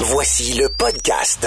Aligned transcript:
Voici 0.00 0.54
le 0.54 0.68
podcast. 0.68 1.46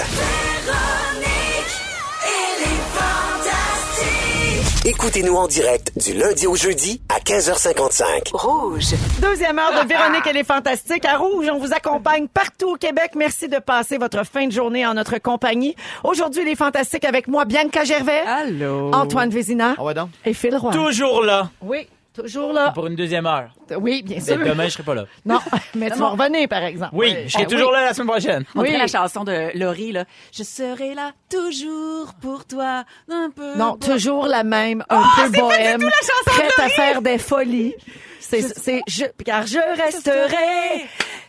Écoutez-nous 4.86 5.34
en 5.34 5.46
direct 5.48 5.92
du 5.96 6.12
lundi 6.12 6.46
au 6.46 6.54
jeudi 6.54 7.00
à 7.08 7.18
15h55. 7.18 8.30
Rouge. 8.32 8.84
Deuxième 9.20 9.58
heure 9.58 9.82
de 9.82 9.88
Véronique, 9.88 10.24
elle 10.26 10.36
est 10.36 10.44
fantastique. 10.44 11.04
À 11.04 11.16
Rouge, 11.16 11.46
on 11.52 11.58
vous 11.58 11.72
accompagne 11.72 12.28
partout 12.28 12.74
au 12.74 12.76
Québec. 12.76 13.12
Merci 13.16 13.48
de 13.48 13.58
passer 13.58 13.98
votre 13.98 14.24
fin 14.24 14.46
de 14.46 14.52
journée 14.52 14.86
en 14.86 14.94
notre 14.94 15.18
compagnie. 15.18 15.74
Aujourd'hui, 16.04 16.42
il 16.42 16.48
est 16.48 16.54
fantastique 16.56 17.04
avec 17.04 17.26
moi, 17.28 17.44
Bianca 17.46 17.84
Gervais, 17.84 18.22
Allô. 18.26 18.90
Antoine 18.94 19.30
Vézina 19.30 19.74
Ah 19.78 19.82
ouais 19.84 19.94
donc. 19.94 20.10
et 20.24 20.34
Phil 20.34 20.54
Roy. 20.56 20.70
Toujours 20.72 21.22
là. 21.22 21.50
Oui, 21.62 21.88
toujours 22.14 22.52
là. 22.52 22.70
Pour 22.70 22.86
une 22.86 22.94
deuxième 22.94 23.26
heure. 23.26 23.50
Oui, 23.78 24.02
bien 24.02 24.16
Mais 24.16 24.22
sûr. 24.22 24.38
demain, 24.38 24.64
je 24.64 24.70
serai 24.70 24.82
pas 24.84 24.94
là. 24.94 25.04
Non, 25.26 25.40
mais 25.74 25.90
tu 25.90 25.98
vas 25.98 26.08
revenir, 26.10 26.48
par 26.48 26.62
exemple. 26.62 26.92
Oui, 26.94 27.14
je 27.26 27.32
serai 27.32 27.44
Ah, 27.46 27.50
toujours 27.50 27.68
oui. 27.70 27.74
là 27.74 27.84
la 27.86 27.94
semaine 27.94 28.08
prochaine. 28.08 28.44
On 28.54 28.60
Oui. 28.62 28.76
la 28.76 28.86
chanson 28.86 29.24
de 29.24 29.56
Laurie, 29.58 29.92
là. 29.92 30.04
Je 30.32 30.42
serai 30.42 30.94
là 30.94 31.12
toujours 31.30 32.14
pour 32.20 32.46
toi. 32.46 32.84
Un 33.10 33.30
peu. 33.34 33.56
Non, 33.56 33.76
pour- 33.76 33.92
toujours 33.94 34.26
la 34.26 34.44
même, 34.44 34.84
un 34.88 35.02
peu 35.16 35.30
bohème, 35.40 35.80
prête 36.26 36.58
à 36.58 36.68
faire 36.68 37.02
des 37.02 37.18
folies. 37.18 37.74
C'est, 38.20 38.40
c'est, 38.42 38.80
je, 38.88 39.04
car 39.24 39.46
je 39.46 39.58
resterai 39.82 40.86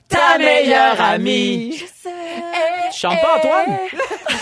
ta 0.09 0.37
meilleure 0.37 0.99
amie. 1.01 1.77
Je. 1.77 1.85
Je 2.93 2.99
chante 3.01 3.19
pas, 3.21 3.37
Antoine? 3.37 3.77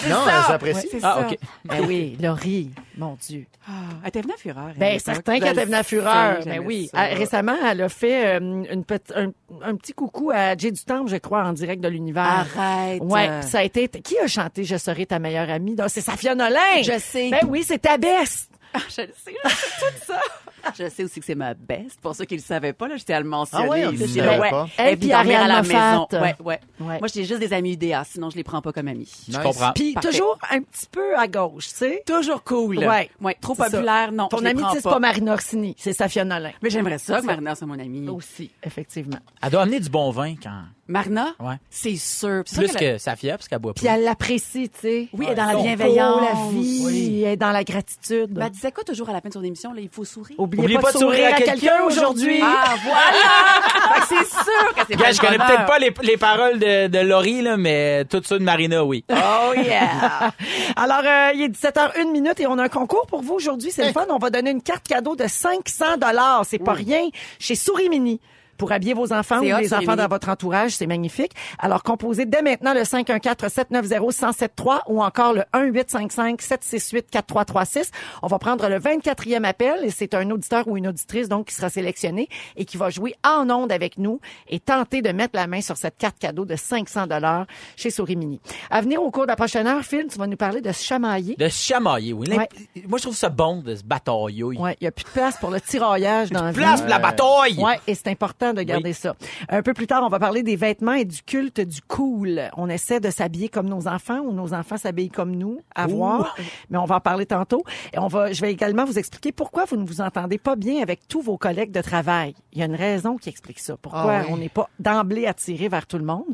Non, 0.10 0.26
ça. 0.26 0.46
j'apprécie. 0.50 0.88
Ouais, 0.94 1.00
Ah, 1.02 1.18
ça. 1.22 1.28
OK. 1.28 1.38
Ben 1.66 1.86
oui, 1.88 2.18
Laurie, 2.22 2.70
mon 2.98 3.18
Dieu. 3.26 3.46
Ah, 3.68 3.72
elle 4.04 4.10
était 4.10 4.22
venue 4.22 4.34
à 4.34 4.38
Fureur. 4.38 4.72
Ben 4.76 5.00
certain 5.00 5.40
qu'elle 5.40 5.48
le 5.48 5.54
était 5.54 5.66
venue 5.66 5.76
à 5.76 5.84
sais, 5.84 5.90
Fureur. 5.90 6.40
Ben 6.46 6.60
oui. 6.60 6.90
ça. 6.92 7.00
Ah, 7.00 7.06
Récemment, 7.16 7.56
elle 7.66 7.82
a 7.82 7.90
fait 7.90 8.36
euh, 8.36 8.40
une 8.40 8.84
un, 9.16 9.32
un 9.64 9.76
petit 9.76 9.94
coucou 9.94 10.32
à 10.32 10.56
Jay 10.58 10.72
du 10.72 10.84
Temple, 10.84 11.10
je 11.10 11.16
crois, 11.18 11.44
en 11.46 11.54
direct 11.54 11.82
de 11.82 11.88
l'univers. 11.88 12.46
Arrête. 12.56 13.02
Ouais, 13.02 13.42
ça 13.44 13.60
a 13.60 13.64
été. 13.64 13.88
Qui 13.88 14.20
a 14.20 14.28
chanté 14.28 14.66
Je 14.66 14.76
serai 14.78 15.06
ta 15.06 15.20
meilleure 15.20 15.50
amie? 15.50 15.76
Donc, 15.76 15.88
C'est 15.90 16.02
Safia 16.02 16.36
Nolin. 16.36 16.82
Je 16.84 17.00
sais. 17.00 17.30
Ben 17.30 17.48
oui, 17.48 17.64
c'est 17.66 17.80
ta 17.80 17.98
best. 17.98 18.50
Ah, 18.76 18.80
je 18.90 19.02
le 19.02 19.08
sais, 19.08 19.34
je 19.44 19.50
sais 19.50 19.56
tout 19.80 20.06
ça. 20.08 20.20
Je 20.78 20.90
sais 20.90 21.04
aussi 21.04 21.20
que 21.20 21.26
c'est 21.26 21.36
ma 21.36 21.54
best. 21.54 22.00
Pour 22.02 22.16
ceux 22.16 22.26
qui 22.26 22.36
le 22.36 22.42
savaient 22.42 22.74
pas, 22.74 22.88
là, 22.88 22.96
j'étais 22.98 23.14
à 23.14 23.20
le 23.20 23.28
mentionner. 23.28 23.66
Ah 23.66 23.70
ouais, 23.70 23.86
on 23.86 23.92
ici, 23.92 24.20
le 24.20 24.22
là. 24.22 24.32
savait 24.32 24.42
ouais. 24.42 24.50
pas. 24.50 24.68
Elle 24.78 24.98
puis 24.98 25.12
à 25.12 25.24
la 25.24 25.62
maison. 25.62 26.08
Ouais, 26.12 26.36
ouais. 26.44 26.60
Ouais. 26.80 27.00
Moi, 27.00 27.08
j'ai 27.14 27.24
juste 27.24 27.40
des 27.40 27.54
amis 27.54 27.74
idéales, 27.74 28.06
sinon 28.08 28.30
je 28.30 28.36
les 28.36 28.44
prends 28.44 28.62
pas 28.62 28.72
comme 28.72 28.88
amis. 28.88 29.00
Nice. 29.04 29.26
Je 29.30 29.40
comprends. 29.40 29.72
Puis 29.74 29.96
toujours 30.02 30.38
un 30.50 30.62
petit 30.62 30.88
peu 30.92 31.18
à 31.18 31.28
gauche, 31.28 31.70
tu 31.70 31.76
sais? 31.76 32.04
Toujours 32.06 32.44
cool. 32.44 32.80
Ouais. 32.80 33.10
Ouais, 33.22 33.38
trop 33.40 33.56
ça. 33.56 33.70
populaire, 33.70 34.12
non. 34.12 34.28
Ton 34.28 34.38
je 34.38 34.44
les 34.44 34.50
ami, 34.52 34.62
prends 34.62 34.70
tu 34.70 34.76
sais, 34.78 34.82
c'est 34.82 34.90
pas 34.90 35.00
Marina 35.00 35.34
Orsini, 35.34 35.76
c'est 35.78 35.94
Safia 35.94 36.26
Nolin. 36.26 36.52
Mais 36.62 36.70
j'aimerais 36.70 36.98
ça 36.98 37.20
que. 37.22 37.26
Marina 37.26 37.56
soit 37.56 37.68
mon 37.68 37.80
amie. 37.80 38.08
Aussi, 38.10 38.52
effectivement. 38.64 39.20
Elle 39.42 39.50
doit 39.52 39.62
amener 39.62 39.80
du 39.80 39.90
bon 39.90 40.12
vin 40.12 40.36
quand. 40.42 40.64
Marina? 40.88 41.34
Ouais. 41.40 41.56
C'est 41.70 41.96
sûr. 41.96 42.44
Plus 42.44 42.68
qu'elle 42.74 42.76
a- 42.76 42.94
que 42.94 42.98
Safia, 42.98 43.38
parce 43.38 43.48
qu'elle 43.48 43.60
boit 43.60 43.74
Puis 43.74 43.88
elle 43.88 44.04
l'apprécie, 44.04 44.70
tu 44.70 44.80
sais. 44.82 45.08
Oui, 45.14 45.26
elle 45.28 45.32
est 45.32 45.36
dans 45.36 45.46
la 45.46 45.56
bienveillance. 45.56 46.22
la 46.22 46.52
vie, 46.60 47.24
elle 47.24 47.32
est 47.32 47.38
dans 47.38 47.52
la 47.52 47.64
gratitude. 47.64 48.32
Ben, 48.32 48.46
elle 48.48 48.52
disait 48.52 48.72
quoi 48.74 48.84
toujours 48.84 49.10
à 49.10 49.14
la 49.14 49.22
fin 49.22 49.30
de 49.30 49.34
son 49.34 49.44
émission? 49.44 49.72
Là, 49.74 49.80
il 49.82 49.88
faut 49.90 50.04
sourire. 50.04 50.36
Oubliez 50.38 50.64
Oublie 50.64 50.78
pas, 50.78 50.92
de 50.92 50.98
sourire 50.98 51.30
à 51.34 51.42
quelqu'un 51.42 51.84
aujourd'hui. 51.86 52.40
Ah, 52.44 52.76
voilà! 52.84 54.00
que 54.02 54.08
c'est 54.10 54.30
sûr 54.30 54.76
que 54.76 54.82
c'est 54.90 54.98
pas 54.98 55.12
je 55.14 55.22
connais 55.22 55.38
peut-être 55.38 55.66
pas 55.66 55.80
les, 55.80 55.94
les 56.02 56.18
paroles 56.18 56.60
de, 56.60 56.88
de 56.88 57.00
Laurie, 57.00 57.42
là, 57.42 57.56
mais 57.56 58.04
tout 58.06 58.22
ça 58.24 58.38
de 58.38 58.44
Marina, 58.44 58.84
oui. 58.84 59.06
Oh 59.10 59.54
yeah! 59.56 60.34
Alors, 60.76 61.02
euh, 61.06 61.32
il 61.36 61.44
est 61.44 61.48
17h01 61.50 62.12
minute 62.12 62.40
et 62.42 62.48
on 62.48 62.58
a 62.58 62.64
un 62.64 62.70
concours 62.70 63.06
pour 63.08 63.22
vous 63.22 63.36
aujourd'hui. 63.36 63.72
C'est 63.72 63.86
le 63.86 63.94
fun. 63.94 64.06
On 64.10 64.18
va 64.18 64.30
donner 64.30 64.52
une 64.52 64.62
carte 64.62 64.86
cadeau 64.88 65.16
de 65.16 65.28
500 65.28 65.98
dollars. 65.98 66.44
C'est 66.46 66.60
pas 66.60 66.74
rien. 66.74 67.08
Chez 67.40 67.56
Souris 67.56 67.90
Mini. 67.90 68.20
Pour 68.58 68.72
habiller 68.72 68.94
vos 68.94 69.12
enfants 69.14 69.40
ou 69.40 69.52
hot, 69.52 69.60
les 69.60 69.74
enfants 69.74 69.96
dans 69.96 70.08
votre 70.08 70.30
entourage, 70.30 70.72
c'est 70.72 70.88
magnifique. 70.88 71.34
Alors, 71.60 71.84
composez 71.84 72.26
dès 72.26 72.42
maintenant 72.42 72.74
le 72.74 72.82
514-790-1073 72.82 74.80
ou 74.88 75.04
encore 75.04 75.34
le 75.34 75.44
1855-768-4336. 75.54 77.92
On 78.22 78.28
va 78.28 78.40
prendre 78.40 78.68
le 78.70 78.80
24e 78.80 79.44
appel 79.44 79.84
et 79.84 79.90
c'est 79.90 80.14
un 80.14 80.30
auditeur 80.30 80.68
ou 80.68 80.78
une 80.78 80.88
auditrice 80.88 81.30
donc 81.30 81.48
qui 81.48 81.56
sera 81.56 81.70
sélectionné 81.70 82.30
et 82.56 82.66
qui 82.66 82.78
va 82.78 82.90
jouer 82.90 83.16
en 83.24 83.50
ondes 83.50 83.72
avec 83.72 83.98
nous 83.98 84.20
et 84.48 84.60
tenter 84.60 85.02
de 85.02 85.12
mettre 85.12 85.36
la 85.36 85.48
main 85.48 85.62
sur 85.62 85.78
cette 85.78 85.98
carte 85.98 86.20
cadeau 86.20 86.46
de 86.46 86.56
500 86.56 87.08
dollars 87.08 87.46
chez 87.76 87.90
Souris 87.90 88.16
Mini. 88.16 88.40
À 88.70 88.82
venir 88.82 89.02
au 89.02 89.12
cours 89.12 89.24
de 89.24 89.30
la 89.30 89.36
prochaine 89.36 89.68
heure, 89.68 89.84
Phil, 89.84 90.08
tu 90.10 90.18
vas 90.18 90.28
nous 90.28 90.38
parler 90.38 90.62
de 90.62 90.72
se 90.72 90.84
chamailler. 90.84 91.36
De 91.36 91.48
se 91.48 91.64
chamailler, 91.64 92.14
oui. 92.14 92.28
Ouais. 92.30 92.48
Moi, 92.88 92.98
je 92.98 93.04
trouve 93.04 93.16
ça 93.16 93.30
bon 93.30 93.62
de 93.62 93.76
se 93.76 93.84
batailler. 93.84 94.44
Ouais, 94.44 94.76
il 94.82 94.86
y 94.86 94.88
a 94.88 94.92
plus 94.92 95.06
de 95.06 95.10
place 95.10 95.38
pour 95.38 95.50
le 95.50 95.62
tiraillage 95.62 96.32
dans 96.32 96.44
la 96.44 96.52
vie. 96.52 96.58
Place 96.58 96.82
pour 96.82 96.90
la 96.90 97.00
bataille! 97.00 97.58
Ouais, 97.58 97.80
et 97.88 97.96
c'est 97.96 98.08
important 98.08 98.43
de 98.52 98.62
garder 98.64 98.92
ça. 98.92 99.16
Un 99.48 99.62
peu 99.62 99.74
plus 99.74 99.88
tard, 99.88 100.04
on 100.04 100.10
va 100.10 100.20
parler 100.20 100.44
des 100.44 100.58
vêtements 100.58 100.94
et 100.94 101.06
du 101.06 101.22
culte 101.22 101.62
du 101.62 101.82
cool. 101.82 102.42
On 102.58 102.68
essaie 102.68 103.00
de 103.00 103.10
s'habiller 103.10 103.48
comme 103.48 103.70
nos 103.70 103.88
enfants 103.88 104.20
ou 104.20 104.34
nos 104.34 104.54
enfants 104.54 104.78
s'habillent 104.78 105.10
comme 105.10 105.36
nous, 105.36 105.62
à 105.76 105.88
voir. 105.88 106.36
Mais 106.70 106.78
on 106.78 106.86
va 106.86 106.96
en 106.96 107.00
parler 107.00 107.26
tantôt. 107.26 107.64
Et 107.94 108.00
on 108.00 108.08
va, 108.08 108.34
je 108.34 108.42
vais 108.42 108.52
également 108.52 108.84
vous 108.86 109.00
expliquer 109.00 109.32
pourquoi 109.32 109.66
vous 109.66 109.78
ne 109.78 109.86
vous 109.86 110.02
entendez 110.02 110.38
pas 110.38 110.56
bien 110.56 110.82
avec 110.82 111.08
tous 111.08 111.22
vos 111.22 111.38
collègues 111.38 111.72
de 111.72 111.82
travail. 111.82 112.34
Il 112.52 112.60
y 112.60 112.62
a 112.64 112.66
une 112.66 112.76
raison 112.76 113.18
qui 113.18 113.30
explique 113.30 113.60
ça. 113.60 113.78
Pourquoi 113.82 114.12
Ah 114.12 114.22
oui. 114.26 114.32
on 114.32 114.38
n'est 114.38 114.50
pas 114.50 114.70
d'emblée 114.80 115.28
attiré 115.28 115.68
vers 115.68 115.86
tout 115.86 115.98
le 115.98 116.06
monde. 116.06 116.26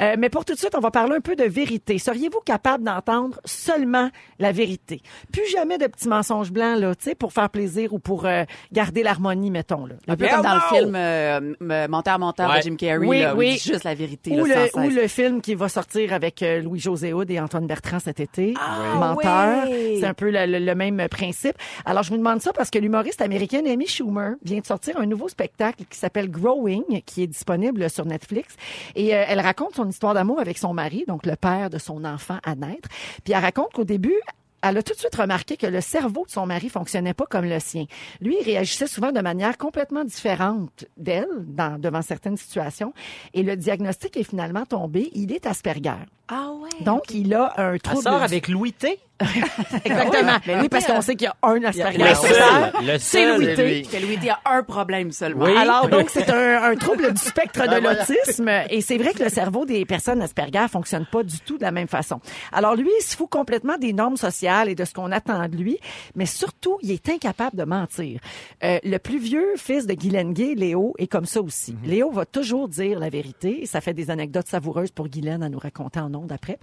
Euh, 0.00 0.14
mais 0.18 0.28
pour 0.30 0.44
tout 0.44 0.54
de 0.54 0.58
suite, 0.58 0.74
on 0.76 0.80
va 0.80 0.90
parler 0.90 1.16
un 1.16 1.20
peu 1.20 1.34
de 1.34 1.44
vérité. 1.44 1.98
Seriez-vous 1.98 2.40
capable 2.44 2.84
d'entendre 2.84 3.40
seulement 3.44 4.10
la 4.38 4.52
vérité? 4.52 5.02
Plus 5.32 5.46
jamais 5.50 5.78
de 5.78 5.86
petits 5.86 6.08
mensonges 6.08 6.52
blancs, 6.52 6.78
là, 6.78 6.94
tu 6.94 7.04
sais, 7.04 7.14
pour 7.14 7.32
faire 7.32 7.50
plaisir 7.50 7.92
ou 7.92 7.98
pour 7.98 8.26
euh, 8.26 8.44
garder 8.72 9.02
l'harmonie, 9.02 9.50
mettons, 9.50 9.86
là. 9.86 9.94
Un 10.06 10.16
peu 10.16 10.28
comme 10.28 10.42
dans 10.42 10.54
le 10.54 10.76
film 10.76 10.94
euh, 10.94 11.54
Menteur, 11.60 12.18
menteur 12.18 12.50
Ouais. 12.50 12.58
de 12.58 12.62
Jim 12.62 12.76
Carrey, 12.76 13.06
Oui, 13.06 13.20
là, 13.20 13.34
où 13.34 13.38
oui. 13.38 13.48
il 13.48 13.52
dit 13.54 13.68
juste 13.72 13.84
la 13.84 13.94
vérité. 13.94 14.40
Ou 14.40 14.44
là, 14.44 14.66
le, 14.74 14.80
ou 14.80 14.88
le 14.90 15.08
film 15.08 15.40
qui 15.40 15.54
va 15.54 15.68
sortir 15.68 16.12
avec 16.12 16.42
euh, 16.42 16.60
Louis-José 16.62 17.12
Hood 17.12 17.30
et 17.30 17.40
Antoine 17.40 17.66
Bertrand 17.66 17.98
cet 17.98 18.20
été, 18.20 18.54
Ah, 18.60 18.94
Menteur. 18.94 19.68
ouais. 19.68 19.96
C'est 20.00 20.06
un 20.06 20.14
peu 20.14 20.30
le, 20.30 20.46
le- 20.46 20.64
le 20.64 20.74
même 20.74 21.06
principe. 21.08 21.54
Alors, 21.84 22.02
je 22.02 22.10
vous 22.10 22.16
demande 22.16 22.40
ça 22.40 22.52
parce 22.52 22.70
que 22.70 22.78
l'humoriste 22.78 23.20
américaine 23.22 23.66
Amy 23.66 23.86
Schumer 23.86 24.32
vient 24.44 24.60
de 24.60 24.66
sortir 24.66 24.98
un 24.98 25.06
nouveau 25.06 25.28
spectacle 25.28 25.84
qui 25.88 25.98
s'appelle 25.98 26.30
Growing, 26.30 27.02
qui 27.06 27.22
est 27.22 27.26
disponible 27.26 27.90
sur 27.90 28.04
Netflix. 28.06 28.54
Et 28.94 29.14
euh, 29.16 29.24
elle 29.26 29.40
raconte 29.40 29.74
son 29.74 29.88
histoire 29.88 30.14
d'amour 30.14 30.40
avec 30.40 30.58
son 30.58 30.74
mari, 30.74 31.04
donc 31.08 31.26
le 31.26 31.36
père 31.36 31.70
de 31.70 31.78
son 31.78 32.04
enfant 32.04 32.38
à 32.44 32.54
naître. 32.54 32.88
Puis 33.24 33.32
elle 33.32 33.42
raconte 33.42 33.72
qu'au 33.72 33.84
début, 33.84 34.14
elle 34.62 34.76
a 34.78 34.82
tout 34.82 34.92
de 34.92 34.98
suite 34.98 35.14
remarqué 35.14 35.56
que 35.56 35.66
le 35.66 35.80
cerveau 35.80 36.24
de 36.26 36.30
son 36.30 36.46
mari 36.46 36.68
fonctionnait 36.68 37.14
pas 37.14 37.26
comme 37.26 37.44
le 37.44 37.60
sien. 37.60 37.84
Lui, 38.20 38.36
il 38.40 38.44
réagissait 38.44 38.86
souvent 38.86 39.12
de 39.12 39.20
manière 39.20 39.56
complètement 39.56 40.04
différente 40.04 40.84
d'elle 40.96 41.28
dans, 41.44 41.80
devant 41.80 42.02
certaines 42.02 42.36
situations. 42.36 42.92
Et 43.34 43.42
le 43.42 43.56
diagnostic 43.56 44.16
est 44.16 44.24
finalement 44.24 44.66
tombé. 44.66 45.10
Il 45.14 45.32
est 45.32 45.46
Asperger. 45.46 45.94
Ah 46.28 46.50
ouais. 46.60 46.84
Donc, 46.84 47.10
il 47.14 47.32
a 47.34 47.54
un 47.56 47.74
Elle 47.74 47.80
trouble. 47.80 48.02
sort 48.02 48.22
avec 48.22 48.48
Louis 48.48 48.72
T? 48.72 48.98
Exactement. 49.84 50.38
Mais 50.46 50.60
oui, 50.60 50.68
parce 50.68 50.86
qu'on 50.86 51.00
sait 51.00 51.16
qu'il 51.16 51.26
y 51.26 51.28
a 51.28 51.36
un 51.42 51.62
Asperger. 51.64 51.98
Le 51.98 52.04
sur 52.06 52.16
seul. 52.22 52.32
Terre. 52.34 52.72
Le 52.82 52.98
C'est. 52.98 53.36
Louis 53.36 53.54
T. 53.54 53.64
lui. 53.66 53.82
Que 53.82 53.96
Louis 54.04 54.16
dit 54.16 54.30
a 54.30 54.40
un 54.46 54.62
problème 54.62 55.12
seulement. 55.12 55.44
Oui. 55.46 55.56
Alors, 55.56 55.88
donc, 55.88 56.08
c'est 56.10 56.30
un, 56.30 56.62
un 56.62 56.76
trouble 56.76 57.12
du 57.12 57.20
spectre 57.20 57.62
de 57.62 57.68
Ben 57.80 57.82
l'autisme. 57.82 58.48
Et 58.70 58.80
c'est 58.80 58.96
vrai 58.96 59.12
que 59.12 59.22
le 59.22 59.28
cerveau 59.28 59.64
des 59.64 59.84
personnes 59.84 60.22
Asperger 60.22 60.66
fonctionne 60.70 61.06
pas 61.10 61.22
du 61.22 61.40
tout 61.40 61.58
de 61.58 61.62
la 61.62 61.70
même 61.70 61.88
façon. 61.88 62.20
Alors, 62.52 62.76
lui, 62.76 62.90
il 62.98 63.02
se 63.02 63.16
fout 63.16 63.28
complètement 63.28 63.76
des 63.78 63.92
normes 63.92 64.16
sociales 64.16 64.68
et 64.68 64.74
de 64.74 64.84
ce 64.84 64.94
qu'on 64.94 65.10
attend 65.12 65.48
de 65.48 65.56
lui. 65.56 65.78
Mais 66.14 66.26
surtout, 66.26 66.78
il 66.82 66.92
est 66.92 67.08
incapable 67.08 67.56
de 67.56 67.64
mentir. 67.64 68.20
Euh, 68.64 68.78
le 68.84 68.98
plus 68.98 69.18
vieux 69.18 69.54
fils 69.56 69.86
de 69.86 69.94
Guylaine 69.94 70.32
Gay, 70.32 70.54
Léo, 70.54 70.94
est 70.98 71.06
comme 71.08 71.26
ça 71.26 71.40
aussi. 71.40 71.76
Léo 71.84 72.10
va 72.10 72.24
toujours 72.24 72.68
dire 72.68 72.98
la 72.98 73.08
vérité. 73.08 73.62
Et 73.62 73.66
ça 73.66 73.80
fait 73.80 73.94
des 73.94 74.10
anecdotes 74.10 74.48
savoureuses 74.48 74.90
pour 74.90 75.08
Guylaine 75.08 75.42
à 75.42 75.48
nous 75.48 75.58
raconter 75.58 76.00
en 76.00 76.14
ondes 76.14 76.32
après. 76.32 76.58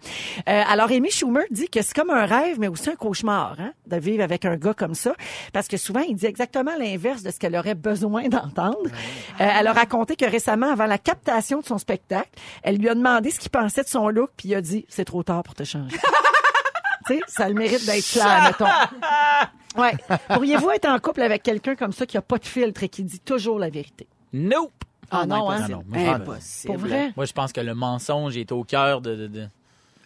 Euh, 0.47 0.63
alors, 0.69 0.89
Amy 0.91 1.11
Schumer 1.11 1.43
dit 1.51 1.67
que 1.67 1.81
c'est 1.81 1.93
comme 1.95 2.09
un 2.09 2.25
rêve, 2.25 2.44
mais 2.59 2.67
aussi 2.67 2.89
un 2.89 2.95
cauchemar, 2.95 3.55
hein, 3.59 3.71
de 3.87 3.97
vivre 3.97 4.23
avec 4.23 4.45
un 4.45 4.55
gars 4.55 4.73
comme 4.73 4.95
ça. 4.95 5.13
Parce 5.53 5.67
que 5.67 5.77
souvent, 5.77 6.01
il 6.01 6.15
dit 6.15 6.25
exactement 6.25 6.71
l'inverse 6.79 7.23
de 7.23 7.31
ce 7.31 7.39
qu'elle 7.39 7.55
aurait 7.55 7.75
besoin 7.75 8.27
d'entendre. 8.29 8.77
Euh, 8.85 9.49
elle 9.59 9.67
a 9.67 9.73
raconté 9.73 10.15
que 10.15 10.25
récemment, 10.25 10.71
avant 10.71 10.85
la 10.85 10.97
captation 10.97 11.59
de 11.59 11.65
son 11.65 11.77
spectacle, 11.77 12.29
elle 12.63 12.77
lui 12.77 12.89
a 12.89 12.95
demandé 12.95 13.31
ce 13.31 13.39
qu'il 13.39 13.51
pensait 13.51 13.83
de 13.83 13.87
son 13.87 14.09
look, 14.09 14.29
puis 14.37 14.49
il 14.49 14.55
a 14.55 14.61
dit, 14.61 14.85
c'est 14.89 15.05
trop 15.05 15.23
tard 15.23 15.43
pour 15.43 15.53
te 15.55 15.63
changer. 15.63 15.97
tu 17.07 17.15
sais, 17.15 17.19
ça 17.27 17.45
a 17.45 17.49
le 17.49 17.55
mérite 17.55 17.85
d'être 17.85 18.05
clair, 18.11 18.43
mettons. 18.43 19.81
Ouais. 19.81 19.91
Pourriez-vous 20.33 20.69
être 20.71 20.85
en 20.87 20.99
couple 20.99 21.21
avec 21.21 21.43
quelqu'un 21.43 21.75
comme 21.75 21.91
ça 21.91 22.05
qui 22.05 22.17
a 22.17 22.21
pas 22.21 22.37
de 22.37 22.45
filtre 22.45 22.83
et 22.83 22.89
qui 22.89 23.03
dit 23.03 23.19
toujours 23.19 23.59
la 23.59 23.69
vérité? 23.69 24.07
Nope. 24.33 24.71
Ah 25.11 25.25
non, 25.25 25.49
hein? 25.51 25.67
Non, 25.69 25.83
je- 25.93 25.99
Impossible. 25.99 26.73
Pour 26.73 26.81
vrai? 26.87 27.11
Moi, 27.15 27.25
je 27.25 27.33
pense 27.33 27.53
que 27.53 27.61
le 27.61 27.75
mensonge 27.75 28.37
est 28.37 28.51
au 28.51 28.63
cœur 28.63 29.01
de... 29.01 29.15
de, 29.15 29.27
de- 29.27 29.47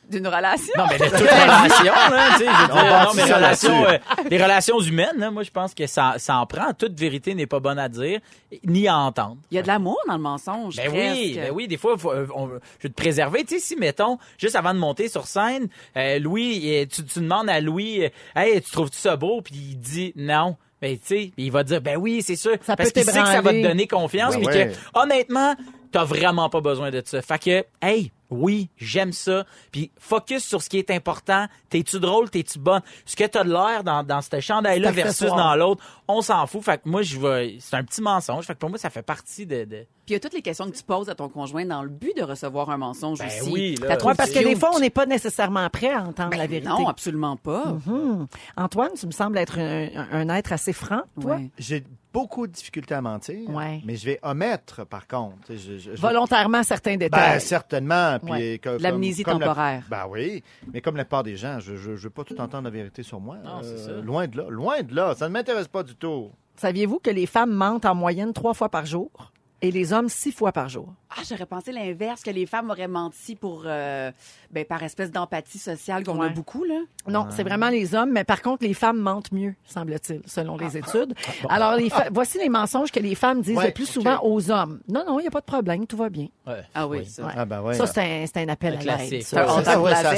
D'une 0.10 0.28
relation. 0.28 0.74
Non, 0.78 0.86
mais 0.90 0.98
de 0.98 1.04
toute 1.10 1.14
relation, 1.20 1.94
là, 1.94 2.30
tu 2.32 2.38
sais, 2.40 2.46
je 2.46 2.62
veux 2.62 2.68
dire, 2.74 3.04
non, 3.06 3.14
mais 3.16 3.24
relations, 3.24 3.82
là-dessus. 3.84 4.12
euh, 4.18 4.26
les 4.30 4.42
relations 4.42 4.80
humaines, 4.80 5.18
là, 5.18 5.32
moi, 5.32 5.44
je 5.44 5.52
pense 5.52 5.74
que 5.74 5.86
ça, 5.88 6.16
ça 6.18 6.38
en 6.38 6.46
prend. 6.46 6.74
Toute 6.74 7.00
vérité 7.00 7.36
n'est 7.36 7.46
pas 7.46 7.60
bonne 7.60 7.78
à 7.80 7.90
dire, 7.90 8.20
ni 8.66 8.88
à 8.88 8.98
entendre. 8.98 9.38
Il 9.52 9.56
y 9.56 9.60
a 9.60 9.62
de 9.62 9.68
l'amour 9.68 10.00
dans 10.08 10.16
le 10.16 10.22
mensonge. 10.22 10.76
Ben 10.78 10.90
oui, 10.92 11.34
ben 11.36 11.52
oui, 11.54 11.68
des 11.68 11.78
fois, 11.78 11.98
faut, 11.98 12.12
euh, 12.12 12.26
on- 12.36 12.48
je 12.48 12.54
veux 12.88 12.90
te 12.90 13.02
préserver. 13.02 13.44
Tu 13.46 13.56
sais, 13.56 13.60
si, 13.60 13.76
mettons, 13.76 14.18
juste 14.38 14.56
avant 14.56 14.74
de 14.74 14.80
monter 14.80 15.10
sur 15.10 15.28
scène, 15.28 15.68
euh, 15.96 16.18
Louis, 16.20 16.62
euh, 16.66 16.86
tu, 16.86 17.06
tu 17.06 17.20
demandes 17.20 17.50
à 17.50 17.62
Louis, 17.62 18.06
euh, 18.06 18.10
hey, 18.36 18.62
tu 18.62 18.72
trouves-tu 18.72 18.98
ça 18.98 19.16
beau? 19.16 19.42
Puis 19.42 19.54
il 19.56 19.76
dit 19.80 20.14
non. 20.16 20.56
Ben, 20.82 20.98
tu 20.98 21.06
sais, 21.08 21.32
il 21.38 21.52
va 21.52 21.64
dire, 21.64 21.82
ben 21.82 21.98
oui, 21.98 22.22
c'est 22.26 22.38
sûr. 22.38 22.54
Ça 22.66 22.78
parce 22.78 22.92
qu'il 22.92 23.04
sait 23.04 23.12
que 23.22 23.28
ça 23.28 23.42
va 23.42 23.52
te 23.52 23.62
donner 23.62 23.86
confiance. 23.86 24.34
Oui, 24.38 24.46
Puis 24.48 24.58
ouais. 24.58 24.70
que, 24.70 24.98
honnêtement, 25.00 25.54
t'as 25.92 26.06
vraiment 26.06 26.50
pas 26.50 26.62
besoin 26.62 26.90
de 26.90 27.02
ça. 27.06 27.22
Fait 27.22 27.38
que, 27.38 27.66
hey, 27.86 28.12
Oui, 28.30 28.70
j'aime 28.78 29.12
ça. 29.12 29.46
Puis 29.72 29.92
focus 29.98 30.44
sur 30.46 30.62
ce 30.62 30.70
qui 30.70 30.78
est 30.78 30.92
important. 30.92 31.48
T'es-tu 31.70 32.00
drôle, 32.00 32.30
t'es-tu 32.30 32.60
bonne? 32.60 32.82
Ce 33.06 33.16
que 33.16 33.24
t'as 33.24 33.44
de 33.44 33.52
l'air 33.52 33.84
dans, 33.84 34.04
dans 34.04 34.22
cette 34.22 34.40
chandail-là 34.42 34.92
versus 34.92 35.30
dans 35.30 35.56
l'autre, 35.56 35.84
on 36.08 36.22
s'en 36.22 36.46
fout. 36.48 36.62
Fait 36.64 36.78
que 36.82 36.88
moi, 36.90 37.02
je 37.02 37.20
vais. 37.20 37.58
C'est 37.60 37.76
un 37.76 37.84
petit 37.84 38.02
mensonge. 38.02 38.46
Fait 38.46 38.54
que 38.54 38.60
pour 38.60 38.70
moi, 38.70 38.78
ça 38.78 38.90
fait 38.90 39.02
partie 39.02 39.46
de. 39.46 39.64
de... 39.66 39.86
Puis 40.06 40.10
il 40.10 40.14
y 40.14 40.16
a 40.16 40.20
toutes 40.20 40.34
les 40.34 40.42
questions 40.42 40.66
que 40.70 40.76
tu 40.76 40.84
poses 40.84 41.10
à 41.10 41.16
ton 41.16 41.30
conjoint 41.30 41.66
dans 41.66 41.84
le 41.84 41.90
but 41.90 42.16
de 42.18 42.24
recevoir 42.24 42.70
un 42.72 42.78
mensonge 42.78 43.20
Ben 43.20 43.28
aussi. 43.28 43.52
oui, 43.52 43.76
là. 43.82 43.96
Trouvé 43.98 44.16
parce 44.16 44.32
que 44.32 44.40
des 44.40 44.56
fois, 44.56 44.72
on 44.76 44.80
n'est 44.80 44.90
pas 44.90 45.06
nécessairement 45.06 45.70
prêt 45.70 45.92
à 45.92 46.02
entendre 46.04 46.30
Ben 46.32 46.38
la 46.38 46.48
vérité. 46.48 46.68
Non, 46.70 46.88
absolument 46.88 47.36
pas. 47.38 47.66
Hmm. 47.86 48.26
Antoine, 48.58 48.92
tu 49.00 49.06
me 49.08 49.12
sembles 49.12 49.38
être 49.38 49.60
un, 49.60 50.30
être 50.30 50.52
assez 50.54 50.74
franc, 50.74 51.02
toi. 51.20 51.36
Ouais. 51.36 51.50
J'ai 51.60 51.84
beaucoup 52.12 52.48
de 52.48 52.52
difficultés 52.52 52.96
à 52.96 53.02
mentir, 53.02 53.48
Ouais. 53.52 53.82
mais 53.86 53.96
je 53.96 54.06
vais 54.06 54.20
omettre, 54.24 54.84
par 54.86 55.06
contre. 55.08 55.36
Je- 55.50 55.78
je- 55.78 55.92
je- 55.96 56.02
Volontairement, 56.02 56.64
certains 56.64 56.94
Ben, 56.94 57.00
détails. 57.02 57.40
certainement. 57.42 58.18
Ouais. 58.24 58.60
L'amnésie 58.80 59.24
la- 59.26 59.34
temporaire. 59.34 59.84
Ben 59.90 60.06
oui, 60.10 60.44
mais 60.74 60.82
comme 60.82 60.96
la 60.98 61.06
part 61.06 61.24
des 61.24 61.36
gens, 61.36 61.60
je 61.60 61.72
ne 61.74 61.96
veux 61.96 62.10
pas 62.10 62.24
tout 62.24 62.40
entendre 62.40 62.64
la 62.66 62.70
vérité 62.70 63.04
sur 63.04 63.20
moi. 63.20 63.38
Non, 63.44 63.62
c'est 63.62 63.78
ça. 63.78 63.92
Loin 64.02 64.28
de 64.28 64.38
là, 64.38 64.46
loin 64.50 64.82
de 64.82 64.96
là. 64.96 65.14
Ça 65.16 65.28
ne 65.28 65.34
m'intéresse 65.34 65.68
pas 65.68 65.84
du 65.84 65.96
tout. 65.96 66.32
Saviez-vous 66.56 67.00
que 67.00 67.10
les 67.10 67.26
femmes 67.26 67.52
mentent 67.54 67.86
en 67.86 67.96
moyenne 67.96 68.34
trois 68.34 68.54
fois 68.54 68.70
par 68.70 68.86
jour 68.86 69.10
et 69.62 69.72
les 69.72 69.94
hommes 69.94 70.10
six 70.10 70.32
fois 70.32 70.52
par 70.52 70.70
jour? 70.70 70.94
Ah, 71.12 71.22
j'aurais 71.28 71.48
pensé 71.48 71.72
l'inverse, 71.72 72.22
que 72.22 72.30
les 72.30 72.46
femmes 72.46 72.70
auraient 72.70 72.88
menti 72.88 73.36
pour, 73.36 73.64
euh, 73.66 74.12
ben, 74.52 74.64
par 74.64 74.84
espèce 74.84 75.12
d'empathie 75.12 75.58
sociale 75.58 76.04
qu'on 76.04 76.20
Ouais. 76.20 76.28
a 76.28 76.30
beaucoup, 76.30 76.64
là. 76.64 76.76
Non, 77.08 77.26
c'est 77.32 77.42
vraiment 77.44 77.70
les 77.70 77.96
hommes, 77.96 78.12
mais 78.12 78.24
par 78.24 78.44
contre, 78.44 78.64
les 78.64 78.76
femmes 78.76 79.00
mentent 79.00 79.32
mieux, 79.32 79.56
semble-t-il, 79.66 80.22
selon 80.28 80.56
les 80.58 80.78
études. 80.78 81.16
Alors, 81.50 81.76
les 81.76 81.90
fa- 81.90 82.10
voici 82.12 82.38
les 82.38 82.48
mensonges 82.50 82.92
que 82.92 83.00
les 83.00 83.16
femmes 83.16 83.42
disent 83.42 83.58
Ouais, 83.58 83.66
le 83.68 83.72
plus 83.74 83.88
souvent 83.88 84.20
aux 84.22 84.52
hommes. 84.52 84.82
Non, 84.88 85.04
non, 85.08 85.20
il 85.20 85.24
n'y 85.24 85.28
a 85.28 85.32
pas 85.32 85.40
de 85.40 85.46
problème, 85.46 85.88
tout 85.88 85.98
va 85.98 86.10
bien. 86.10 86.28
Ouais. 86.46 86.62
Ah 86.76 86.88
oui, 86.88 87.04
ça. 87.06 87.24
Ouais. 87.26 87.34
Ah 87.36 87.46
ben 87.46 87.64
oui. 87.66 87.74
Ça, 87.76 87.88
c'est 87.88 88.02
un, 88.02 88.26
c'est 88.28 88.38
un 88.44 88.50
appel 88.50 88.76
Un 88.76 88.78
à 88.78 88.82
classique. 88.82 89.12
l'aide. 89.12 89.24
C'est 89.24 89.36
ça. 89.36 89.44
un 89.50 89.64
Ça, 89.64 90.16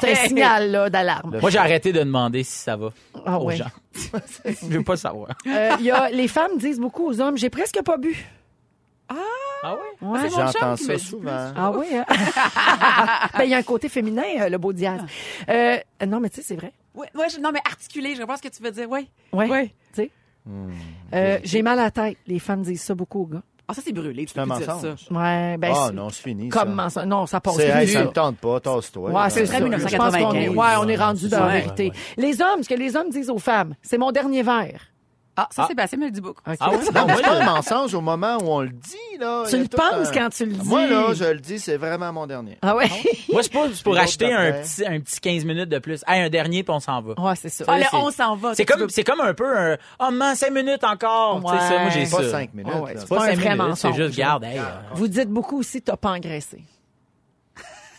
c'est 0.00 0.12
un 0.12 0.14
signal 0.28 0.70
là, 0.70 0.90
d'alarme. 0.90 1.38
Moi, 1.40 1.48
j'ai 1.50 1.58
arrêté 1.58 1.92
de 1.92 2.00
demander 2.00 2.42
si 2.42 2.58
ça 2.58 2.76
va 2.76 2.90
Ah 3.24 3.40
aux 3.40 3.46
ouais. 3.46 3.56
gens. 3.56 3.70
je 4.44 4.66
veux 4.66 4.84
pas 4.84 4.96
savoir. 4.96 5.28
Euh, 5.46 5.70
y 5.80 5.90
a, 5.90 6.10
les 6.10 6.28
femmes 6.28 6.58
disent 6.58 6.78
beaucoup 6.80 7.06
aux 7.08 7.20
hommes, 7.22 7.38
j'ai 7.38 7.48
presque 7.50 7.80
pas 7.82 7.96
bu. 7.96 8.14
Ah 9.08 9.76
oui? 10.02 10.08
Ouais? 10.08 10.18
C'est 10.22 10.30
mon 10.30 10.36
chum 10.36 10.46
J'entends 10.52 10.74
qui 10.76 10.84
me 10.88 10.98
ça 10.98 11.04
souvent. 11.04 11.52
Ah 11.56 11.70
oui, 11.72 11.86
hein? 11.94 12.04
Ben, 13.38 13.44
il 13.44 13.50
y 13.50 13.54
a 13.54 13.58
un 13.58 13.62
côté 13.62 13.88
féminin, 13.88 14.22
euh, 14.40 14.48
le 14.48 14.58
beau 14.58 14.72
diaz. 14.72 15.00
Euh, 15.48 15.76
non, 16.06 16.20
mais 16.20 16.28
tu 16.28 16.36
sais, 16.36 16.42
c'est 16.42 16.56
vrai. 16.56 16.72
Ouais, 16.94 17.08
je- 17.28 17.40
non, 17.40 17.50
mais 17.52 17.60
articulé, 17.64 18.14
je 18.14 18.20
comprends 18.20 18.36
ce 18.36 18.42
que 18.42 18.48
tu 18.48 18.62
veux 18.62 18.70
dire, 18.70 18.88
oui. 18.90 19.08
Ouais. 19.32 19.48
Ouais. 19.48 19.74
Tu 19.94 20.02
sais. 20.02 20.10
Euh, 21.14 21.38
J'ai 21.42 21.62
mal 21.62 21.78
à 21.78 21.84
la 21.84 21.90
tête. 21.90 22.18
Les 22.26 22.38
femmes 22.38 22.62
disent 22.62 22.82
ça 22.82 22.94
beaucoup 22.94 23.22
aux 23.22 23.26
gars. 23.26 23.42
Ah, 23.66 23.72
ça, 23.72 23.80
c'est 23.82 23.92
brûlé, 23.92 24.26
tu 24.26 24.34
C'est 24.34 24.40
un 24.40 24.44
dire 24.46 24.54
mensonge. 24.68 25.06
ça. 25.08 25.14
Ouais, 25.14 25.56
ben, 25.56 25.72
Ah 25.74 25.90
non, 25.90 26.10
c'est 26.10 26.22
fini. 26.22 26.50
comme 26.50 26.68
ça. 26.68 26.74
mensonge. 26.74 27.06
Non, 27.06 27.24
ça 27.26 27.40
passe 27.40 27.56
C'est, 27.56 27.68
hey, 27.68 27.88
ça 27.88 28.04
me 28.04 28.10
tente 28.10 28.36
pas, 28.36 28.60
tasse-toi. 28.60 29.10
Ouais, 29.10 29.30
c'est 29.30 29.44
très 29.44 29.52
ça. 29.54 29.58
Je 29.60 29.64
1995. 29.64 30.12
pense 30.22 30.22
qu'on 30.32 30.38
est, 30.38 30.48
ouais, 30.50 30.66
on 30.78 30.88
est 30.88 30.96
rendu 30.96 31.28
dans 31.30 31.40
la 31.40 31.46
Ouais. 31.46 31.60
vérité. 31.62 31.92
Les 32.18 32.42
hommes, 32.42 32.62
ce 32.62 32.68
que 32.68 32.74
les 32.74 32.94
hommes 32.94 33.08
disent 33.08 33.30
aux 33.30 33.38
femmes, 33.38 33.74
c'est 33.80 33.96
mon 33.96 34.12
dernier 34.12 34.42
verre. 34.42 34.82
Ah, 35.36 35.48
ça, 35.50 35.64
Ah. 35.64 35.66
Sébastien 35.66 35.98
me 35.98 36.04
le 36.04 36.10
dit 36.12 36.20
beaucoup. 36.20 36.40
Ah 36.46 36.52
oui? 36.52 36.56
Non, 36.94 37.06
mais 37.06 37.16
c'est 37.16 37.22
pas 37.22 37.32
un 37.40 37.44
mensonge 37.44 37.92
au 37.94 38.00
moment 38.00 38.36
où 38.40 38.46
on 38.50 38.60
le 38.60 38.68
dit, 38.68 39.18
là. 39.18 39.42
Il 39.46 39.50
Tu 39.50 39.56
y 39.56 39.58
a 39.58 39.62
le 39.62 39.68
tout 39.68 39.76
penses 39.76 40.08
un- 40.08 40.12
quand 40.12 40.28
tu 40.30 40.46
le 40.46 40.52
dis. 40.52 40.68
Moi, 40.68 40.86
là, 40.86 41.12
je 41.12 41.24
le 41.24 41.40
dis, 41.40 41.58
c'est 41.58 41.76
vraiment 41.76 42.12
mon 42.12 42.26
dernier. 42.28 42.56
Ah 42.62 42.76
ouais? 42.76 42.88
Moi, 43.32 43.42
c'est 43.42 43.52
pas 43.52 43.66
c'est 43.74 43.82
pour 43.82 43.96
acheter 43.98 44.32
un 44.32 44.52
petit, 44.52 44.86
un 44.86 45.00
petit 45.00 45.18
15 45.20 45.44
minutes 45.44 45.68
de 45.68 45.78
plus. 45.80 46.04
Hey, 46.06 46.22
un 46.22 46.28
dernier, 46.30 46.62
puis 46.62 46.72
on 46.72 46.78
s'en 46.78 47.00
va. 47.02 47.20
Ouais, 47.20 47.34
c'est 47.34 47.48
ça. 47.48 47.64
Ah, 47.66 47.78
le 47.78 47.82
c'est- 47.84 47.96
on 47.96 48.10
s'en 48.12 48.36
va. 48.36 48.54
C'est 48.54 48.64
comme, 48.64 48.80
veux- 48.82 48.88
c'est 48.90 49.02
comme 49.02 49.20
un 49.20 49.34
peu 49.34 49.58
un, 49.58 49.76
oh 49.98 50.10
man, 50.12 50.36
5 50.36 50.52
minutes 50.52 50.84
encore. 50.84 51.40
Tu 51.44 51.48
sais, 51.50 51.58
ça, 51.68 51.78
moi, 51.80 51.90
j'ai 51.90 52.06
ça. 52.06 52.16
Pas 52.18 52.28
cinq 52.30 52.54
minutes. 52.54 52.72
Ah 52.76 52.80
ouais, 52.82 52.94
là. 52.94 53.00
c'est 53.00 53.08
Pas 53.08 53.16
pas 53.16 53.22
un 53.22 53.26
cinq 53.26 53.34
vrai 53.40 53.56
minutes, 53.56 53.74
c'est 53.76 53.88
mensonge. 53.88 53.96
juste, 53.96 54.16
garde, 54.16 54.44
hey, 54.44 54.58
euh, 54.58 54.62
Vous 54.94 55.08
dites 55.08 55.28
beaucoup 55.30 55.58
aussi 55.58 55.82
t'as 55.82 55.96
pas 55.96 56.10
engraissé. 56.12 56.62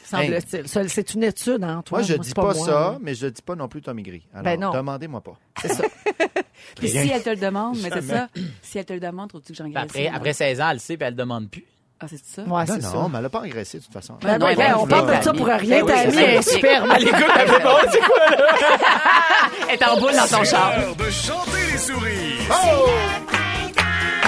Semble-t-il. 0.05 0.67
Ça, 0.67 0.87
C'est 0.87 1.13
une 1.15 1.23
étude, 1.23 1.63
hein, 1.63 1.77
Antoine? 1.79 2.01
Moi, 2.01 2.07
je 2.07 2.13
Moi, 2.13 2.21
dis 2.23 2.29
c'est 2.29 2.35
pas, 2.35 2.43
moi, 2.43 2.53
ça, 2.53 2.71
là. 2.71 2.97
mais 3.01 3.15
je 3.15 3.27
dis 3.27 3.41
pas 3.41 3.55
non 3.55 3.67
plus 3.67 3.81
Tommy 3.81 4.03
Gris. 4.03 4.25
Alors, 4.33 4.43
Ben 4.43 4.59
non. 4.59 4.71
demandez-moi 4.71 5.19
pas. 5.21 5.33
C'est 5.61 5.73
ça. 5.73 5.83
Puis 6.77 6.89
si 6.89 6.97
elle 6.97 7.23
te 7.23 7.29
le 7.29 7.35
demande, 7.37 7.77
mais 7.81 7.89
c'est 7.91 8.01
ça. 8.01 8.27
Si 8.61 8.77
elle 8.77 8.85
te 8.85 8.93
le 8.93 8.99
demande, 8.99 9.29
trouves-tu 9.29 9.53
que 9.53 9.57
j'engraisse? 9.57 9.83
après, 9.83 10.07
après 10.07 10.33
16 10.33 10.61
ans, 10.61 10.67
elle 10.69 10.75
le 10.75 10.79
sait, 10.79 10.97
puis 10.97 11.07
elle 11.07 11.15
demande 11.15 11.49
plus. 11.49 11.65
Ah, 11.99 12.07
c'est 12.09 12.17
ça? 12.23 12.41
Ouais, 12.41 12.65
Non, 12.65 12.75
non, 12.75 12.81
ça. 12.81 13.07
mais 13.09 13.19
elle 13.19 13.25
a 13.25 13.29
pas 13.29 13.39
engraissé, 13.41 13.77
de 13.79 13.83
toute 13.83 13.93
façon. 13.93 14.15
Ben, 14.21 14.37
non, 14.37 14.47
ben, 14.47 14.55
ben, 14.57 14.71
va 14.71 14.79
on 14.79 14.85
le 14.85 14.89
parle 14.89 15.17
de 15.17 15.23
ça 15.23 15.33
pour 15.33 15.45
rien. 15.45 15.57
Ben 15.59 15.83
oui, 15.83 15.87
Ta 15.91 15.97
c'est 15.97 16.07
amie 16.07 16.17
est 16.17 16.41
superbe. 16.41 16.89
Elle 16.93 17.03
écoute, 17.07 17.23
elle 17.39 17.47
fait 17.47 17.63
bon, 17.63 17.77
c'est 17.89 17.99
quoi, 17.99 18.29
là? 18.31 18.37
Elle 19.69 19.75
est 19.75 19.83
en 19.87 19.99
boule 19.99 20.11
dans 20.13 20.27
ton 20.27 20.43
char. 20.43 20.73
L'heure 20.77 20.95
de 20.95 21.09
chanter 21.09 21.71
les 21.71 21.77
souris. 21.77 22.35
Oh! 22.51 22.89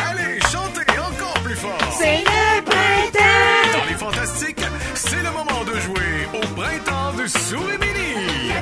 Allez, 0.10 0.40
chantez 0.52 1.00
encore 1.00 1.42
plus 1.44 1.56
fort. 1.56 1.78
C'est 2.00 2.20
le 2.20 2.62
printemps! 2.64 3.80
Dans 3.80 3.86
les 3.90 3.96
fantastiques, 3.96 4.60
c'est 4.96 5.18
le 5.24 5.32
moment 5.32 5.64
de 5.66 5.80
jouer 5.80 6.28
au 6.34 6.48
printemps 6.56 7.14
de 7.22 7.28
Souris 7.28 7.78
Mini. 7.80 8.54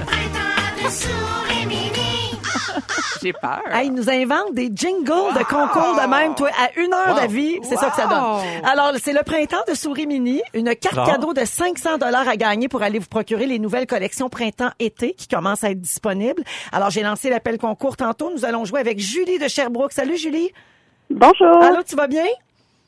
J'ai 3.21 3.33
peur. 3.33 3.62
Hey, 3.71 3.88
ils 3.88 3.94
nous 3.94 4.09
inventent 4.09 4.53
des 4.53 4.69
jingles 4.73 5.33
de 5.38 5.44
concours 5.44 5.95
de 6.01 6.07
même, 6.07 6.35
toi, 6.35 6.50
à 6.57 6.79
une 6.79 6.94
heure 6.94 7.09
Wow. 7.15 7.19
d'avis. 7.21 7.59
C'est 7.63 7.75
ça 7.77 7.89
que 7.89 7.95
ça 7.95 8.07
donne. 8.07 8.65
Alors, 8.65 8.91
c'est 9.01 9.13
le 9.13 9.23
printemps 9.23 9.63
de 9.67 9.73
Souris 9.73 10.07
Mini, 10.07 10.41
une 10.53 10.75
carte 10.75 11.06
cadeau 11.09 11.33
de 11.33 11.45
500 11.45 11.97
dollars 11.97 12.27
à 12.27 12.35
gagner 12.38 12.67
pour 12.67 12.81
aller 12.83 13.00
vous 13.00 13.07
procurer 13.07 13.45
les 13.45 13.59
nouvelles 13.59 13.88
collections 13.88 14.29
printemps-été 14.29 15.13
qui 15.13 15.27
commencent 15.27 15.63
à 15.63 15.71
être 15.71 15.81
disponibles. 15.81 16.44
Alors, 16.71 16.89
j'ai 16.89 17.03
lancé 17.03 17.29
l'appel 17.29 17.57
concours 17.57 17.97
tantôt. 17.97 18.31
Nous 18.31 18.45
allons 18.45 18.65
jouer 18.65 18.79
avec 18.79 19.00
Julie 19.00 19.39
de 19.39 19.47
Sherbrooke. 19.47 19.91
Salut, 19.94 20.17
Julie. 20.17 20.51
Bonjour. 21.09 21.62
Allô, 21.62 21.83
tu 21.88 21.95
vas 21.95 22.07
bien? 22.07 22.25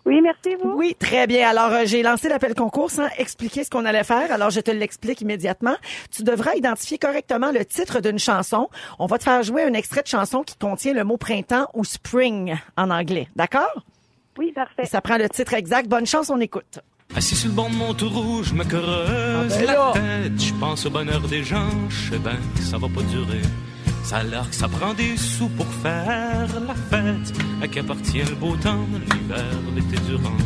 Oui, 0.07 0.21
merci 0.21 0.55
vous. 0.63 0.71
Oui, 0.77 0.95
très 0.97 1.27
bien. 1.27 1.49
Alors, 1.49 1.69
euh, 1.73 1.81
j'ai 1.83 2.01
lancé 2.01 2.29
l'appel 2.29 2.55
concours 2.55 2.89
sans 2.89 3.07
expliquer 3.17 3.65
ce 3.65 3.69
qu'on 3.69 3.83
allait 3.83 4.05
faire. 4.05 4.31
Alors, 4.31 4.49
je 4.51 4.61
te 4.61 4.71
l'explique 4.71 5.19
immédiatement. 5.19 5.75
Tu 6.15 6.23
devras 6.23 6.55
identifier 6.55 6.97
correctement 6.97 7.51
le 7.51 7.65
titre 7.65 7.99
d'une 7.99 8.17
chanson. 8.17 8.69
On 8.99 9.05
va 9.05 9.17
te 9.17 9.25
faire 9.25 9.43
jouer 9.43 9.63
un 9.63 9.73
extrait 9.73 10.03
de 10.03 10.07
chanson 10.07 10.43
qui 10.43 10.55
contient 10.57 10.93
le 10.93 11.03
mot 11.03 11.17
printemps 11.17 11.67
ou 11.73 11.83
spring 11.83 12.55
en 12.77 12.89
anglais. 12.89 13.27
D'accord? 13.35 13.83
Oui, 14.37 14.53
parfait. 14.53 14.85
Ça 14.85 15.01
prend 15.01 15.17
le 15.17 15.27
titre 15.27 15.53
exact. 15.53 15.89
Bonne 15.89 16.05
chance, 16.05 16.29
on 16.29 16.39
écoute. 16.39 16.79
Assis 17.13 17.35
sur 17.35 17.49
le 17.49 17.55
banc 17.55 17.69
de 17.69 17.75
mon 17.75 17.93
tout 17.93 18.09
rouge, 18.09 18.53
me 18.53 18.63
creuse 18.63 19.53
Ah 19.53 19.57
ben 19.59 19.65
la 19.65 19.91
tête. 19.93 20.39
Je 20.41 20.53
pense 20.53 20.85
au 20.85 20.89
bonheur 20.89 21.21
des 21.21 21.43
gens, 21.43 21.67
je 21.89 22.11
sais 22.11 22.19
bien 22.19 22.37
que 22.55 22.61
ça 22.61 22.77
va 22.77 22.87
pas 22.87 23.01
durer. 23.03 23.41
Ça 24.07 24.19
a 24.19 24.23
l'air 24.23 24.49
que 24.49 24.55
ça 24.55 24.69
prend 24.69 24.93
des 24.93 25.17
sous 25.17 25.49
pour 25.49 25.65
faire 25.65 26.47
la 26.65 26.73
fête. 26.75 27.37
À 27.61 27.67
qui 27.67 27.79
appartient 27.79 28.23
le 28.23 28.35
beau 28.35 28.55
temps, 28.55 28.85
l'hiver, 29.11 29.43
l'été 29.75 29.97
durant. 30.07 30.37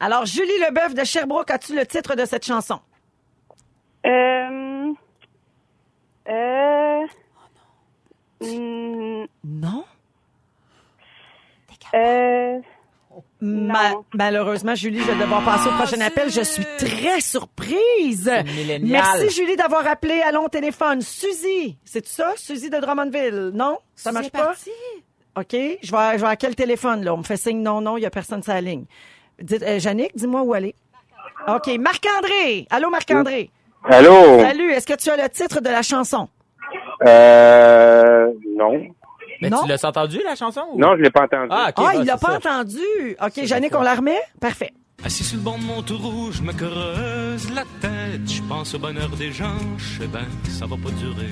Alors, 0.00 0.26
Julie 0.26 0.58
Leboeuf 0.66 0.94
de 0.94 1.04
Sherbrooke, 1.04 1.48
as-tu 1.52 1.76
le 1.76 1.86
titre 1.86 2.16
de 2.16 2.24
cette 2.24 2.44
chanson? 2.44 2.80
Euh... 4.04 4.92
Euh... 6.28 7.06
hmm, 8.40 9.26
Non? 9.44 9.84
Euh... 11.94 12.60
Ma- 13.40 13.94
malheureusement, 14.14 14.74
Julie, 14.74 14.98
je 15.00 15.04
vais 15.12 15.20
devoir 15.22 15.44
passer 15.44 15.68
au 15.68 15.72
prochain 15.72 16.00
appel. 16.00 16.30
Je 16.30 16.40
suis 16.42 16.64
très 16.78 17.20
surprise. 17.20 18.30
Merci, 18.82 19.30
Julie, 19.30 19.56
d'avoir 19.56 19.86
appelé. 19.86 20.20
Allons 20.22 20.44
au 20.46 20.48
téléphone. 20.48 21.00
Suzy, 21.02 21.78
c'est 21.84 22.06
ça? 22.06 22.32
Suzy 22.36 22.68
de 22.70 22.78
Drummondville? 22.78 23.50
Non? 23.54 23.78
Ça 23.94 24.10
marche 24.12 24.30
pas? 24.30 24.46
parti. 24.46 24.70
OK. 25.36 25.52
Je 25.52 25.92
vais, 25.92 26.18
je 26.18 26.22
vais 26.22 26.28
à 26.30 26.36
quel 26.36 26.56
téléphone, 26.56 27.04
là? 27.04 27.14
On 27.14 27.18
me 27.18 27.22
fait 27.22 27.36
signe 27.36 27.62
non, 27.62 27.80
non, 27.80 27.96
il 27.96 28.02
y 28.02 28.06
a 28.06 28.10
personne 28.10 28.42
sur 28.42 28.52
la 28.52 28.60
ligne. 28.60 28.84
Dites, 29.40 29.62
euh, 29.62 29.78
Yannick, 29.78 30.16
dis-moi 30.16 30.42
où 30.42 30.52
aller. 30.52 30.74
OK. 31.46 31.68
Marc-André. 31.78 32.66
Allô, 32.70 32.90
Marc-André. 32.90 33.50
Allô? 33.84 34.40
Salut. 34.40 34.72
Est-ce 34.72 34.86
que 34.86 34.94
tu 34.96 35.08
as 35.10 35.16
le 35.16 35.28
titre 35.28 35.60
de 35.60 35.68
la 35.68 35.82
chanson? 35.82 36.28
Euh, 37.06 38.32
non. 38.56 38.88
Mais 39.40 39.50
Non. 39.50 39.62
tu 39.62 39.68
l'as 39.68 39.84
entendu, 39.84 40.20
la 40.24 40.34
chanson? 40.34 40.62
ou- 40.72 40.78
Non, 40.80 40.96
je 40.96 41.02
l'ai 41.02 41.10
pas 41.10 41.24
entendu. 41.24 41.48
Ah, 41.50 41.66
ok. 41.68 41.74
ah, 41.78 41.82
bah, 41.82 41.94
il 41.96 42.04
l'a 42.04 42.16
pas 42.16 42.40
ça. 42.40 42.58
entendu. 42.60 43.16
OK, 43.24 43.36
Yannick, 43.38 43.74
on 43.74 43.82
la 43.82 43.94
remet? 43.94 44.18
Parfait. 44.40 44.72
Assis 45.04 45.22
sur 45.22 45.36
le 45.36 45.42
banc 45.44 45.56
de 45.58 45.62
mon 45.64 45.80
tout 45.82 45.96
rouge, 45.98 46.40
me 46.40 46.52
creuse 46.52 47.50
la 47.54 47.62
tête. 47.80 48.28
Je 48.28 48.42
pense 48.42 48.74
au 48.74 48.78
bonheur 48.80 49.08
des 49.10 49.30
gens, 49.30 49.54
je 49.76 50.00
sais 50.02 50.08
bien 50.08 50.26
que 50.44 50.50
ça 50.50 50.66
va 50.66 50.76
pas 50.76 50.90
durer. 50.90 51.30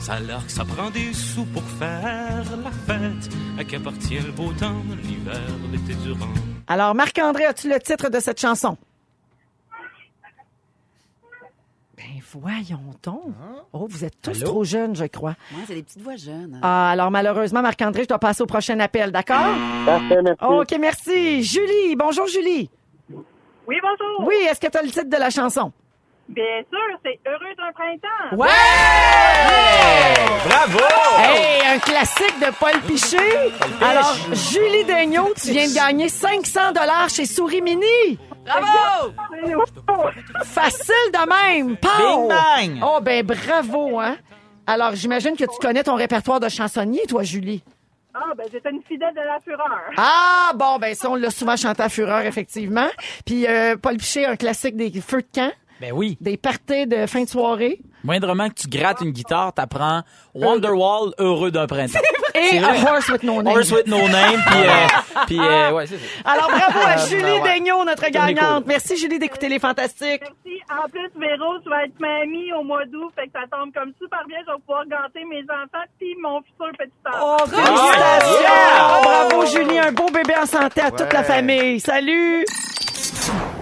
Ça 0.00 0.14
a 0.14 0.20
l'air 0.20 0.44
que 0.44 0.52
ça 0.52 0.64
prend 0.64 0.90
des 0.90 1.12
sous 1.12 1.44
pour 1.46 1.62
faire 1.78 2.42
la 2.64 2.70
fête. 2.94 3.30
À 3.58 3.64
qui 3.64 3.76
appartient 3.76 4.18
le 4.18 4.32
beau 4.32 4.52
temps, 4.52 4.82
l'hiver, 5.02 5.40
l'été 5.72 5.94
durant? 6.04 6.26
Alors, 6.68 6.94
Marc-André, 6.96 7.44
as-tu 7.44 7.68
le 7.68 7.78
titre 7.78 8.10
de 8.10 8.18
cette 8.20 8.40
chanson? 8.40 8.76
Ben, 12.06 12.20
voyons 12.40 12.78
donc. 13.02 13.34
Oh, 13.72 13.86
vous 13.90 14.04
êtes 14.04 14.20
tous 14.22 14.36
Allô? 14.36 14.46
trop 14.46 14.64
jeunes, 14.64 14.94
je 14.94 15.04
crois. 15.06 15.30
Ouais, 15.52 15.62
c'est 15.66 15.74
des 15.74 15.82
petites 15.82 16.02
voix 16.02 16.14
jeunes. 16.16 16.58
Ah, 16.62 16.90
alors, 16.90 17.10
malheureusement, 17.10 17.62
Marc-André, 17.62 18.04
je 18.04 18.08
dois 18.08 18.18
passer 18.20 18.42
au 18.42 18.46
prochain 18.46 18.78
appel, 18.78 19.10
d'accord? 19.10 19.54
Parfait, 19.84 20.22
merci. 20.22 20.44
OK, 20.44 20.76
merci. 20.80 21.42
Julie, 21.42 21.96
bonjour, 21.96 22.26
Julie. 22.28 22.70
Oui, 23.10 23.76
bonjour. 23.82 24.28
Oui, 24.28 24.36
est-ce 24.48 24.60
que 24.60 24.68
tu 24.68 24.78
as 24.78 24.82
le 24.82 24.88
titre 24.88 25.08
de 25.10 25.16
la 25.16 25.30
chanson? 25.30 25.72
Bien 26.28 26.44
sûr, 26.70 26.98
c'est 27.04 27.18
Heureux 27.26 27.54
d'un 27.56 27.72
printemps. 27.72 28.36
Ouais! 28.36 28.48
Bravo! 30.48 30.78
Hey, 31.18 31.74
un 31.74 31.78
classique 31.78 32.38
de 32.40 32.52
Paul 32.58 32.80
Piché. 32.86 33.16
Alors, 33.80 34.14
Julie 34.32 34.84
Daigneault, 34.84 35.32
tu 35.40 35.50
viens 35.52 35.68
de 35.68 35.74
gagner 35.74 36.08
500 36.08 36.72
dollars 36.72 37.08
chez 37.10 37.26
Souris 37.26 37.62
Mini. 37.62 38.18
Bravo! 38.46 39.12
Facile 40.44 41.12
de 41.12 41.28
même. 41.28 41.76
Pow! 41.76 41.88
Bing 41.98 42.28
bang! 42.28 42.80
Oh, 42.82 43.00
ben 43.00 43.24
bravo, 43.24 43.98
hein? 44.00 44.16
Alors, 44.66 44.94
j'imagine 44.94 45.36
que 45.36 45.44
tu 45.44 45.58
connais 45.60 45.84
ton 45.84 45.94
répertoire 45.94 46.40
de 46.40 46.48
chansonnier, 46.48 47.02
toi, 47.08 47.22
Julie. 47.22 47.62
Ah, 48.14 48.32
ben, 48.36 48.46
j'étais 48.50 48.70
une 48.70 48.82
fidèle 48.82 49.14
de 49.14 49.20
la 49.20 49.38
fureur. 49.40 49.80
Ah, 49.96 50.52
bon, 50.54 50.78
ben 50.78 50.94
ça, 50.94 51.10
on 51.10 51.16
l'a 51.16 51.30
souvent 51.30 51.56
chanté 51.56 51.82
à 51.82 51.88
Fureur, 51.90 52.20
effectivement. 52.20 52.88
Puis, 53.26 53.46
euh, 53.46 53.76
Paul 53.76 53.98
Piché, 53.98 54.24
un 54.24 54.36
classique 54.36 54.74
des 54.74 54.90
feux 55.00 55.20
de 55.20 55.28
camp, 55.34 55.52
Ben 55.80 55.92
oui. 55.92 56.16
des 56.20 56.36
parties 56.36 56.86
de 56.86 57.06
fin 57.06 57.24
de 57.24 57.28
soirée. 57.28 57.80
Moindrement 58.04 58.48
que 58.48 58.54
tu 58.54 58.68
grattes 58.68 59.00
une 59.00 59.10
guitare, 59.10 59.52
t'apprends 59.52 60.02
Wonderwall, 60.34 61.12
heureux 61.18 61.50
d'un 61.50 61.66
printemps. 61.66 61.98
Et 62.34 62.58
A. 62.58 62.74
Horse 62.92 63.08
with 63.08 63.22
No 63.22 63.42
Name. 63.42 63.54
Horse 63.56 63.72
with 63.72 63.86
no 63.86 63.96
name, 64.08 64.40
puis 64.46 64.58
euh, 64.58 64.86
puis 65.26 65.38
euh, 65.40 65.72
ouais, 65.72 65.86
c'est 65.86 65.96
ça. 65.96 66.30
Alors, 66.30 66.48
bravo 66.48 66.78
à 66.86 66.96
Julie 67.06 67.22
ouais. 67.24 67.40
Daigneault, 67.42 67.84
notre 67.84 68.08
gagnante. 68.10 68.62
cool. 68.64 68.68
Merci, 68.68 68.96
Julie, 68.98 69.18
d'écouter 69.18 69.48
Les 69.48 69.58
Fantastiques. 69.58 70.20
Merci. 70.20 70.60
En 70.70 70.86
plus, 70.88 71.08
Véro, 71.18 71.58
tu 71.62 71.70
vas 71.70 71.84
être 71.84 71.98
mamie 71.98 72.52
au 72.52 72.62
mois 72.62 72.84
d'août, 72.84 73.10
fait 73.16 73.26
que 73.26 73.32
ça 73.32 73.46
tombe 73.50 73.72
comme 73.72 73.92
super 74.00 74.20
bien. 74.28 74.36
Je 74.46 74.52
vais 74.52 74.58
pouvoir 74.60 74.84
gâter 74.86 75.24
mes 75.24 75.42
enfants 75.44 75.84
puis 75.98 76.14
mon 76.22 76.40
futur 76.42 76.72
petit 76.78 76.92
Oh, 77.06 77.36
enfant. 77.40 77.46
félicitations! 77.46 78.40
yeah! 78.42 78.98
Oh, 78.98 79.02
bravo, 79.02 79.46
Julie. 79.46 79.78
Un 79.78 79.92
beau 79.92 80.10
bébé 80.10 80.34
en 80.40 80.46
santé 80.46 80.82
à 80.82 80.90
toute 80.90 81.12
la 81.12 81.24
famille. 81.24 81.80
Salut! 81.80 82.44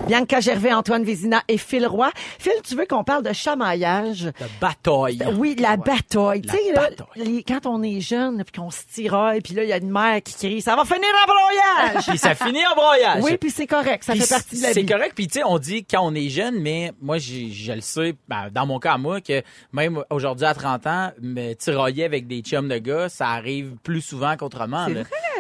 Bianca 0.07 0.41
Gervais, 0.41 0.73
Antoine 0.73 1.03
Vézina 1.03 1.43
et 1.49 1.57
Phil 1.57 1.87
Roy. 1.87 2.11
Phil, 2.39 2.53
tu 2.63 2.75
veux 2.77 2.85
qu'on 2.87 3.05
parle 3.05 3.23
de 3.23 3.33
chamaillage? 3.33 4.25
De 4.25 4.33
bataille. 4.61 5.19
Oui, 5.39 5.57
la 5.59 5.77
bataille. 5.79 6.43
Tu 6.43 6.49
La 6.49 6.53
sais, 6.53 6.73
là, 6.75 6.81
bataille. 6.91 7.07
les- 7.17 7.43
quand 7.43 7.65
on 7.67 7.83
est 7.83 8.01
jeune, 8.01 8.45
puis 8.45 8.61
qu'on 8.61 8.71
se 8.71 8.81
tiraille, 8.93 9.41
puis 9.41 9.55
là, 9.55 9.63
il 9.65 9.69
y 9.71 9.73
a 9.73 9.79
une 9.79 9.91
mère 9.91 10.23
qui 10.23 10.35
crie 10.35 10.61
«Ça 10.63 10.77
va 10.77 10.85
finir 10.85 11.09
en 11.23 11.27
broyage! 11.33 12.05
Puis 12.07 12.19
ça 12.19 12.35
finit 12.35 12.65
en 12.67 12.75
broyage.» 12.75 13.23
Oui, 13.25 13.39
puis 13.39 13.51
c'est 13.51 13.67
correct. 13.67 14.05
Ça 14.05 14.15
fait 14.15 14.29
partie 14.29 14.59
de 14.59 14.63
la 14.63 14.73
C'est 14.75 14.81
vie. 14.83 14.87
correct. 14.87 15.13
Puis 15.15 15.27
tu 15.27 15.39
sais, 15.39 15.45
on 15.45 15.59
dit 15.59 15.85
quand 15.85 16.01
on 16.03 16.15
est 16.15 16.29
jeune, 16.29 16.61
mais 16.61 16.93
moi, 17.01 17.17
je 17.19 17.73
le 17.73 17.81
sais, 17.81 18.15
ben, 18.29 18.51
dans 18.53 18.67
mon 18.67 18.79
cas 18.79 18.93
à 18.95 18.99
moi, 18.99 19.21
que 19.23 19.43
même 19.73 20.03
aujourd'hui 20.11 20.45
à 20.47 20.55
30 20.55 20.87
ans, 20.87 21.13
me 21.23 21.55
tirailler 21.55 22.05
avec 22.05 22.27
des 22.27 22.41
chums 22.43 22.69
de 22.69 22.79
gars, 22.79 23.09
ça 23.09 23.29
arrive 23.29 23.73
plus 23.83 24.03
souvent 24.03 24.37
qu'autrement. 24.37 24.87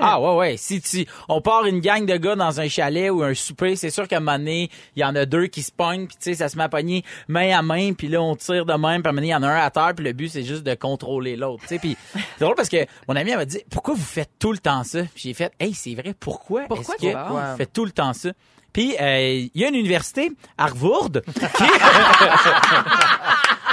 Ah 0.00 0.20
ouais, 0.20 0.36
ouais. 0.36 0.56
Si 0.56 0.80
tu, 0.80 1.06
on 1.28 1.40
part 1.40 1.66
une 1.66 1.80
gang 1.80 2.04
de 2.06 2.16
gars 2.16 2.34
dans 2.34 2.60
un 2.60 2.68
chalet 2.68 3.10
ou 3.10 3.22
un 3.22 3.34
souper, 3.34 3.76
c'est 3.76 3.90
sûr 3.90 4.08
qu'à 4.08 4.16
un 4.16 4.20
moment 4.20 4.38
donné, 4.38 4.53
il 4.62 5.00
y 5.00 5.04
en 5.04 5.14
a 5.14 5.26
deux 5.26 5.46
qui 5.46 5.62
se 5.62 5.72
pognent, 5.72 6.06
puis 6.06 6.16
tu 6.16 6.30
sais, 6.30 6.34
ça 6.34 6.48
se 6.48 6.56
met 6.56 6.64
à 6.64 6.68
pogner 6.68 7.04
main 7.28 7.56
à 7.56 7.62
main, 7.62 7.92
puis 7.92 8.08
là, 8.08 8.22
on 8.22 8.36
tire 8.36 8.66
de 8.66 8.74
même, 8.74 9.02
puis 9.02 9.12
il 9.16 9.26
y 9.26 9.34
en 9.34 9.42
a 9.42 9.48
un 9.48 9.64
à 9.64 9.70
terre, 9.70 9.92
puis 9.94 10.04
le 10.04 10.12
but, 10.12 10.28
c'est 10.28 10.44
juste 10.44 10.62
de 10.62 10.74
contrôler 10.74 11.36
l'autre. 11.36 11.62
Tu 11.62 11.68
sais, 11.68 11.78
puis 11.78 11.96
c'est 12.12 12.44
drôle 12.44 12.54
parce 12.54 12.68
que 12.68 12.86
mon 13.08 13.16
ami 13.16 13.30
elle 13.30 13.38
m'a 13.38 13.44
dit, 13.44 13.60
pourquoi 13.70 13.94
vous 13.94 14.02
faites 14.02 14.30
tout 14.38 14.52
le 14.52 14.58
temps 14.58 14.84
ça? 14.84 15.02
Puis 15.14 15.24
j'ai 15.24 15.34
fait, 15.34 15.52
hey, 15.60 15.74
c'est 15.74 15.94
vrai, 15.94 16.14
pourquoi? 16.18 16.62
Pourquoi 16.68 16.94
est-ce 16.96 17.06
que 17.06 17.28
vous 17.28 17.56
faites 17.56 17.72
tout 17.72 17.84
le 17.84 17.92
temps 17.92 18.12
ça? 18.12 18.30
Puis 18.72 18.96
euh, 19.00 19.46
il 19.54 19.60
y 19.60 19.64
a 19.64 19.68
une 19.68 19.76
université, 19.76 20.32
Harvard, 20.58 21.12
qui... 21.12 21.64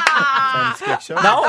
Ça 0.51 0.57
me 0.57 0.73
dit 0.77 0.83
quelque 0.83 1.03
chose? 1.03 1.17
non. 1.23 1.41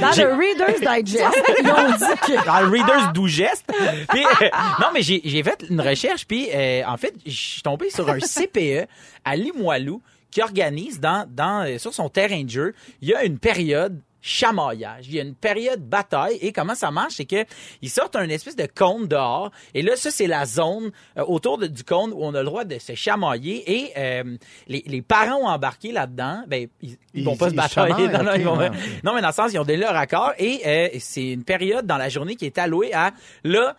Dans 0.00 0.10
le 0.16 0.34
Reader's 0.34 0.80
Digest, 0.80 1.42
ils 1.62 1.70
ont 1.70 1.90
dit 1.90 2.20
que... 2.26 2.46
dans 2.46 2.60
le 2.60 2.68
Reader's 2.68 3.12
Digest. 3.12 3.64
Puis, 4.08 4.24
euh, 4.24 4.48
non, 4.80 4.88
mais 4.92 5.02
j'ai 5.02 5.20
j'ai 5.24 5.42
fait 5.42 5.64
une 5.68 5.80
recherche, 5.80 6.26
puis 6.26 6.48
euh, 6.52 6.82
en 6.86 6.96
fait, 6.96 7.14
je 7.26 7.30
suis 7.30 7.62
tombé 7.62 7.90
sur 7.90 8.08
un 8.08 8.18
CPE 8.18 8.88
à 9.24 9.36
Limoilou 9.36 10.02
qui 10.30 10.42
organise 10.42 11.00
dans, 11.00 11.26
dans 11.28 11.66
euh, 11.66 11.78
sur 11.78 11.94
son 11.94 12.08
terrain 12.08 12.42
de 12.42 12.50
jeu, 12.50 12.74
il 13.00 13.08
y 13.08 13.14
a 13.14 13.24
une 13.24 13.38
période 13.38 14.00
chamaillage. 14.20 15.06
Il 15.08 15.14
y 15.14 15.20
a 15.20 15.22
une 15.22 15.34
période 15.34 15.80
bataille 15.80 16.38
et 16.40 16.52
comment 16.52 16.74
ça 16.74 16.90
marche, 16.90 17.14
c'est 17.16 17.24
que 17.24 17.44
ils 17.82 17.90
sortent 17.90 18.16
un 18.16 18.28
espèce 18.28 18.56
de 18.56 18.66
cône 18.66 19.06
dehors 19.06 19.50
et 19.74 19.82
là 19.82 19.96
ça 19.96 20.10
c'est 20.10 20.26
la 20.26 20.44
zone 20.44 20.90
euh, 21.16 21.24
autour 21.26 21.58
de- 21.58 21.66
du 21.66 21.84
cône 21.84 22.12
où 22.12 22.18
on 22.24 22.34
a 22.34 22.40
le 22.40 22.44
droit 22.46 22.64
de 22.64 22.78
se 22.78 22.94
chamailler 22.94 23.62
et 23.70 23.92
euh, 23.96 24.36
les, 24.66 24.82
les 24.86 25.02
parents 25.02 25.36
ont 25.42 25.46
embarqué 25.48 25.92
là-dedans. 25.92 26.44
Ben 26.48 26.68
ils, 26.82 26.96
ils 27.14 27.24
vont 27.24 27.36
pas 27.36 27.50
se 27.50 27.54
batailler. 27.54 28.08
Non, 28.08 28.22
non, 28.24 28.32
ils 28.34 28.44
vont- 28.44 28.56
ouais. 28.58 28.70
non, 29.04 29.14
mais 29.14 29.20
dans 29.22 29.28
le 29.28 29.34
sens, 29.34 29.52
ils 29.52 29.58
ont 29.58 29.64
donné 29.64 29.78
leur 29.78 29.96
accord 29.96 30.32
et 30.38 30.60
euh, 30.66 30.88
c'est 30.98 31.28
une 31.32 31.44
période 31.44 31.86
dans 31.86 31.96
la 31.96 32.08
journée 32.08 32.34
qui 32.36 32.46
est 32.46 32.58
allouée 32.58 32.92
à 32.92 33.12
là. 33.44 33.76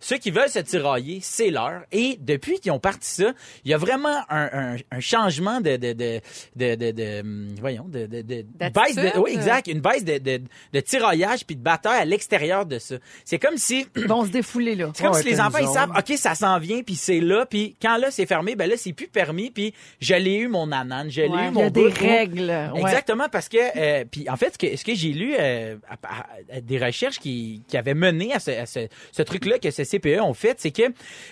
Ceux 0.00 0.18
qui 0.18 0.30
veulent 0.30 0.48
se 0.48 0.58
tirailler, 0.60 1.18
c'est 1.22 1.50
l'heure. 1.50 1.82
Et 1.92 2.18
depuis 2.20 2.60
qu'ils 2.60 2.70
ont 2.72 2.78
parti 2.78 3.10
ça, 3.10 3.32
il 3.64 3.70
y 3.70 3.74
a 3.74 3.78
vraiment 3.78 4.16
un, 4.28 4.48
un, 4.52 4.76
un 4.92 5.00
changement 5.00 5.60
de 5.60 5.76
de 5.76 5.92
de 5.92 6.20
de, 6.56 6.74
de, 6.76 6.90
de, 6.92 7.20
hum, 7.20 7.48
voyons 7.60 7.84
de 7.88 8.06
de, 8.06 8.22
de 8.22 8.44
baisse 8.58 8.94
de 8.94 9.18
oui 9.18 9.32
exact 9.32 9.66
une 9.66 9.80
baisse 9.80 10.04
de, 10.04 10.18
de 10.18 10.40
de 10.72 10.80
tiraillage 10.80 11.44
puis 11.46 11.56
de 11.56 11.62
bataille 11.62 12.00
à 12.00 12.04
l'extérieur 12.04 12.64
de 12.66 12.78
ça. 12.78 12.96
C'est 13.24 13.38
comme 13.38 13.56
si 13.56 13.86
vont 14.06 14.24
se 14.24 14.30
défouler, 14.30 14.74
là. 14.76 14.90
c'est 14.94 15.02
comme 15.04 15.14
Ouais, 15.14 15.22
si 15.22 15.28
les 15.28 15.40
enfants 15.40 15.58
ils 15.60 15.68
savent 15.68 15.90
ok 15.96 16.16
ça 16.16 16.34
s'en 16.34 16.58
vient 16.58 16.82
puis 16.82 16.94
c'est 16.94 17.20
là 17.20 17.44
puis 17.46 17.76
quand 17.82 17.96
là 17.96 18.10
c'est 18.10 18.26
fermé 18.26 18.54
ben 18.56 18.68
là 18.70 18.76
c'est 18.76 18.92
plus 18.92 19.08
permis 19.08 19.50
puis 19.50 19.74
je 20.00 20.14
l'ai 20.14 20.36
eu 20.36 20.48
mon 20.48 20.70
anane 20.72 21.10
je 21.10 21.22
l'ai 21.22 21.28
Ouais. 21.28 21.44
eu 21.44 21.46
Il 21.48 21.52
mon 21.52 21.60
y 21.62 21.64
a 21.64 21.70
des 21.70 21.88
bout. 21.88 21.98
règles. 21.98 22.50
ouais. 22.74 22.80
Exactement, 22.80 23.28
parce 23.30 23.48
que, 23.48 23.56
euh, 23.76 24.04
puis 24.10 24.28
en 24.30 24.36
fait, 24.36 24.52
ce 24.54 24.58
que, 24.58 24.76
ce 24.76 24.84
que 24.84 24.94
j'ai 24.94 25.12
lu, 25.12 25.34
euh, 25.38 25.76
à- 25.88 25.94
à- 26.06 26.56
à 26.56 26.60
des 26.60 26.78
recherches 26.78 27.18
qui, 27.18 27.62
qui 27.68 27.76
avaient 27.76 27.94
mené 27.94 28.32
à 28.32 28.38
ce, 28.40 28.50
à 28.50 28.66
ce, 28.66 28.88
ce 29.12 29.22
truc-là 29.22 29.58
que 29.58 29.70
ce 29.70 29.84
CPE 29.88 30.20
ont 30.20 30.34
fait, 30.34 30.60
c'est 30.60 30.70
que 30.70 30.82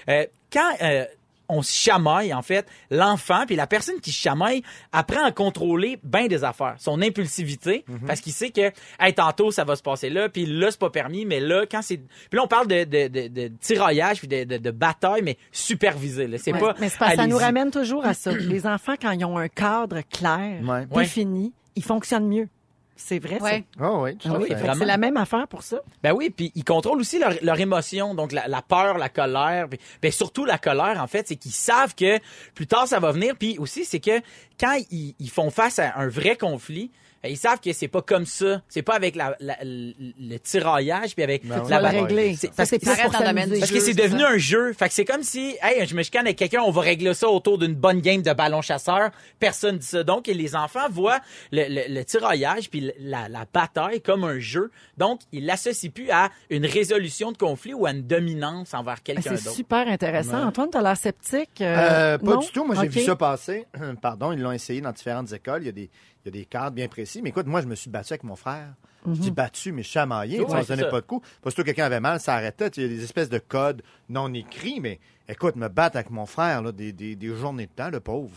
euh, 0.08 0.24
quand 0.52 0.72
euh, 0.82 1.04
on 1.48 1.62
se 1.62 1.72
chamaille, 1.72 2.34
en 2.34 2.42
fait, 2.42 2.66
l'enfant, 2.90 3.44
puis 3.46 3.54
la 3.54 3.68
personne 3.68 4.00
qui 4.00 4.10
se 4.10 4.20
chamaille 4.20 4.64
apprend 4.92 5.24
à 5.24 5.30
contrôler 5.30 5.96
bien 6.02 6.26
des 6.26 6.42
affaires, 6.42 6.74
son 6.78 7.00
impulsivité, 7.02 7.84
parce 8.04 8.20
qu'il 8.20 8.32
sait 8.32 8.50
que, 8.50 8.72
hey, 8.98 9.14
tantôt, 9.14 9.52
ça 9.52 9.62
va 9.62 9.76
se 9.76 9.82
passer 9.82 10.10
là, 10.10 10.28
puis 10.28 10.44
là, 10.44 10.72
c'est 10.72 10.80
pas 10.80 10.90
permis, 10.90 11.24
mais 11.24 11.38
là, 11.38 11.64
quand 11.70 11.82
c'est... 11.82 11.98
Puis 11.98 12.36
là, 12.36 12.42
on 12.42 12.48
parle 12.48 12.66
de, 12.66 12.82
de, 12.82 13.06
de, 13.06 13.28
de 13.28 13.52
tiraillage, 13.60 14.18
puis 14.18 14.26
de, 14.26 14.42
de, 14.42 14.56
de 14.56 14.70
bataille, 14.72 15.22
mais 15.22 15.36
supervisé, 15.52 16.26
là. 16.26 16.38
C'est 16.38 16.52
Ouais. 16.52 16.58
pas... 16.58 16.74
Mais 16.80 16.88
ça 16.88 17.26
nous 17.28 17.36
ramène 17.38 17.70
toujours 17.70 18.04
à 18.04 18.14
ça. 18.14 18.32
Les 18.32 18.66
enfants, 18.66 18.94
quand 19.00 19.12
ils 19.12 19.24
ont 19.24 19.38
un 19.38 19.48
cadre 19.48 20.00
clair, 20.10 20.60
Ouais. 20.64 20.86
défini, 21.02 21.52
ils 21.76 21.84
fonctionnent 21.84 22.26
mieux. 22.28 22.48
C'est 22.96 23.18
vrai, 23.18 23.40
Ouais. 23.40 23.64
Oh, 23.80 24.00
oui, 24.04 24.16
tout 24.16 24.28
ça. 24.28 24.34
à 24.34 24.36
Ah 24.36 24.40
oui, 24.40 24.48
Vraiment. 24.54 24.74
c'est 24.78 24.84
la 24.86 24.96
même 24.96 25.16
affaire 25.16 25.46
pour 25.48 25.62
ça. 25.62 25.80
Ben 26.02 26.12
oui, 26.12 26.30
puis 26.30 26.50
ils 26.54 26.64
contrôlent 26.64 26.98
aussi 27.00 27.18
leur, 27.18 27.32
leur 27.42 27.60
émotion, 27.60 28.14
donc 28.14 28.32
la, 28.32 28.48
la 28.48 28.62
peur, 28.62 28.96
la 28.98 29.08
colère, 29.08 29.68
puis 29.68 29.78
ben 30.00 30.10
surtout 30.10 30.44
la 30.44 30.56
colère 30.58 31.00
en 31.02 31.06
fait, 31.06 31.28
c'est 31.28 31.36
qu'ils 31.36 31.52
savent 31.52 31.94
que 31.94 32.18
plus 32.54 32.66
tard 32.66 32.88
ça 32.88 32.98
va 32.98 33.12
venir, 33.12 33.34
puis 33.38 33.58
aussi 33.58 33.84
c'est 33.84 34.00
que 34.00 34.20
quand 34.58 34.76
ils, 34.90 35.14
ils 35.18 35.30
font 35.30 35.50
face 35.50 35.78
à 35.78 35.96
un 35.98 36.08
vrai 36.08 36.36
conflit, 36.36 36.90
ils 37.28 37.36
savent 37.36 37.60
que 37.60 37.72
c'est 37.72 37.88
pas 37.88 38.02
comme 38.02 38.26
ça, 38.26 38.62
c'est 38.68 38.82
pas 38.82 38.94
avec 38.94 39.16
la, 39.16 39.36
la- 39.40 39.58
le, 39.62 40.38
tiraillage 40.38 41.14
puis 41.14 41.22
avec 41.24 41.46
Ben 41.46 41.56
la 41.56 41.62
On 41.62 41.64
va 41.64 41.76
le 41.78 41.82
bataille. 41.82 42.00
régler. 42.02 42.36
C'est- 42.36 42.46
Ça, 42.48 42.52
parce 42.56 42.68
c'est 42.70 42.78
que- 42.78 42.86
ça 42.86 42.96
pour 43.04 43.20
le 43.20 43.26
domaine 43.26 43.48
parce 43.50 43.70
que 43.70 43.76
jeu, 43.76 43.80
c'est 43.80 43.92
c'est 43.92 44.02
devenu 44.02 44.20
ça. 44.22 44.28
un 44.30 44.38
jeu. 44.38 44.72
Fait 44.72 44.88
que 44.88 44.94
c'est 44.94 45.04
comme 45.04 45.22
si, 45.22 45.56
hey, 45.62 45.86
je 45.86 45.94
me 45.94 46.02
chicane 46.02 46.26
avec 46.26 46.36
quelqu'un, 46.38 46.62
on 46.62 46.70
va 46.70 46.80
régler 46.82 47.14
ça 47.14 47.28
autour 47.28 47.58
d'une 47.58 47.74
bonne 47.74 48.00
game 48.00 48.22
de 48.22 48.32
ballon 48.32 48.62
chasseur. 48.62 49.10
Personne 49.38 49.78
dit 49.78 49.86
ça. 49.86 50.02
Donc, 50.04 50.28
et 50.28 50.34
les 50.34 50.54
enfants 50.56 50.88
voient 50.90 51.20
le, 51.52 51.64
le, 51.68 51.94
le 51.94 52.04
tiraillage 52.04 52.70
puis 52.70 52.92
la, 52.98 53.28
la 53.28 53.44
bataille 53.52 54.00
comme 54.00 54.24
un 54.24 54.38
jeu. 54.38 54.70
Donc, 54.96 55.20
ils 55.32 55.44
l'associent 55.46 55.90
plus 55.90 56.10
à 56.10 56.30
une 56.50 56.66
résolution 56.66 57.32
de 57.32 57.36
conflit 57.38 57.74
ou 57.74 57.86
à 57.86 57.90
une 57.92 58.02
dominance 58.06 58.74
envers 58.74 58.96
Ah, 58.98 59.02
quelqu'un 59.04 59.22
C'est 59.36 59.44
d'autre. 59.44 59.56
super 59.56 59.88
intéressant. 59.88 60.42
Antoine, 60.46 60.70
t'as 60.70 60.82
l'air 60.82 60.96
sceptique. 60.96 61.60
euh, 61.60 62.14
Euh, 62.16 62.18
pas 62.18 62.34
non? 62.34 62.40
du 62.40 62.48
tout. 62.50 62.64
Moi, 62.64 62.74
j'ai 62.80 62.88
vu 62.88 63.00
ça 63.02 63.16
passer. 63.16 63.66
Pardon, 64.02 64.32
ils 64.32 64.40
l'ont 64.40 64.52
essayé 64.52 64.80
dans 64.80 64.92
différentes 64.92 65.32
écoles. 65.32 65.62
Il 65.62 65.66
y 65.66 65.68
a 65.68 65.72
des, 65.72 65.90
il 66.26 66.34
y 66.34 66.38
a 66.38 66.40
des 66.42 66.44
cadres 66.46 66.74
bien 66.74 66.88
précis. 66.88 67.22
Mais 67.22 67.30
écoute, 67.30 67.46
moi, 67.46 67.60
je 67.60 67.66
me 67.66 67.74
suis 67.74 67.88
battu 67.90 68.12
avec 68.12 68.24
mon 68.24 68.36
frère. 68.36 68.74
Je 69.04 69.10
Mhm. 69.10 69.16
dis 69.18 69.30
battu, 69.30 69.70
mais 69.72 69.84
chamaillé. 69.84 70.38
Sais, 70.38 70.44
on 70.44 70.48
se 70.48 70.62
c'est 70.62 70.68
donnait 70.70 70.82
ça. 70.82 70.88
pas 70.88 71.00
de 71.00 71.06
coups. 71.06 71.28
Parce 71.40 71.54
que 71.54 71.62
quelqu'un 71.62 71.84
avait 71.84 72.00
mal, 72.00 72.18
ça 72.18 72.34
arrêtait. 72.34 72.66
Il 72.76 72.82
y 72.82 72.86
a 72.86 72.88
des 72.88 73.04
espèces 73.04 73.28
de 73.28 73.38
codes 73.38 73.82
non 74.08 74.32
écrits. 74.34 74.80
Mais 74.80 74.98
écoute, 75.28 75.56
me 75.56 75.68
battre 75.68 75.96
avec 75.96 76.10
mon 76.10 76.26
frère, 76.26 76.62
là, 76.62 76.72
des, 76.72 76.92
des, 76.92 77.16
des 77.16 77.34
journées 77.34 77.66
de 77.66 77.72
temps, 77.72 77.90
le 77.90 78.00
pauvre. 78.00 78.30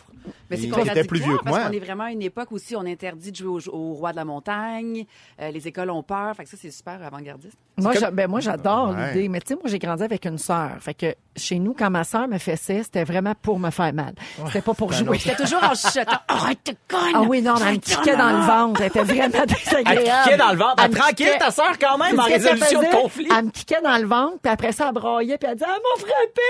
Mais 0.49 0.57
c'est 0.57 0.63
Il 0.63 0.69
contradictoire 0.69 0.97
était 0.97 1.07
plus 1.07 1.19
vieux 1.19 1.37
que 1.37 1.43
parce 1.43 1.55
moi. 1.57 1.67
qu'on 1.67 1.73
est 1.73 1.79
vraiment 1.79 2.03
à 2.05 2.11
une 2.11 2.21
époque 2.21 2.51
aussi 2.51 2.75
on 2.75 2.85
interdit 2.85 3.31
de 3.31 3.35
jouer 3.37 3.61
au, 3.67 3.73
au 3.75 3.93
roi 3.93 4.11
de 4.11 4.17
la 4.17 4.25
montagne, 4.25 5.05
euh, 5.41 5.49
les 5.51 5.67
écoles 5.67 5.89
ont 5.91 6.03
peur, 6.03 6.35
fait 6.35 6.43
que 6.43 6.49
ça 6.49 6.57
c'est 6.59 6.71
super 6.71 7.01
avant-gardiste. 7.03 7.57
Moi, 7.77 7.93
comme- 7.95 8.13
ben, 8.13 8.27
moi, 8.29 8.39
j'adore 8.41 8.89
Ouais. 8.89 9.13
l'idée. 9.13 9.29
Mais 9.29 9.39
tu 9.39 9.47
sais, 9.49 9.55
moi, 9.55 9.63
j'ai 9.67 9.79
grandi 9.79 10.03
avec 10.03 10.25
une 10.25 10.37
sœur. 10.37 10.71
Fait 10.81 10.93
que 10.93 11.15
chez 11.37 11.59
nous, 11.59 11.73
quand 11.73 11.89
ma 11.89 12.03
sœur 12.03 12.27
me 12.27 12.37
fessait, 12.37 12.83
c'était 12.83 13.05
vraiment 13.05 13.33
pour 13.41 13.57
me 13.57 13.69
faire 13.69 13.93
mal. 13.93 14.13
C'était 14.47 14.61
pas 14.61 14.73
pour 14.73 14.91
jouer. 14.91 15.17
C'était 15.17 15.41
toujours 15.43 15.63
en 15.63 15.73
chuchotant 15.75 16.17
arrête 16.27 16.59
de 16.65 16.73
conne. 16.89 17.13
Ah 17.15 17.21
oui, 17.21 17.41
non, 17.41 17.53
mais 17.55 17.61
elle 17.67 17.73
me 17.75 17.79
piquait 17.79 18.17
dans 18.17 18.31
le 18.31 18.45
ventre. 18.45 18.81
Elle 18.81 18.87
était 18.87 19.03
vraiment 19.03 19.45
désagréable. 19.45 20.01
Elle 20.05 20.23
piquait 20.23 20.37
dans 20.37 20.51
le 20.51 20.57
ventre. 20.57 20.83
Elle 20.83 20.91
me 20.91 20.95
tranquille, 20.97 21.29
ta 21.39 21.51
sœur, 21.51 21.79
quand 21.79 21.97
même, 21.97 22.19
en 22.19 22.23
résolution 22.23 22.81
de 22.81 22.87
conflit. 22.87 23.27
Elle 23.37 23.45
me 23.45 23.51
piquait 23.51 23.81
dans 23.81 23.97
le 23.97 24.05
ventre, 24.07 24.39
puis 24.41 24.51
après 24.51 24.71
ça, 24.73 24.87
elle 24.89 24.93
braillait, 24.95 25.37
puis 25.37 25.47
elle 25.49 25.55
disait 25.57 25.69
«Elle 25.69 25.81
m'a 25.81 25.99
frappé!» 26.07 26.41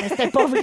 Mais 0.00 0.08
c'était 0.08 0.28
pas 0.28 0.46
vrai. 0.46 0.62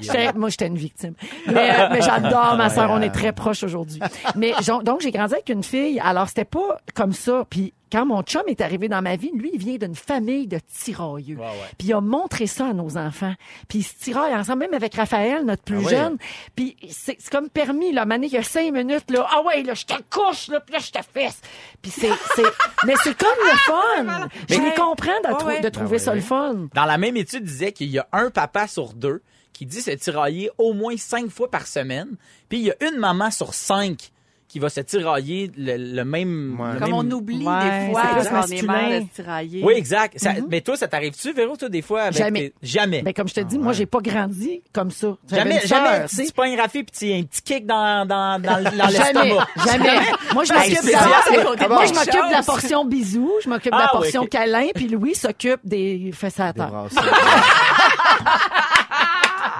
J'étais- 0.00 0.32
Moi, 0.34 0.48
j'étais 0.48 0.66
une 0.66 0.76
victime. 0.76 1.14
Mais, 1.46 1.70
euh, 1.70 1.88
mais 1.92 2.00
j'adore 2.02 2.56
ma 2.56 2.68
sœur. 2.70 2.90
On 2.90 3.00
est 3.00 3.10
très 3.10 3.32
proches 3.32 3.62
aujourd'hui. 3.62 4.00
Mais 4.34 4.52
donc, 4.84 5.00
j'ai 5.00 5.10
grandi 5.10 5.34
avec 5.34 5.48
une 5.48 5.62
fille. 5.62 6.00
Alors, 6.00 6.28
c'était 6.28 6.44
pas 6.44 6.78
comme 6.94 7.12
ça. 7.12 7.44
Puis 7.48 7.72
quand 7.92 8.04
mon 8.04 8.22
chum 8.22 8.42
est 8.48 8.60
arrivé 8.60 8.88
dans 8.88 9.00
ma 9.02 9.16
vie, 9.16 9.30
lui, 9.34 9.50
il 9.54 9.58
vient 9.60 9.76
d'une 9.76 9.94
famille 9.94 10.46
de 10.46 10.58
tirailleux. 10.58 11.38
Puis 11.78 11.88
il 11.88 11.92
a 11.92 12.00
montré 12.00 12.46
ça 12.46 12.66
à 12.68 12.72
nos 12.72 12.96
enfants. 12.96 13.34
Puis 13.68 13.78
ils 13.78 13.82
se 13.84 13.94
tiraillent 13.94 14.34
ensemble, 14.34 14.60
même 14.60 14.74
avec 14.74 14.94
Raphaël, 14.94 15.44
notre 15.44 15.62
plus 15.62 15.84
Ah 15.86 15.90
jeune. 15.90 16.16
Puis 16.56 16.76
c'est 16.90 17.16
c'est 17.20 17.30
comme 17.30 17.48
permis, 17.48 17.92
là, 17.92 18.04
Mané, 18.04 18.26
il 18.26 18.32
y 18.32 18.36
a 18.38 18.42
cinq 18.42 18.72
minutes, 18.72 19.10
là. 19.10 19.26
Ah 19.30 19.42
ouais, 19.42 19.62
là, 19.62 19.74
je 19.74 19.84
te 19.84 19.94
couche, 20.10 20.48
là, 20.48 20.60
puis 20.60 20.72
là, 20.74 20.78
je 20.80 20.90
te 20.90 20.98
fesse. 21.14 21.40
Puis 21.80 21.90
c'est, 21.90 22.10
c'est, 22.34 22.42
mais 22.86 22.94
c'est 23.04 23.16
comme 23.16 23.28
le 23.44 23.56
fun. 23.58 24.28
Je 24.48 24.60
les 24.60 24.74
comprends 24.74 25.20
de, 25.24 25.28
Ouais, 25.28 25.38
trou- 25.38 25.46
ouais. 25.48 25.60
de 25.60 25.68
trouver 25.68 25.98
Ben 25.98 26.04
ça 26.04 26.14
le 26.14 26.20
fun. 26.20 26.68
Dans 26.74 26.84
la 26.86 26.98
même 26.98 27.16
étude, 27.16 27.44
disait 27.44 27.72
qu'il 27.72 27.88
y 27.90 27.98
a 27.98 28.06
un 28.12 28.30
papa 28.30 28.66
sur 28.66 28.92
deux 28.94 29.22
qui 29.52 29.64
dit 29.64 29.80
se 29.80 29.90
tirailler 29.92 30.50
au 30.58 30.72
moins 30.74 30.96
cinq 30.96 31.30
fois 31.30 31.50
par 31.50 31.66
semaine. 31.66 32.16
Puis 32.48 32.58
il 32.58 32.64
y 32.64 32.70
a 32.70 32.76
une 32.90 32.98
maman 32.98 33.30
sur 33.30 33.54
cinq 33.54 34.10
qui 34.48 34.58
va 34.60 34.68
se 34.68 34.80
tirailler 34.80 35.50
le, 35.56 35.76
le 35.96 36.04
même... 36.04 36.56
Ouais. 36.60 36.74
le 36.74 36.78
Comme 36.78 36.90
même- 36.90 36.94
on 36.98 37.10
oublie 37.10 37.44
Ouais, 37.46 37.86
des 37.86 37.92
fois, 37.92 38.02
c'est 38.02 38.14
plus 38.14 38.24
genre, 38.24 38.32
on 38.32 38.46
est 38.46 38.50
masculin. 38.62 38.72
mal 38.72 39.00
de 39.02 39.06
se 39.08 39.14
tirailler. 39.14 39.62
Oui, 39.64 39.74
exact. 39.76 40.18
Ça- 40.18 40.32
Mais 40.48 40.60
toi, 40.60 40.76
ça 40.76 40.86
t'arrive-tu, 40.88 41.32
Véro, 41.32 41.56
toi, 41.56 41.68
des 41.68 41.82
fois? 41.82 42.02
Avec 42.02 42.16
Jamais. 42.18 42.40
tes- 42.50 42.54
Jamais. 42.62 43.02
Ben, 43.02 43.12
comme 43.12 43.28
je 43.28 43.34
te 43.34 43.40
dis, 43.40 43.58
moi, 43.58 43.72
j'ai 43.72 43.86
pas 43.86 43.98
grandi 44.00 44.62
comme 44.72 44.90
ça. 44.90 45.16
Jamais, 45.30 45.60
jamais. 45.66 46.06
tu 46.08 46.14
sais. 46.16 46.24
Tu 46.26 46.32
pognes 46.32 46.56
Rafi 46.58 46.84
puis 46.84 46.92
tu 46.96 47.12
un 47.12 47.22
petit 47.24 47.42
kick 47.42 47.66
dans, 47.66 48.06
dans, 48.06 48.40
dans, 48.40 48.62
dans 48.62 48.70
Jamais, 48.88 48.92
l'estomac. 48.92 49.46
jamais. 49.66 50.00
Moi, 50.32 50.44
je 50.44 50.52
m'occupe 50.52 50.70
de, 50.70 50.76
spécial. 50.76 51.02
la- 51.02 51.08
moi, 51.08 51.84
je 51.84 51.92
Quelque 51.92 51.94
m'occupe 51.94 52.28
de 52.28 52.32
la 52.32 52.42
portion 52.42 52.84
bisous, 52.84 53.32
je 53.42 53.48
m'occupe 53.48 53.72
de 53.72 53.76
la 53.78 53.84
Ah, 53.84 53.90
oui, 53.94 54.00
portion 54.00 54.26
câlin, 54.26 54.66
puis 54.74 54.88
Louis 54.88 55.14
s'occupe 55.14 55.60
des 55.64 56.10
fesses 56.14 56.40
à 56.40 56.52
terre. 56.52 56.70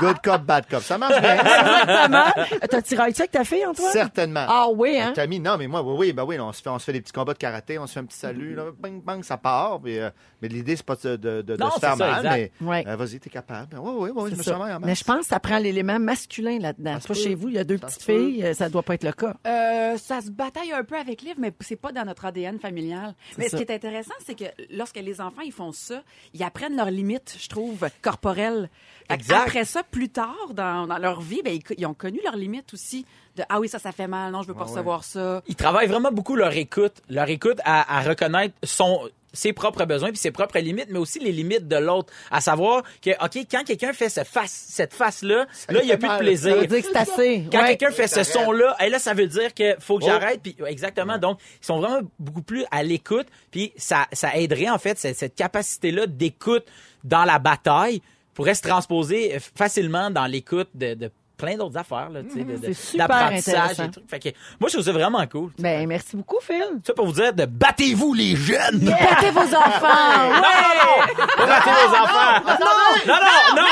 Good 0.00 0.16
cop, 0.22 0.42
bad 0.42 0.66
cop. 0.68 0.82
Ça 0.82 0.98
marche 0.98 1.20
bien. 1.20 1.36
Exactement. 1.40 2.58
T'as 2.70 2.82
tiré 2.82 3.12
ça 3.14 3.22
avec 3.22 3.30
ta 3.30 3.44
fille, 3.44 3.64
Antoine? 3.66 3.92
Certainement. 3.92 4.44
Ah 4.48 4.68
oui, 4.72 4.98
hein? 4.98 5.12
Camille, 5.14 5.40
non, 5.40 5.56
mais 5.58 5.66
moi, 5.66 5.82
oui, 5.82 5.94
oui, 5.98 6.12
ben 6.12 6.24
oui, 6.24 6.38
on 6.38 6.52
se 6.52 6.62
fait, 6.62 6.68
on 6.70 6.78
se 6.78 6.84
fait 6.84 6.92
des 6.92 7.00
petits 7.00 7.12
combats 7.12 7.32
de 7.32 7.38
karaté, 7.38 7.78
on 7.78 7.86
se 7.86 7.94
fait 7.94 8.00
un 8.00 8.04
petit 8.04 8.18
salut, 8.18 8.54
là, 8.54 8.64
bang, 8.78 9.02
bang, 9.02 9.22
ça 9.22 9.36
part. 9.36 9.80
puis, 9.82 9.98
euh, 9.98 10.10
mais 10.42 10.48
l'idée, 10.48 10.76
c'est 10.76 10.84
pas 10.86 10.96
de, 10.96 11.16
de, 11.16 11.42
de 11.42 11.56
Non, 11.56 11.70
se 11.70 11.80
faire 11.80 11.92
c'est 11.92 11.98
ça, 11.98 12.06
mal, 12.22 12.26
exact. 12.26 12.52
mais 12.60 12.66
Ouais. 12.66 12.84
euh, 12.88 12.96
vas-y, 12.96 13.20
t'es 13.20 13.30
capable. 13.30 13.78
Oui, 13.78 13.92
oui, 13.96 14.10
oui, 14.14 14.30
je 14.32 14.36
me 14.36 14.42
C'est 14.42 14.50
sens 14.50 14.60
en 14.60 14.80
Mais 14.80 14.94
je 14.94 15.04
pense 15.04 15.20
que 15.20 15.26
ça 15.26 15.40
prend 15.40 15.58
l'élément 15.58 15.98
masculin 15.98 16.58
là-dedans. 16.58 16.98
Peut. 17.06 17.14
chez 17.14 17.34
vous, 17.34 17.48
il 17.48 17.54
y 17.54 17.58
a 17.58 17.64
deux 17.64 17.78
Ça 17.78 17.86
petites 17.86 18.02
filles, 18.02 18.54
ça 18.54 18.68
doit 18.68 18.82
pas 18.82 18.94
être 18.94 19.04
le 19.04 19.12
cas. 19.12 19.34
Euh, 19.46 19.96
ça 19.98 20.20
se 20.20 20.30
bataille 20.30 20.72
un 20.72 20.84
peu 20.84 20.96
avec 20.96 21.22
Liv, 21.22 21.34
mais 21.38 21.52
c'est 21.60 21.76
pas 21.76 21.92
dans 21.92 22.04
notre 22.04 22.24
ADN 22.24 22.58
familial. 22.58 23.14
Mais 23.38 23.48
ça. 23.48 23.56
ce 23.56 23.62
qui 23.62 23.70
est 23.70 23.74
intéressant, 23.74 24.14
c'est 24.24 24.34
que 24.34 24.44
lorsque 24.70 24.96
les 24.96 25.20
enfants 25.20 25.42
ils 25.44 25.52
font 25.52 25.72
ça, 25.72 26.02
ils 26.34 26.42
apprennent 26.42 26.76
leurs 26.76 26.90
limites, 26.90 27.36
je 27.40 27.48
trouve, 27.48 27.88
corporelles. 28.02 28.68
Exact. 29.10 29.36
Après 29.46 29.64
ça, 29.64 29.82
plus 29.82 30.08
tard 30.08 30.34
dans, 30.52 30.86
dans 30.86 30.98
leur 30.98 31.20
vie, 31.20 31.40
ben, 31.44 31.54
ils, 31.54 31.62
ils 31.78 31.86
ont 31.86 31.94
connu 31.94 32.20
leurs 32.24 32.36
limites 32.36 32.72
aussi. 32.74 33.04
De 33.36 33.42
ah 33.48 33.60
oui, 33.60 33.68
ça, 33.68 33.78
ça 33.78 33.92
fait 33.92 34.06
mal. 34.08 34.32
Non, 34.32 34.42
je 34.42 34.48
veux 34.48 34.54
pas 34.54 34.60
Ah 34.62 34.64
ouais. 34.64 34.70
recevoir 34.72 35.04
ça. 35.04 35.42
Ils 35.46 35.54
travaillent 35.56 35.88
vraiment 35.88 36.10
beaucoup 36.10 36.36
leur 36.36 36.52
écoute, 36.56 36.94
leur 37.10 37.28
écoute 37.28 37.58
à, 37.64 37.98
à 37.98 38.00
reconnaître 38.02 38.54
son 38.62 39.08
ses 39.32 39.52
propres 39.52 39.84
besoins 39.84 40.08
puis 40.08 40.16
ses 40.16 40.30
propres 40.30 40.58
limites, 40.60 40.86
mais 40.88 40.98
aussi 40.98 41.18
les 41.18 41.30
limites 41.30 41.68
de 41.68 41.76
l'autre. 41.76 42.10
À 42.30 42.40
savoir 42.40 42.82
que, 43.02 43.10
OK, 43.22 43.46
quand 43.50 43.64
quelqu'un 43.66 43.92
fait 43.92 44.08
ce 44.08 44.24
face, 44.24 44.50
cette 44.70 44.94
face-là, 44.94 45.46
là, 45.68 45.80
il 45.82 45.84
n'y 45.84 45.92
a 45.92 45.98
plus 45.98 46.08
de 46.08 46.16
plaisir. 46.16 46.54
Ça 46.54 46.60
veut 46.62 46.66
dire 46.66 46.80
que 46.80 46.88
c'est 46.90 46.96
assez. 46.96 47.44
Quand 47.52 47.60
Ouais. 47.60 47.76
quelqu'un 47.76 47.90
fait 47.94 48.08
ce 48.08 48.22
son-là, 48.22 48.74
hey, 48.80 48.88
là, 48.88 48.98
ça 48.98 49.12
veut 49.12 49.26
dire 49.26 49.52
que 49.52 49.76
faut 49.78 49.98
que 49.98 50.04
Oh. 50.04 50.06
j'arrête. 50.06 50.40
Puis 50.42 50.56
exactement. 50.66 51.18
Donc, 51.18 51.38
ils 51.62 51.66
sont 51.66 51.80
vraiment 51.80 52.00
beaucoup 52.18 52.40
plus 52.40 52.64
à 52.70 52.82
l'écoute. 52.82 53.26
Puis 53.50 53.74
ça, 53.76 54.06
ça 54.10 54.34
aiderait 54.36 54.70
en 54.70 54.78
fait 54.78 54.98
cette, 54.98 55.16
cette 55.18 55.34
capacité-là 55.34 56.06
d'écoute 56.06 56.64
dans 57.04 57.24
la 57.24 57.38
bataille 57.38 58.00
pourrait 58.36 58.54
se 58.54 58.62
transposer 58.62 59.38
facilement 59.56 60.10
dans 60.10 60.26
l'écoute 60.26 60.68
de, 60.74 60.94
de 60.94 61.10
plein 61.36 61.56
d'autres 61.56 61.76
affaires, 61.76 62.08
là, 62.08 62.22
de- 62.22 62.28
C'est 62.72 62.96
d'apprentissage 62.96 63.80
et 63.80 63.90
trucs. 63.90 64.08
Fait 64.08 64.18
que 64.20 64.28
moi, 64.58 64.68
je 64.68 64.74
trouve 64.74 64.84
ça 64.86 64.92
vraiment 64.92 65.26
cool. 65.26 65.50
Ben, 65.58 65.86
merci 65.86 66.16
beaucoup, 66.16 66.38
Phil. 66.40 66.64
Ça 66.86 66.94
pour 66.94 67.06
vous 67.06 67.12
dire 67.12 67.32
de 67.34 67.44
battez-vous 67.44 68.14
les 68.14 68.36
jeunes. 68.36 68.78
Battez 68.78 69.30
vos 69.32 69.40
enfants! 69.40 70.28
Non, 70.28 70.40
non, 70.40 70.72
non! 70.80 71.24
Pas 71.36 71.46
battez 71.46 71.70
vos 71.70 71.94
enfants! 71.94 72.40
Non, 72.46 73.14
non, 73.14 73.56
non! 73.56 73.62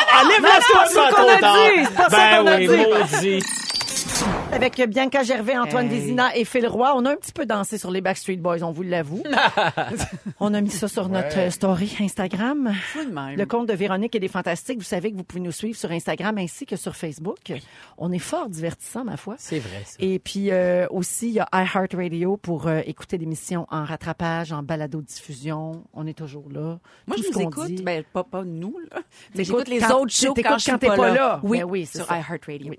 Ben 2.11 2.47
a 2.47 2.57
oui, 2.57 2.69
dit. 2.69 2.77
maudit! 2.77 3.45
Avec 4.55 4.81
Bianca 4.89 5.23
Gervais, 5.25 5.57
Antoine 5.59 5.87
Hey. 5.91 5.99
Vézina 6.01 6.37
et 6.37 6.45
Phil 6.45 6.67
Roy, 6.67 6.93
on 6.97 7.05
a 7.07 7.11
un 7.13 7.17
petit 7.17 7.33
peu 7.33 7.45
dansé 7.45 7.77
sur 7.77 7.91
les 7.91 8.01
Backstreet 8.01 8.37
Boys, 8.37 8.63
on 8.63 8.71
vous 8.71 8.83
l'avoue. 8.85 9.23
on 10.41 10.55
a 10.55 10.61
mis 10.61 10.71
ça 10.71 10.87
sur 10.89 11.09
notre 11.09 11.37
euh, 11.39 11.51
story 11.51 11.95
Instagram. 12.01 12.73
Même. 13.13 13.37
Le 13.37 13.47
compte 13.47 13.69
de 13.69 13.75
Véronique 13.75 14.15
et 14.15 14.21
des 14.21 14.29
Fantastiques, 14.29 14.79
vous 14.79 14.85
savez 14.85 15.11
que 15.13 15.17
vous 15.17 15.25
pouvez 15.25 15.41
nous 15.41 15.51
suivre 15.53 15.77
sur 15.77 15.91
Instagram 15.91 16.39
ainsi 16.39 16.67
que 16.67 16.77
sur 16.77 16.95
Facebook. 16.95 17.53
On 17.99 18.13
est 18.13 18.19
fort 18.21 18.49
divertissant, 18.49 19.05
ma 19.05 19.17
foi. 19.17 19.35
C'est 19.39 19.59
vrai, 19.59 19.83
ça. 19.85 19.97
Et 19.99 20.19
puis 20.21 20.51
euh, 20.51 20.87
aussi, 20.91 21.29
il 21.29 21.35
y 21.35 21.41
a 21.41 21.49
iHeartRadio 21.53 22.37
pour 22.37 22.69
euh, 22.69 22.81
écouter 22.87 23.19
l'émission 23.19 23.67
en 23.71 23.85
rattrapage, 23.85 24.53
en 24.53 24.63
balado-diffusion. 24.63 25.83
On 25.93 26.07
est 26.07 26.17
toujours 26.17 26.49
là. 26.51 26.79
Moi, 27.07 27.17
Tout 27.17 27.25
je 27.25 27.31
qu'on 27.33 27.41
écoute, 27.51 27.67
dit- 27.67 27.83
ben, 27.83 28.05
pas, 28.13 28.25
pas 28.25 28.45
nous, 28.45 28.79
là. 28.91 29.01
Mais 29.35 29.43
T'écoutes 29.45 29.67
j'écoute 29.67 29.69
les 29.69 29.79
quand- 29.81 30.01
autres 30.01 30.13
shows 30.15 30.35
quand 30.35 30.59
je 30.59 30.63
suis 30.63 30.73
quand 30.73 30.79
t'es 30.79 30.87
pas, 30.87 30.97
pas 30.97 31.11
là. 31.15 31.41
Oui, 31.43 31.59
Ben 31.59 31.65
oui, 31.65 31.87
sur 31.87 32.07
iHeartRadio. 32.11 32.73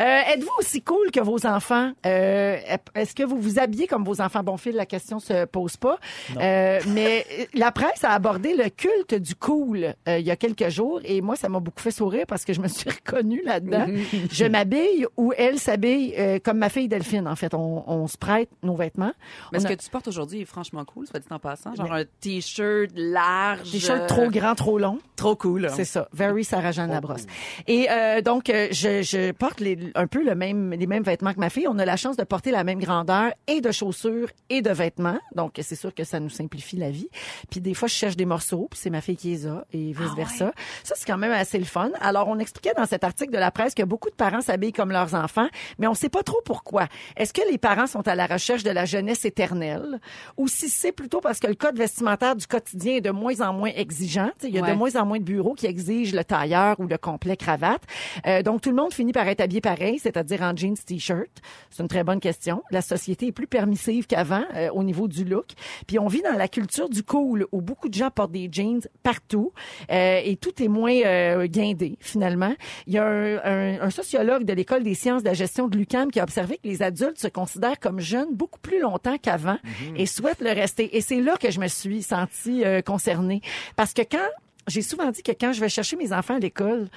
Euh, 0.00 0.20
Êtes-vous 0.34 0.50
aussi 0.58 0.82
cool 0.82 1.10
que 1.12 1.17
vos 1.20 1.46
enfants? 1.46 1.92
Euh, 2.06 2.56
Est-ce 2.94 3.14
que 3.14 3.22
vous 3.22 3.38
vous 3.40 3.58
habillez 3.58 3.86
comme 3.86 4.04
vos 4.04 4.20
enfants? 4.20 4.42
Bon, 4.42 4.56
fil, 4.56 4.74
la 4.74 4.86
question 4.86 5.18
se 5.20 5.44
pose 5.46 5.76
pas. 5.76 5.98
Euh, 6.40 6.80
mais 6.88 7.26
euh, 7.38 7.44
la 7.54 7.72
presse 7.72 8.04
a 8.04 8.10
abordé 8.12 8.54
le 8.54 8.68
culte 8.70 9.14
du 9.14 9.34
cool 9.34 9.94
euh, 10.08 10.18
il 10.18 10.26
y 10.26 10.30
a 10.30 10.36
quelques 10.36 10.68
jours 10.68 11.00
et 11.04 11.20
moi, 11.20 11.36
ça 11.36 11.48
m'a 11.48 11.60
beaucoup 11.60 11.80
fait 11.82 11.90
sourire 11.90 12.24
parce 12.26 12.44
que 12.44 12.52
je 12.52 12.60
me 12.60 12.68
suis 12.68 12.88
reconnue 13.06 13.42
là-dedans. 13.44 13.86
je 14.30 14.44
m'habille 14.44 15.06
ou 15.16 15.32
elle 15.36 15.58
s'habille 15.58 16.14
comme 16.44 16.58
ma 16.58 16.68
fille 16.68 16.88
Delphine. 16.88 17.26
En 17.28 17.36
fait, 17.36 17.54
on, 17.54 17.84
on 17.90 18.06
se 18.06 18.16
prête 18.16 18.48
nos 18.62 18.74
vêtements. 18.76 19.12
Mais 19.52 19.60
ce 19.60 19.66
a- 19.66 19.70
que 19.74 19.82
tu 19.82 19.88
portes 19.90 20.08
aujourd'hui 20.08 20.42
est 20.42 20.44
franchement 20.46 20.84
cool, 20.84 21.06
soit 21.06 21.20
dit 21.20 21.26
en 21.30 21.38
passant. 21.38 21.74
Genre 21.74 21.92
un 21.92 22.04
t-shirt 22.20 22.90
large. 22.94 23.70
T-shirt 23.70 24.06
trop 24.06 24.28
grand, 24.30 24.54
trop 24.54 24.78
long. 24.78 24.98
Trop 25.16 25.34
cool. 25.36 25.68
C'est 25.74 25.84
ça, 25.84 26.08
very 26.12 26.44
Sarah-Jeanne 26.44 26.90
Labrosse. 26.90 27.26
Et 27.66 27.88
donc, 28.24 28.46
je, 28.46 29.02
je 29.02 29.32
porte 29.32 29.60
les, 29.60 29.78
un 29.94 30.06
peu 30.06 30.22
le 30.24 30.34
même, 30.34 30.72
les 30.72 30.86
mêmes 30.86 31.02
vêtements 31.08 31.32
que 31.34 31.40
ma 31.40 31.50
fille. 31.50 31.66
On 31.68 31.78
a 31.78 31.84
la 31.84 31.96
chance 31.96 32.16
de 32.16 32.24
porter 32.24 32.50
la 32.50 32.64
même 32.64 32.78
grandeur 32.78 33.32
et 33.46 33.60
de 33.60 33.70
chaussures 33.72 34.28
et 34.50 34.62
de 34.62 34.70
vêtements. 34.70 35.18
Donc, 35.34 35.54
c'est 35.60 35.74
sûr 35.74 35.94
que 35.94 36.04
ça 36.04 36.20
nous 36.20 36.28
simplifie 36.30 36.76
la 36.76 36.90
vie. 36.90 37.08
Puis 37.50 37.60
des 37.60 37.74
fois, 37.74 37.88
je 37.88 37.94
cherche 37.94 38.16
des 38.16 38.24
morceaux, 38.26 38.68
puis 38.70 38.78
c'est 38.82 38.90
ma 38.90 39.00
fille 39.00 39.16
qui 39.16 39.28
les 39.30 39.46
a 39.46 39.64
et 39.72 39.92
vice-versa. 39.92 40.52
Ça, 40.84 40.94
c'est 40.96 41.06
quand 41.06 41.18
même 41.18 41.32
assez 41.32 41.58
le 41.58 41.64
fun. 41.64 41.90
Alors, 42.00 42.28
on 42.28 42.38
expliquait 42.38 42.74
dans 42.76 42.86
cet 42.86 43.04
article 43.04 43.32
de 43.32 43.38
la 43.38 43.50
presse 43.50 43.74
que 43.74 43.82
beaucoup 43.82 44.10
de 44.10 44.14
parents 44.14 44.40
s'habillent 44.40 44.72
comme 44.72 44.90
leurs 44.92 45.14
enfants, 45.14 45.48
mais 45.78 45.86
on 45.86 45.94
sait 45.94 46.08
pas 46.08 46.22
trop 46.22 46.40
pourquoi. 46.44 46.86
Est-ce 47.16 47.32
que 47.32 47.42
les 47.50 47.58
parents 47.58 47.86
sont 47.86 48.06
à 48.06 48.14
la 48.14 48.26
recherche 48.26 48.62
de 48.62 48.70
la 48.70 48.84
jeunesse 48.84 49.24
éternelle? 49.24 50.00
Ou 50.36 50.48
si 50.48 50.68
c'est 50.68 50.92
plutôt 50.92 51.20
parce 51.20 51.38
que 51.40 51.46
le 51.46 51.54
code 51.54 51.76
vestimentaire 51.78 52.36
du 52.36 52.46
quotidien 52.46 52.96
est 52.96 53.00
de 53.00 53.10
moins 53.10 53.40
en 53.40 53.52
moins 53.52 53.70
exigeant? 53.74 54.30
Il 54.42 54.50
y 54.50 54.58
a 54.58 54.62
Ouais. 54.62 54.72
de 54.72 54.76
moins 54.76 54.94
en 54.96 55.06
moins 55.06 55.18
de 55.18 55.24
bureaux 55.24 55.54
qui 55.54 55.66
exigent 55.66 56.14
le 56.14 56.24
tailleur 56.24 56.78
ou 56.80 56.86
le 56.86 56.98
complet 56.98 57.36
cravate. 57.36 57.82
Euh, 58.26 58.42
donc, 58.42 58.60
tout 58.60 58.70
le 58.70 58.76
monde 58.76 58.92
finit 58.92 59.12
par 59.12 59.26
être 59.28 59.40
habillé 59.40 59.60
pareil, 59.60 59.98
c'est-à-dire 59.98 60.42
en 60.42 60.54
jeans, 60.56 60.76
t-shirt. 60.98 61.30
C'est 61.70 61.82
une 61.82 61.88
très 61.88 62.04
bonne 62.04 62.20
question. 62.20 62.62
La 62.70 62.82
société 62.82 63.28
est 63.28 63.32
plus 63.32 63.46
permissive 63.46 64.06
qu'avant 64.06 64.44
euh, 64.54 64.68
au 64.70 64.82
niveau 64.84 65.08
du 65.08 65.24
look. 65.24 65.46
Puis, 65.86 65.98
on 65.98 66.06
vit 66.08 66.22
dans 66.22 66.32
la 66.36 66.48
culture 66.48 66.88
du 66.88 67.02
cool 67.02 67.46
où 67.52 67.60
beaucoup 67.60 67.88
de 67.88 67.94
gens 67.94 68.10
portent 68.10 68.32
des 68.32 68.48
jeans 68.50 68.80
partout 69.02 69.52
euh, 69.90 70.20
et 70.24 70.36
tout 70.36 70.62
est 70.62 70.68
moins 70.68 70.94
euh, 71.04 71.46
guindé, 71.46 71.96
finalement. 72.00 72.54
Il 72.86 72.94
y 72.94 72.98
a 72.98 73.04
un, 73.06 73.36
un- 73.44 73.80
un 73.80 73.90
sociologue 73.90 74.44
de 74.44 74.52
l'École 74.52 74.82
des 74.82 74.94
sciences 74.94 75.22
de 75.22 75.28
la 75.28 75.34
gestion 75.34 75.68
de 75.68 75.76
l'UQAM 75.76 76.10
qui 76.10 76.20
a 76.20 76.22
observé 76.24 76.56
que 76.56 76.68
les 76.68 76.82
adultes 76.82 77.18
se 77.18 77.28
considèrent 77.28 77.78
comme 77.78 78.00
jeunes 78.00 78.34
beaucoup 78.34 78.58
plus 78.60 78.80
longtemps 78.80 79.16
qu'avant 79.18 79.58
et 79.96 80.06
souhaitent 80.06 80.40
le 80.40 80.50
rester. 80.52 80.96
Et 80.96 81.00
c'est 81.00 81.20
là 81.20 81.36
que 81.36 81.50
je 81.50 81.60
me 81.60 81.68
suis 81.68 82.02
sentie 82.02 82.64
euh, 82.64 82.82
concernée. 82.82 83.40
Parce 83.76 83.92
que 83.92 84.02
quand 84.02 84.28
j'ai 84.66 84.82
souvent 84.82 85.10
dit 85.10 85.22
que 85.22 85.32
quand 85.32 85.52
je 85.52 85.60
vais 85.60 85.68
chercher 85.68 85.96
mes 85.96 86.12
enfants 86.12 86.34
à 86.36 86.38
l'école, 86.38 86.88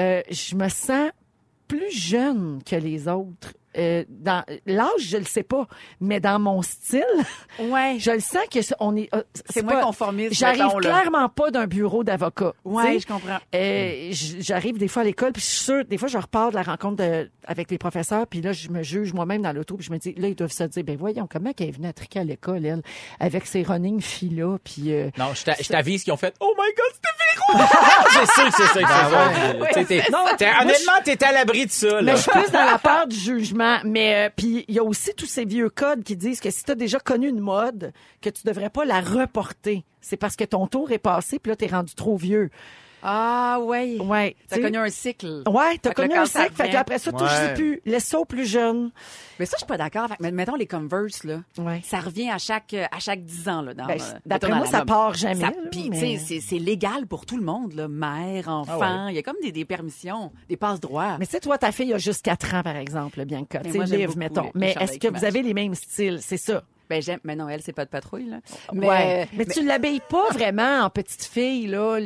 euh, 0.00 0.22
je 0.30 0.56
me 0.56 0.68
sens 0.68 1.10
plus 1.76 1.90
jeune 1.90 2.62
que 2.64 2.76
les 2.76 3.08
autres. 3.08 3.52
Euh, 3.76 4.04
dans 4.08 4.44
l'âge, 4.66 4.88
je 5.00 5.16
le 5.16 5.24
sais 5.24 5.42
pas, 5.42 5.66
mais 6.00 6.20
dans 6.20 6.38
mon 6.38 6.62
style, 6.62 7.04
Ouais. 7.58 7.96
je 7.98 8.10
le 8.12 8.20
sens 8.20 8.42
que 8.50 8.62
c'est- 8.62 8.74
on 8.80 8.96
est. 8.96 9.12
euh, 9.14 9.22
C'est 9.48 9.62
moins 9.62 9.74
pas- 9.74 9.82
conformiste, 9.82 10.34
J'arrive 10.34 10.62
là. 10.80 10.90
clairement 11.00 11.28
pas 11.28 11.50
d'un 11.50 11.66
bureau 11.66 12.04
d'avocat. 12.04 12.52
Ouais, 12.64 12.84
Tu 12.84 12.92
sais, 12.92 12.98
je 13.00 13.06
comprends. 13.06 13.38
euh, 13.54 14.10
J'arrive 14.40 14.78
des 14.78 14.88
fois 14.88 15.02
à 15.02 15.04
l'école, 15.04 15.32
puis 15.32 15.42
je 15.42 15.46
suis 15.46 15.64
sûre, 15.64 15.84
des 15.84 15.98
fois, 15.98 16.08
je 16.08 16.18
repars 16.18 16.50
de 16.50 16.56
la 16.56 16.62
rencontre 16.62 16.96
de- 16.96 17.30
avec 17.46 17.70
les 17.70 17.78
professeurs, 17.78 18.26
puis 18.26 18.40
là, 18.40 18.52
je 18.52 18.68
me 18.68 18.82
juge 18.82 19.12
moi-même 19.12 19.42
dans 19.42 19.52
l'auto, 19.52 19.76
puis 19.76 19.86
je 19.86 19.92
me 19.92 19.98
dis, 19.98 20.14
là, 20.16 20.28
ils 20.28 20.34
doivent 20.34 20.52
se 20.52 20.64
dire, 20.64 20.84
ben 20.84 20.96
voyons, 20.96 21.28
comment 21.30 21.52
qu'elle 21.52 21.68
est 21.68 21.72
venue 21.72 21.88
à 21.88 21.92
triquer 21.92 22.20
à 22.20 22.24
l'école, 22.24 22.64
elle, 22.64 22.82
avec 23.20 23.46
ses 23.46 23.62
running 23.62 24.00
filles-là, 24.00 24.56
puis... 24.62 24.92
euh, 24.92 25.10
Non, 25.18 25.34
je 25.34 25.44
t'a- 25.44 25.56
je 25.60 25.68
t'avise 25.68 26.04
qu'ils 26.04 26.12
ont 26.12 26.16
fait 26.16 26.34
Oh 26.40 26.54
my 26.56 26.72
God, 26.76 26.92
c'était 26.94 27.08
Véro! 27.34 27.64
je 28.10 28.26
sais 28.26 28.48
que 28.50 28.56
c'est 28.56 28.80
ça 28.80 28.82
que 28.82 28.88
c'est 28.88 29.10
ça. 29.10 29.68
Tu 29.68 29.74
sais, 29.74 29.84
t'es- 29.84 30.10
Non, 30.12 30.18
moi, 30.22 30.36
Honnêtement, 30.62 30.92
t'es 31.04 31.24
à 31.24 31.32
l'abri 31.32 31.66
de 31.66 31.70
ça. 31.70 31.86
Là. 32.00 32.02
Mais 32.02 32.12
je 32.16 32.22
suis 32.22 32.30
plus 32.30 32.50
dans 32.50 32.64
la 32.64 32.78
peur 32.78 33.06
du 33.06 33.16
jugement. 33.16 33.63
Mais 33.84 34.26
euh, 34.26 34.30
puis 34.34 34.64
il 34.68 34.74
y 34.74 34.78
a 34.78 34.84
aussi 34.84 35.14
tous 35.14 35.26
ces 35.26 35.44
vieux 35.44 35.70
codes 35.70 36.02
qui 36.02 36.16
disent 36.16 36.40
que 36.40 36.50
si 36.50 36.64
tu 36.64 36.72
as 36.72 36.74
déjà 36.74 36.98
connu 36.98 37.28
une 37.28 37.40
mode, 37.40 37.92
que 38.20 38.30
tu 38.30 38.46
devrais 38.46 38.70
pas 38.70 38.84
la 38.84 39.00
reporter. 39.00 39.84
C'est 40.00 40.16
parce 40.16 40.36
que 40.36 40.44
ton 40.44 40.66
tour 40.66 40.92
est 40.92 40.98
passé, 40.98 41.38
puis 41.38 41.50
là, 41.50 41.56
t'es 41.56 41.66
rendu 41.66 41.94
trop 41.94 42.16
vieux. 42.16 42.50
Ah, 43.04 43.58
ouais. 43.62 43.98
Ouais. 44.00 44.34
T'as 44.48 44.56
tu 44.56 44.62
sais. 44.62 44.66
connu 44.68 44.78
un 44.78 44.88
cycle. 44.90 45.42
Ouais, 45.48 45.78
t'as 45.80 45.90
que 45.90 46.02
connu 46.02 46.14
un 46.14 46.26
cycle, 46.26 46.52
fait 46.54 46.70
qu'après 46.70 46.98
ça, 46.98 47.12
touche 47.12 47.22
Ouais. 47.30 47.54
plus. 47.54 47.80
Laisse 47.84 48.04
ça 48.04 48.18
aux 48.18 48.24
plus 48.24 48.46
jeunes. 48.46 48.90
Mais 49.38 49.46
ça, 49.46 49.56
je 49.56 49.58
suis 49.58 49.66
pas 49.66 49.76
d'accord. 49.76 50.08
Fait 50.08 50.16
que, 50.16 50.22
mais 50.22 50.30
Mettons 50.32 50.54
les 50.56 50.66
Converse, 50.66 51.24
là. 51.24 51.40
Ouais. 51.58 51.80
Ça 51.84 52.00
revient 52.00 52.30
à 52.30 52.38
chaque, 52.38 52.74
à 52.74 52.98
chaque 52.98 53.22
10 53.24 53.48
ans, 53.48 53.62
là. 53.62 53.74
dans, 53.74 53.86
Ben, 53.86 54.00
euh, 54.00 54.18
d'après 54.26 54.54
moi, 54.54 54.66
ça 54.66 54.84
part 54.84 55.14
jamais, 55.14 55.40
Ça- 55.40 55.46
là, 55.50 55.56
Puis, 55.70 55.90
mais- 55.90 55.98
tu 55.98 56.18
sais, 56.18 56.18
c'est- 56.18 56.40
c'est 56.40 56.58
légal 56.58 57.06
pour 57.06 57.26
tout 57.26 57.36
le 57.36 57.42
monde, 57.44 57.72
là. 57.74 57.88
Mère, 57.88 58.48
enfant. 58.48 59.08
Il 59.08 59.14
y 59.14 59.18
a 59.18 59.22
comme 59.22 59.36
des, 59.42 59.52
des 59.52 59.64
permissions, 59.64 60.32
des 60.48 60.56
passe-droits. 60.56 61.18
Mais 61.18 61.26
tu 61.26 61.32
sais, 61.32 61.40
toi, 61.40 61.58
ta 61.58 61.72
fille 61.72 61.92
a 61.92 61.98
juste 61.98 62.22
4 62.24 62.54
ans, 62.54 62.62
par 62.62 62.76
exemple, 62.76 63.24
Bianca. 63.24 63.58
Mais 63.60 63.64
Tu 63.66 63.72
sais, 63.72 63.76
moi, 63.78 63.86
j'aime 63.86 63.98
Liv, 63.98 64.06
beaucoup 64.08 64.18
mettons. 64.18 64.42
les- 64.44 64.50
Mais 64.54 64.74
est-ce 64.80 64.98
que 64.98 65.08
vous 65.08 65.24
avez 65.24 65.42
les 65.42 65.54
mêmes 65.54 65.74
styles? 65.74 66.18
C'est 66.22 66.36
ça. 66.36 66.62
Ben, 66.90 67.00
j'aime. 67.02 67.20
Mais 67.24 67.34
non, 67.36 67.48
elle, 67.48 67.62
c'est 67.62 67.72
pas 67.72 67.84
de 67.84 67.90
patrouille, 67.90 68.28
là. 68.28 68.40
Mais, 68.72 68.86
Mais, 68.86 69.28
mais, 69.32 69.46
tu 69.46 69.64
l'habilles 69.64 70.02
pas 70.08 70.28
vraiment 70.32 70.82
en 70.82 70.90
petite 70.90 71.24
fille, 71.24 71.66
là. 71.66 71.98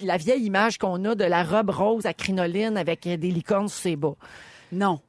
La 0.00 0.16
vieille 0.16 0.44
image 0.44 0.78
qu'on 0.78 1.04
a 1.04 1.14
de 1.14 1.24
la 1.24 1.42
robe 1.42 1.70
rose 1.70 2.06
à 2.06 2.14
crinoline 2.14 2.76
avec 2.76 3.06
euh, 3.06 3.16
des 3.16 3.30
licornes 3.30 3.68
sur 3.68 3.80
ses 3.82 3.96
bas. 3.96 4.14
non. 4.70 5.00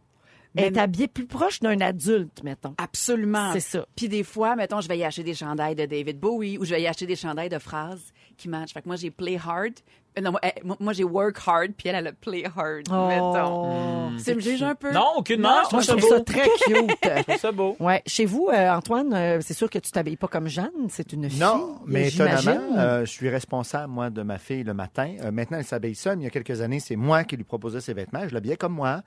Elle 0.56 0.72
Mais 0.72 0.78
est 0.78 0.82
habillée 0.82 1.08
plus 1.08 1.26
proche 1.26 1.62
d'un 1.62 1.82
adulte, 1.82 2.44
mettons. 2.44 2.76
Absolument. 2.78 3.52
C'est 3.54 3.60
ça. 3.60 3.88
Puis 3.96 4.08
des 4.08 4.24
fois, 4.24 4.56
mettons, 4.56 4.82
je 4.82 4.88
vais 4.88 5.00
y 5.00 5.04
acheter 5.04 5.24
des 5.24 5.34
chandails 5.34 5.74
de 5.74 5.88
David 5.88 6.20
Bowie 6.20 6.60
ou 6.60 6.64
je 6.66 6.76
vais 6.76 6.82
y 6.84 6.86
acheter 6.86 7.08
des 7.08 7.16
chandails 7.16 7.50
de 7.50 7.58
phrases 7.58 8.14
qui 8.38 8.50
matchent. 8.50 8.74
Fait 8.74 8.82
que 8.82 8.88
moi, 8.88 8.96
j'ai 8.96 9.12
play 9.12 9.38
hard. 9.44 9.74
Euh, 10.18 10.22
Non, 10.22 10.32
moi, 10.32 10.40
eh, 10.44 10.62
moi, 10.80 10.94
j'ai 10.94 11.04
work 11.04 11.38
hard, 11.46 11.72
puis 11.78 11.90
elle, 11.90 11.96
elle 11.96 12.08
a 12.08 12.12
play 12.14 12.44
hard, 12.46 12.84
Oh. 12.92 13.08
mettons. 13.08 14.12
Tu 14.24 14.36
me 14.36 14.40
juges 14.40 14.62
un 14.64 14.76
peu? 14.76 14.92
Non, 14.92 15.06
aucunement. 15.18 15.50
Non, 15.50 15.56
je 15.70 15.76
Moi, 15.76 15.82
trouve 15.82 15.82
je 15.82 15.86
ça 15.88 15.98
trouve 15.98 16.10
beau. 16.10 16.18
ça 16.18 16.24
très 16.24 16.50
cute. 16.66 16.92
Je 17.18 17.22
trouve 17.24 17.38
ça 17.38 17.52
beau. 17.52 17.76
Ouais. 17.80 18.02
Chez 18.06 18.26
vous, 18.26 18.50
euh, 18.54 18.70
Antoine, 18.72 19.14
euh, 19.14 19.40
c'est 19.42 19.54
sûr 19.56 19.70
que 19.70 19.80
tu 19.80 19.92
t'habilles 19.92 20.18
pas 20.18 20.28
comme 20.28 20.48
Jeanne. 20.48 20.70
C'est 20.90 21.14
une 21.14 21.30
fille. 21.30 21.40
Non, 21.40 21.80
mais 21.88 22.10
étonnamment, 22.10 22.78
euh, 22.78 23.06
je 23.06 23.12
suis 23.12 23.30
responsable, 23.30 23.92
moi, 23.92 24.10
de 24.12 24.22
ma 24.22 24.38
fille 24.38 24.64
le 24.64 24.74
matin. 24.74 25.16
Euh, 25.24 25.32
maintenant, 25.32 25.58
elle 25.58 25.66
s'habille 25.66 25.96
seule. 25.96 26.18
mais 26.18 26.24
Il 26.24 26.26
y 26.26 26.28
a 26.28 26.32
quelques 26.32 26.62
années, 26.62 26.80
c'est 26.80 26.96
moi 26.96 27.24
qui 27.24 27.36
lui 27.36 27.44
proposais 27.44 27.82
ses 27.82 27.94
vêtements. 27.94 28.28
Je 28.28 28.34
l'habillais 28.34 28.58
comme 28.58 28.74
moi. 28.74 29.02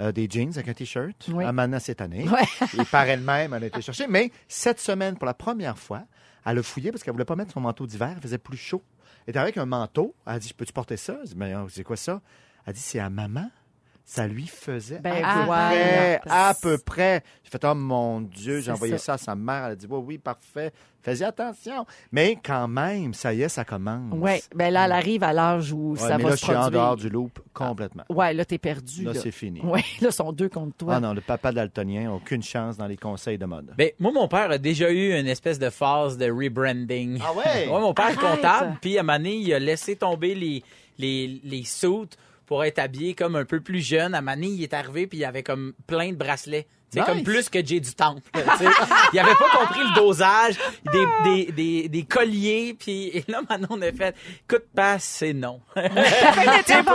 euh, 0.00 0.10
des 0.10 0.26
jeans 0.30 0.50
avec 0.54 0.68
un 0.68 0.72
T-shirt. 0.72 1.28
Oui. 1.34 1.44
À 1.44 1.52
maintenant 1.52 1.78
cette 1.78 2.00
année. 2.00 2.26
Ouais. 2.26 2.40
Et 2.80 2.84
par 2.86 3.02
elle-même, 3.04 3.52
elle 3.52 3.64
a 3.64 3.66
été 3.66 3.82
chercher. 3.82 4.06
Mais 4.08 4.30
cette 4.48 4.80
semaine, 4.80 5.16
pour 5.18 5.26
la 5.26 5.34
première 5.34 5.76
fois, 5.76 6.04
elle 6.44 6.58
a 6.58 6.62
fouillé 6.62 6.90
parce 6.90 7.02
qu'elle 7.02 7.12
voulait 7.12 7.24
pas 7.24 7.36
mettre 7.36 7.52
son 7.52 7.60
manteau 7.60 7.86
d'hiver. 7.86 8.12
Il 8.16 8.22
faisait 8.22 8.38
plus 8.38 8.56
chaud. 8.56 8.82
Elle 9.26 9.30
était 9.30 9.38
avec 9.38 9.56
un 9.56 9.66
manteau. 9.66 10.14
Elle 10.26 10.34
a 10.34 10.38
dit, 10.38 10.52
peux-tu 10.52 10.72
porter 10.72 10.96
ça? 10.96 11.18
Je 11.24 11.30
dis, 11.30 11.36
mais 11.36 11.54
c'est 11.68 11.84
quoi 11.84 11.96
ça? 11.96 12.20
Elle 12.64 12.70
a 12.70 12.72
dit, 12.72 12.80
c'est 12.80 12.98
à 12.98 13.10
maman. 13.10 13.50
Ça 14.04 14.26
lui 14.26 14.46
faisait 14.46 14.98
Ben, 14.98 15.22
à 15.24 15.34
peu 15.38 15.44
voilà. 15.44 16.18
près. 16.18 16.20
À 16.28 16.54
peu 16.60 16.76
près. 16.78 17.22
J'ai 17.44 17.50
fait, 17.50 17.64
oh 17.64 17.74
mon 17.74 18.20
Dieu, 18.20 18.60
j'ai 18.60 18.72
envoyé 18.72 18.98
ça. 18.98 19.04
ça. 19.04 19.12
à 19.14 19.18
sa 19.18 19.34
mère. 19.34 19.66
Elle 19.66 19.72
a 19.72 19.76
dit, 19.76 19.86
oui, 19.88 20.00
oui, 20.04 20.18
parfait. 20.18 20.72
Fais-y 21.00 21.24
attention. 21.24 21.84
Mais 22.12 22.36
quand 22.44 22.68
même, 22.68 23.14
ça 23.14 23.32
y 23.32 23.42
est, 23.42 23.48
ça 23.48 23.64
commence. 23.64 24.12
Ouais. 24.12 24.40
Ben 24.54 24.72
là, 24.72 24.84
elle 24.84 24.92
arrive 24.92 25.22
à 25.24 25.32
l'âge 25.32 25.72
où 25.72 25.92
Ouais, 25.92 25.98
ça 25.98 26.16
mais 26.18 26.24
va 26.24 26.30
là, 26.30 26.36
se 26.36 26.40
je 26.40 26.44
suis 26.46 26.54
en 26.54 26.60
produire. 26.62 26.80
dehors 26.80 26.96
du 26.96 27.08
loop 27.08 27.40
complètement. 27.54 28.04
Ouais, 28.08 28.34
là, 28.34 28.44
t'es 28.44 28.58
perdu. 28.58 29.04
Là, 29.04 29.12
Là, 29.12 29.20
c'est 29.20 29.30
fini. 29.30 29.60
Ouais, 29.64 29.84
là, 30.00 30.10
sont 30.10 30.32
deux 30.32 30.48
contre 30.48 30.76
toi. 30.76 30.94
Ah 30.96 31.00
non, 31.00 31.12
le 31.14 31.20
papa 31.20 31.50
daltonien, 31.52 32.10
aucune 32.12 32.42
chance 32.42 32.76
dans 32.76 32.86
les 32.86 32.96
conseils 32.96 33.38
de 33.38 33.46
mode. 33.46 33.72
Ben, 33.78 33.90
moi, 33.98 34.12
mon 34.12 34.28
père 34.28 34.50
a 34.50 34.58
déjà 34.58 34.90
eu 34.90 35.18
une 35.18 35.26
espèce 35.28 35.58
de 35.58 35.70
phase 35.70 36.18
de 36.18 36.30
rebranding. 36.30 37.18
Ah 37.24 37.32
ouais? 37.32 37.68
Ouais, 37.72 37.80
mon 37.80 37.94
père 37.94 38.10
est 38.10 38.16
comptable, 38.16 38.76
puis 38.80 38.96
à 38.96 39.00
un 39.00 39.02
moment 39.04 39.18
donné, 39.18 39.36
il 39.36 39.52
a 39.54 39.58
laissé 39.58 39.96
tomber 39.96 40.34
les, 40.34 40.62
les, 40.98 41.40
les 41.44 41.64
suits 41.64 42.08
pour 42.52 42.64
être 42.64 42.80
habillé 42.80 43.14
comme 43.14 43.34
un 43.34 43.46
peu 43.46 43.60
plus 43.60 43.80
jeune. 43.80 44.14
À 44.14 44.20
donné, 44.20 44.48
il 44.48 44.62
est 44.62 44.74
arrivé, 44.74 45.06
puis 45.06 45.16
il 45.16 45.24
avait 45.24 45.42
comme 45.42 45.72
plein 45.86 46.10
de 46.10 46.16
bracelets. 46.16 46.66
C'est 46.92 47.00
Nice. 47.00 47.08
comme 47.08 47.22
plus 47.22 47.48
que 47.48 47.64
Jay 47.64 47.80
du 47.80 47.94
Temple. 47.94 48.20
tu 48.34 48.40
sais. 48.40 48.70
il 49.14 49.18
avait 49.18 49.34
pas 49.34 49.48
compris 49.58 49.80
le 49.80 49.94
dosage 49.96 50.56
des, 50.92 51.06
des, 51.46 51.52
des, 51.52 51.88
des 51.88 52.02
colliers. 52.02 52.74
Puis 52.78 53.08
et 53.14 53.24
là, 53.28 53.40
maintenant, 53.48 53.68
on 53.70 53.80
a 53.80 53.90
fait, 53.92 54.14
écoute, 54.44 54.64
pas, 54.74 54.98
c'est 54.98 55.32
non. 55.32 55.60
Pour 55.74 55.82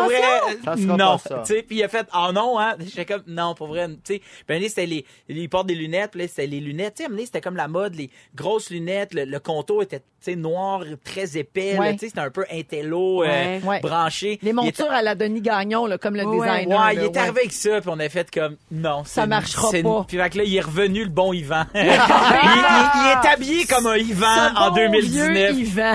vrai, 0.06 0.22
Ça 0.64 0.76
sera 0.78 0.98
non. 0.98 0.98
pas 0.98 1.18
ça. 1.18 1.44
Tu 1.46 1.54
sais, 1.56 1.64
puis 1.64 1.78
il 1.78 1.84
a 1.84 1.88
fait, 1.88 2.06
ah 2.12 2.32
non, 2.34 2.60
hein. 2.60 2.76
J'étais 2.80 3.06
comme, 3.06 3.24
non, 3.28 3.56
pour 3.56 3.68
vrai, 3.68 3.88
tu 4.04 4.16
sais. 4.16 4.22
Puis 4.46 4.70
c'était 4.70 4.86
les, 4.86 5.06
ils 5.30 5.50
portent 5.50 5.68
des 5.68 5.76
lunettes, 5.76 6.12
puis 6.12 6.22
là, 6.22 6.28
c'était 6.28 6.48
les 6.48 6.60
lunettes. 6.60 6.96
Tu 6.98 7.04
sais, 7.06 7.26
c'était 7.26 7.42
comme 7.42 7.56
la 7.56 7.68
mode, 7.68 7.96
les 7.96 8.10
grosses 8.36 8.70
lunettes, 8.70 9.14
le, 9.14 9.26
le 9.26 9.40
contour 9.40 9.84
était, 9.84 10.00
tu 10.00 10.06
sais, 10.22 10.36
noir, 10.36 10.84
très 11.04 11.38
épais, 11.38 11.74
là, 11.74 11.80
Ouais. 11.80 11.94
tu 11.94 12.00
sais, 12.00 12.08
c'était 12.10 12.20
un 12.22 12.30
peu 12.32 12.46
intello, 12.52 13.24
euh, 13.24 13.60
Ouais. 13.62 13.80
Branché. 13.82 14.40
Les 14.42 14.50
Il 14.50 14.54
montures 14.54 14.92
à 14.92 15.02
la 15.02 15.16
Denis 15.16 15.42
Gagnon, 15.42 15.86
là, 15.86 15.98
comme 15.98 16.16
le 16.16 16.24
Ouais, 16.26 16.38
designer. 16.48 16.80
Ouais, 16.86 16.96
il 16.96 17.02
est 17.04 17.18
arrivé 17.18 17.40
avec 17.42 17.54
ça, 17.54 17.82
puis 17.82 17.90
on 17.92 18.00
a 18.00 18.10
fait 18.10 18.30
comme 18.32 18.58
non, 18.72 19.04
Ça 19.06 19.26
marchera 19.26 19.70
c'est- 19.72 19.82
pas. 19.88 20.06
Puis 20.08 20.18
là, 20.18 20.30
il 20.46 20.56
est 20.56 20.62
revenu 20.62 21.04
le 21.04 21.10
bon 21.10 21.34
Yvan. 21.34 21.66
il, 21.76 21.82
il- 21.82 21.86
il 21.86 23.12
est 23.12 23.28
habillé 23.34 23.66
comme 23.66 23.88
un 23.88 23.98
Yvan 23.98 24.26
Ce 24.54 24.58
en 24.58 24.70
bon 24.70 24.76
2019. 24.76 25.52
vieux 25.56 25.66
Yvan. 25.66 25.94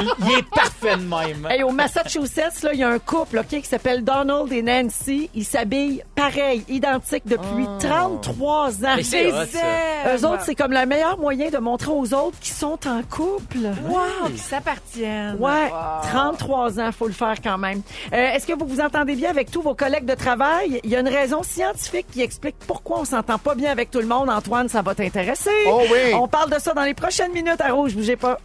Il, 0.00 0.08
il 0.26 0.38
est 0.38 0.48
parfait 0.50 0.96
de 0.96 1.02
même. 1.02 1.46
Hey, 1.50 1.62
au 1.62 1.70
Massachusetts, 1.70 2.62
là, 2.62 2.70
il 2.72 2.80
y 2.80 2.82
a 2.82 2.88
un 2.88 2.98
couple 2.98 3.38
ok, 3.38 3.46
qui 3.46 3.62
s'appelle 3.64 4.02
Donald 4.04 4.52
et 4.52 4.62
Nancy. 4.62 5.30
Ils 5.34 5.44
s'habillent 5.44 6.02
pareil, 6.14 6.64
identiques 6.68 7.26
depuis 7.26 7.66
33 7.80 8.68
ans. 8.84 8.94
Mais 8.96 9.02
c'est 9.02 9.32
hot, 9.32 9.46
ça. 9.52 10.14
Eux 10.16 10.24
autres, 10.26 10.42
c'est 10.44 10.54
comme 10.54 10.72
le 10.72 10.84
meilleur 10.86 11.18
moyen 11.18 11.50
de 11.50 11.58
montrer 11.58 11.90
aux 11.90 12.12
autres 12.14 12.38
qu'ils 12.40 12.54
sont 12.54 12.78
en 12.86 13.02
couple. 13.02 13.58
Wow, 13.88 14.28
qui 14.30 14.38
s'appartiennent. 14.38 15.36
Ouais, 15.38 15.70
Wow. 15.70 16.08
33 16.10 16.80
ans, 16.80 16.90
faut 16.92 17.06
le 17.06 17.12
faire 17.12 17.36
quand 17.42 17.58
même. 17.58 17.80
Euh, 18.12 18.32
Est-ce 18.32 18.46
que 18.46 18.52
vous 18.52 18.66
vous 18.66 18.80
entendez 18.80 19.14
bien 19.14 19.30
avec 19.30 19.50
tous 19.50 19.62
vos 19.62 19.74
collègues 19.74 20.04
de 20.04 20.14
travail? 20.14 20.80
Il 20.84 20.90
y 20.90 20.96
a 20.96 21.00
une 21.00 21.08
raison 21.08 21.42
scientifique 21.42 22.06
qui 22.12 22.22
explique 22.22 22.56
pourquoi 22.66 23.00
on 23.00 23.04
s'entend 23.04 23.38
pas 23.38 23.54
bien 23.54 23.70
avec 23.70 23.90
tout 23.90 24.00
le 24.00 24.06
monde. 24.06 24.28
Antoine, 24.30 24.68
ça 24.68 24.82
va 24.82 24.94
t'intéresser. 24.94 25.50
Oh 25.68 25.80
oui! 25.90 26.12
On 26.14 26.28
parle 26.28 26.50
de 26.50 26.58
ça 26.58 26.72
dans 26.74 26.82
les 26.82 26.94
prochaines 26.94 27.32
minutes 27.32 27.60
à 27.60 27.72
Rouge, 27.72 27.94
bougez 27.94 28.16
pas. 28.16 28.38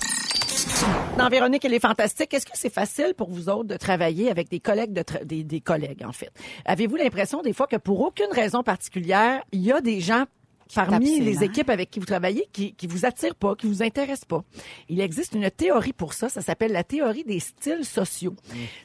Dans 1.17 1.29
Véronique, 1.29 1.63
elle 1.65 1.73
est 1.73 1.79
fantastique. 1.79 2.33
Est-ce 2.33 2.45
que 2.45 2.51
c'est 2.55 2.73
facile 2.73 3.13
pour 3.15 3.29
vous 3.29 3.49
autres 3.49 3.65
de 3.65 3.77
travailler 3.77 4.29
avec 4.29 4.49
des 4.49 4.59
collègues, 4.59 4.93
de 4.93 5.03
des, 5.23 5.43
des 5.43 5.61
collègues, 5.61 6.03
en 6.05 6.11
fait? 6.11 6.31
Avez-vous 6.65 6.95
l'impression 6.95 7.41
des 7.41 7.53
fois 7.53 7.67
que 7.67 7.75
pour 7.77 8.01
aucune 8.01 8.31
raison 8.31 8.63
particulière, 8.63 9.41
il 9.51 9.61
y 9.61 9.71
a 9.71 9.81
des 9.81 9.99
gens 9.99 10.25
parmi 10.73 11.19
les 11.19 11.43
équipes 11.43 11.69
avec 11.69 11.89
qui 11.89 11.99
vous 11.99 12.05
travaillez 12.05 12.47
qui, 12.51 12.73
qui 12.73 12.87
vous 12.87 13.05
attirent 13.05 13.35
pas, 13.35 13.55
qui 13.55 13.67
vous 13.67 13.81
intéressent 13.83 14.25
pas? 14.25 14.43
Il 14.87 14.99
existe 15.01 15.33
une 15.33 15.49
théorie 15.49 15.93
pour 15.93 16.13
ça. 16.13 16.29
Ça 16.29 16.41
s'appelle 16.41 16.71
la 16.71 16.83
théorie 16.83 17.23
des 17.23 17.39
styles 17.39 17.85
sociaux. 17.85 18.35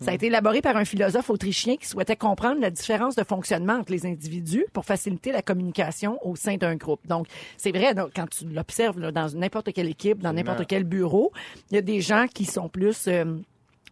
Ça 0.00 0.10
a 0.10 0.14
été 0.14 0.26
élaboré 0.26 0.60
par 0.62 0.76
un 0.76 0.84
philosophe 0.84 1.30
autrichien 1.30 1.76
qui 1.76 1.86
souhaitait 1.86 2.16
comprendre 2.16 2.60
la 2.60 2.70
différence 2.70 3.16
de 3.16 3.24
fonctionnement 3.24 3.74
entre 3.74 3.92
les 3.92 4.06
individus 4.06 4.66
pour 4.72 4.84
faciliter 4.84 5.32
la 5.32 5.42
communication 5.42 6.18
au 6.22 6.36
sein 6.36 6.56
d'un 6.56 6.76
groupe. 6.76 7.06
Donc, 7.06 7.26
c'est 7.56 7.72
vrai, 7.72 7.94
donc, 7.94 8.10
quand 8.14 8.28
tu 8.28 8.46
l'observes 8.46 9.00
dans 9.00 9.28
n'importe 9.34 9.72
quelle 9.72 9.88
équipe, 9.88 10.20
dans 10.20 10.32
n'importe 10.32 10.66
quel 10.66 10.84
bureau, 10.84 11.32
il 11.70 11.74
y 11.74 11.78
a 11.78 11.82
des 11.82 12.00
gens 12.00 12.26
qui 12.32 12.44
sont 12.44 12.68
plus... 12.68 13.06
euh, 13.08 13.24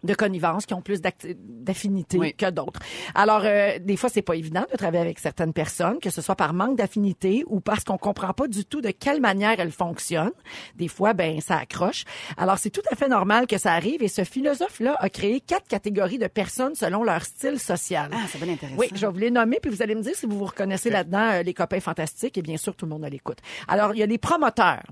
de 0.02 0.14
connivence, 0.14 0.66
qui 0.66 0.74
ont 0.74 0.82
plus 0.82 1.00
d'affinité 1.00 2.18
Oui. 2.18 2.34
que 2.34 2.50
d'autres. 2.50 2.80
Alors, 3.14 3.42
euh, 3.44 3.78
des 3.78 3.96
fois, 3.96 4.08
c'est 4.08 4.22
pas 4.22 4.34
évident 4.34 4.64
de 4.70 4.76
travailler 4.76 5.02
avec 5.02 5.18
certaines 5.18 5.52
personnes, 5.52 5.98
que 6.00 6.10
ce 6.10 6.20
soit 6.20 6.34
par 6.36 6.52
manque 6.54 6.76
d'affinité 6.76 7.44
ou 7.46 7.60
parce 7.60 7.84
qu'on 7.84 7.98
comprend 7.98 8.32
pas 8.32 8.48
du 8.48 8.64
tout 8.64 8.80
de 8.80 8.90
quelle 8.90 9.20
manière 9.20 9.60
elles 9.60 9.70
fonctionnent. 9.72 10.32
Des 10.76 10.88
fois, 10.88 11.12
ben, 11.12 11.40
ça 11.40 11.56
accroche. 11.58 12.04
Alors, 12.36 12.58
c'est 12.58 12.70
tout 12.70 12.82
à 12.90 12.96
fait 12.96 13.08
normal 13.08 13.46
que 13.46 13.58
ça 13.58 13.72
arrive 13.72 14.02
et 14.02 14.08
ce 14.08 14.24
philosophe-là 14.24 14.96
a 14.98 15.08
créé 15.08 15.40
quatre 15.40 15.68
catégories 15.68 16.18
de 16.18 16.26
personnes 16.26 16.74
selon 16.74 17.04
leur 17.04 17.24
style 17.24 17.58
social. 17.58 18.10
Ah, 18.12 18.18
c'est 18.28 18.40
bien 18.42 18.52
intéressant. 18.52 18.78
Oui, 18.78 18.88
je 18.94 19.06
vais 19.06 19.12
vous 19.12 19.18
les 19.18 19.30
nommer, 19.30 19.58
puis 19.60 19.70
vous 19.70 19.82
allez 19.82 19.94
me 19.94 20.02
dire 20.02 20.14
si 20.14 20.26
vous 20.26 20.38
vous 20.38 20.46
reconnaissez 20.46 20.90
là-dedans, 20.90 21.30
euh, 21.32 21.42
les 21.42 21.54
copains 21.54 21.80
fantastiques, 21.80 22.36
et 22.38 22.42
bien 22.42 22.56
sûr, 22.56 22.74
tout 22.74 22.86
le 22.86 22.90
monde 22.90 23.04
à 23.04 23.08
l'écoute. 23.08 23.38
Alors, 23.68 23.94
il 23.94 23.98
y 23.98 24.02
a 24.02 24.06
les 24.06 24.18
promoteurs. 24.18 24.82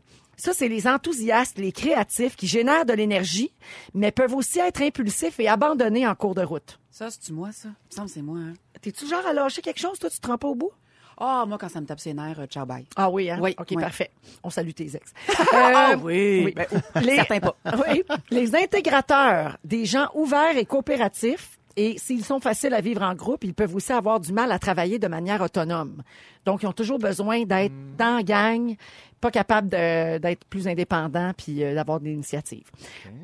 Ça, 0.40 0.52
c'est 0.54 0.68
les 0.68 0.86
enthousiastes, 0.88 1.58
les 1.58 1.70
créatifs 1.70 2.34
qui 2.34 2.46
génèrent 2.46 2.86
de 2.86 2.94
l'énergie, 2.94 3.52
mais 3.92 4.10
peuvent 4.10 4.34
aussi 4.34 4.58
être 4.58 4.80
impulsifs 4.80 5.38
et 5.38 5.48
abandonnés 5.48 6.06
en 6.06 6.14
cours 6.14 6.34
de 6.34 6.40
route. 6.42 6.78
Ça, 6.90 7.10
c'est-tu 7.10 7.34
moi, 7.34 7.52
ça? 7.52 7.68
Il 7.68 7.72
me 7.90 7.94
semble 7.96 8.08
que 8.08 8.14
c'est 8.14 8.22
moi, 8.22 8.38
hein? 8.38 8.52
T'es-tu 8.80 9.06
genre 9.06 9.26
à 9.26 9.34
lâcher 9.34 9.60
quelque 9.60 9.80
chose, 9.80 9.98
toi, 9.98 10.08
tu 10.08 10.18
te 10.18 10.26
rends 10.26 10.38
pas 10.38 10.48
au 10.48 10.54
bout? 10.54 10.70
Ah, 11.18 11.44
moi, 11.46 11.58
quand 11.58 11.68
ça 11.68 11.78
me 11.82 11.86
tape 11.86 12.00
ses 12.00 12.14
nerfs, 12.14 12.40
euh, 12.40 12.46
ciao, 12.46 12.64
bye. 12.64 12.86
Ah 12.96 13.10
oui, 13.10 13.30
hein? 13.30 13.38
Oui, 13.42 13.54
OK, 13.58 13.66
oui. 13.72 13.82
parfait. 13.82 14.10
On 14.42 14.48
salue 14.48 14.70
tes 14.70 14.96
ex. 14.96 15.12
Ah 15.52 15.90
Euh, 15.92 15.96
oui. 16.02 16.54
Ben, 16.56 16.66
les, 17.02 17.16
certains 17.16 17.40
pas. 17.40 17.54
oui, 17.86 18.02
les 18.30 18.56
intégrateurs, 18.56 19.58
des 19.62 19.84
gens 19.84 20.08
ouverts 20.14 20.56
et 20.56 20.64
coopératifs, 20.64 21.58
et 21.76 21.98
s'ils 21.98 22.24
sont 22.24 22.40
faciles 22.40 22.72
à 22.74 22.80
vivre 22.80 23.02
en 23.02 23.14
groupe, 23.14 23.44
ils 23.44 23.54
peuvent 23.54 23.74
aussi 23.74 23.92
avoir 23.92 24.18
du 24.20 24.32
mal 24.32 24.50
à 24.50 24.58
travailler 24.58 24.98
de 24.98 25.06
manière 25.08 25.40
autonome. 25.42 26.02
Donc, 26.46 26.62
ils 26.62 26.66
ont 26.66 26.72
toujours 26.72 26.98
besoin 26.98 27.44
d'être 27.44 27.72
dans 27.98 28.16
la 28.16 28.22
gang, 28.22 28.74
pas 29.20 29.30
capables 29.30 29.68
de- 29.68 30.16
d'être 30.18 30.44
plus 30.46 30.66
indépendants 30.66 31.32
puis 31.36 31.62
euh, 31.62 31.74
d'avoir 31.74 32.00
des 32.00 32.10
initiatives. 32.12 32.64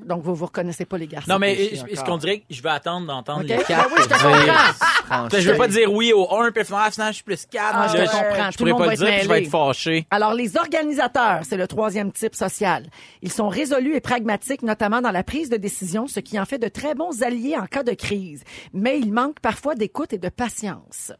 Donc, 0.05 0.22
vous 0.22 0.35
vous 0.35 0.44
reconnaissez 0.46 0.85
pas 0.85 0.98
les 0.98 1.07
garçons. 1.07 1.31
Non, 1.33 1.38
mais 1.38 1.74
ce 1.94 2.05
qu'on 2.05 2.18
dirait 2.18 2.40
que 2.40 2.44
je 2.50 2.62
vais 2.62 2.68
attendre 2.68 3.07
d'entendre 3.07 3.42
les 3.44 3.57
Ben 3.57 3.62
quatre. 3.64 3.88
oui, 3.90 4.02
je 4.02 4.09
te 4.09 4.12
comprends. 4.12 5.29
Je 5.38 5.50
veux 5.50 5.57
pas 5.57 5.68
dire 5.68 5.90
oui 5.92 6.12
au 6.12 6.29
1, 6.35 6.50
puis 6.50 6.64
finalement, 6.64 6.90
finalement, 6.90 7.12
je 7.12 7.16
suis 7.16 7.24
plus 7.24 7.46
4. 7.46 7.64
Ah, 7.72 7.87
je 7.88 7.96
te 7.96 8.11
comprends. 8.11 8.50
Je 8.50 8.57
Tout 8.59 8.64
pourrais 8.64 8.72
monde 8.72 8.85
pas 8.85 8.90
le 8.90 8.96
dire, 8.96 9.07
puis 9.07 9.22
je 9.22 9.29
vais 9.29 9.42
être 9.44 9.50
fâché. 9.50 10.07
Alors, 10.11 10.35
les 10.35 10.57
organisateurs, 10.57 11.40
c'est 11.48 11.57
le 11.57 11.66
troisième 11.68 12.11
type 12.12 12.35
social. 12.35 12.87
Ils 13.22 13.31
sont 13.33 13.48
résolus 13.48 13.94
et 13.94 14.00
pragmatiques, 14.00 14.62
notamment 14.62 15.00
dans 15.00 15.12
la 15.12 15.22
prise 15.22 15.48
de 15.48 15.57
décision, 15.57 16.07
ce 16.09 16.18
qui 16.20 16.38
en 16.40 16.44
fait 16.44 16.59
de 16.59 16.68
très 16.68 16.94
bons 16.94 17.22
alliés 17.22 17.57
en 17.57 17.66
cas 17.66 17.85
de 17.85 17.92
crise. 17.92 18.42
Mais 18.74 18.98
ils 18.98 19.12
manquent 19.12 19.40
parfois 19.40 19.74
d'écoute 19.76 20.12
et 20.12 20.18
de 20.18 20.29
patience. 20.29 21.12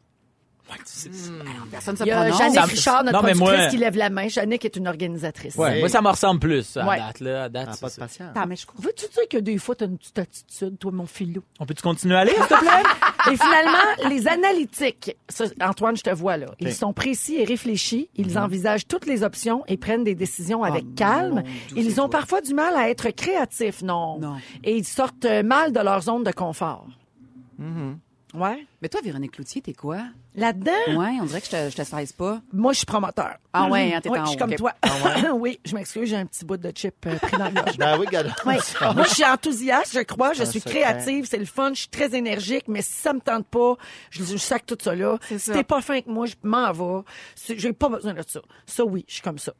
Personne 1.71 1.95
se 1.97 2.03
Il 2.03 2.07
y 2.07 2.11
a 2.11 2.21
prononce. 2.21 2.37
Jannick 2.37 2.59
Richard, 2.71 3.03
notre 3.03 3.17
Non, 3.17 3.23
mais 3.25 3.33
productrice, 3.33 3.59
moi- 3.61 3.69
qui 3.69 3.77
lève 3.77 3.95
la 3.97 4.09
main. 4.09 4.27
Jannick 4.27 4.65
est 4.65 4.75
une 4.75 4.87
organisatrice. 4.87 5.55
Ouais, 5.55 5.79
Moi, 5.79 5.89
ça 5.89 6.01
me 6.01 6.09
ressemble 6.09 6.39
plus, 6.39 6.75
à 6.77 6.85
Ouais. 6.87 6.97
date, 6.97 7.19
là. 7.21 7.43
À 7.43 7.49
date, 7.49 7.67
Ah, 7.69 7.73
c'est 7.73 7.81
pas 7.81 7.87
de 7.87 7.91
ça. 7.93 8.01
patience. 8.01 8.29
Attends, 8.35 8.47
mais 8.47 8.55
je 8.55 8.65
crois. 8.65 8.79
Veux-tu 8.81 9.05
dire 9.07 9.27
que 9.29 9.37
des 9.37 9.57
fois, 9.57 9.75
t'as 9.75 9.85
une 9.85 9.97
petite 9.97 10.19
attitude, 10.19 10.77
toi, 10.79 10.91
mon 10.91 11.05
filou? 11.05 11.41
On 11.59 11.65
peut-tu 11.65 11.81
continuer 11.81 12.15
à 12.15 12.19
aller? 12.19 12.31
S'il 12.33 12.41
te 12.43 12.59
plaît? 12.59 12.83
Et 13.31 13.35
finalement, 13.35 14.09
les 14.09 14.27
analytiques. 14.27 15.15
Ça, 15.27 15.45
Antoine, 15.61 15.97
je 15.97 16.03
te 16.03 16.09
vois 16.11 16.37
là. 16.37 16.47
Ils 16.59 16.73
sont 16.73 16.93
précis 16.93 17.35
et 17.35 17.43
réfléchis. 17.43 18.09
Ils 18.15 18.37
envisagent 18.39 18.87
toutes 18.87 19.05
les 19.05 19.23
options 19.23 19.63
et 19.67 19.75
prennent 19.77 20.03
des 20.05 20.15
décisions 20.15 20.63
avec 20.63 20.95
calme. 20.95 21.43
Ils 21.75 21.99
ont 21.99 22.07
parfois 22.09 22.39
du 22.41 22.53
mal 22.53 22.73
à 22.75 22.89
être 22.89 23.09
créatifs, 23.09 23.81
non? 23.81 24.17
Non. 24.19 24.35
Et 24.63 24.77
ils 24.77 24.85
sortent 24.85 25.25
euh, 25.25 25.43
mal 25.43 25.73
de 25.73 25.79
leur 25.81 26.01
zone 26.03 26.23
de 26.23 26.31
confort. 26.31 26.85
Ouais. 28.33 28.67
Mais 28.81 28.89
toi, 28.89 28.99
Véronique 29.01 29.31
Cloutier, 29.31 29.61
t'es 29.61 29.73
quoi? 29.73 29.99
Là-dedans, 30.35 30.71
Ouais, 30.89 31.17
on 31.21 31.25
dirait 31.25 31.39
que 31.39 31.47
je 31.47 31.51
te, 31.51 31.69
je 31.69 31.75
te 31.77 31.83
saisis 31.83 32.13
pas. 32.13 32.41
moi, 32.51 32.73
je 32.73 32.77
suis 32.79 32.85
promoteur. 32.85 33.35
Ah 33.53 33.67
ouais, 33.69 33.93
hein, 33.93 34.01
t'es 34.01 34.09
en 34.09 34.25
je 34.25 34.29
suis 34.31 34.37
comme 34.37 34.53
toi. 34.55 34.73
oui, 35.33 35.59
je 35.65 35.73
m'excuse, 35.73 36.09
j'ai 36.09 36.17
un 36.17 36.25
petit 36.25 36.43
bout 36.43 36.57
de 36.57 36.71
chip 36.75 36.93
euh, 37.05 37.15
pris 37.17 37.37
dans 37.37 37.45
le 37.45 37.51
gorge. 37.53 37.77
Ben 37.77 37.97
oui, 37.97 38.05
gars. 38.11 38.23
Ouais. 38.45 38.57
Moi, 38.93 39.03
je 39.05 39.13
suis 39.13 39.23
enthousiaste, 39.25 39.93
je 39.93 40.01
crois. 40.01 40.33
Je 40.33 40.43
Un 40.43 40.45
suis 40.45 40.61
créative, 40.61 41.25
c'est 41.29 41.37
le 41.37 41.45
fun, 41.45 41.69
je 41.73 41.79
suis 41.81 41.87
très 41.89 42.13
énergique, 42.15 42.65
mais 42.67 42.81
si 42.81 42.91
ça 42.93 43.13
me 43.13 43.19
tente 43.21 43.47
pas, 43.47 43.75
je, 44.09 44.23
je 44.23 44.37
sac 44.37 44.65
tout 44.65 44.77
ça 44.81 44.93
là. 44.93 45.17
C'est 45.29 45.39
Si 45.39 45.51
t'es 45.51 45.63
pas 45.63 45.81
fin 45.81 45.93
avec 45.93 46.07
moi, 46.07 46.25
je 46.25 46.35
m'en 46.43 46.71
vais. 46.73 47.03
J'ai 47.55 47.71
pas 47.73 47.87
besoin 47.89 48.13
de 48.13 48.23
ça. 48.27 48.41
Ça, 48.65 48.83
oui, 48.85 49.05
je 49.07 49.13
suis 49.13 49.23
comme 49.23 49.39
ça. 49.39 49.53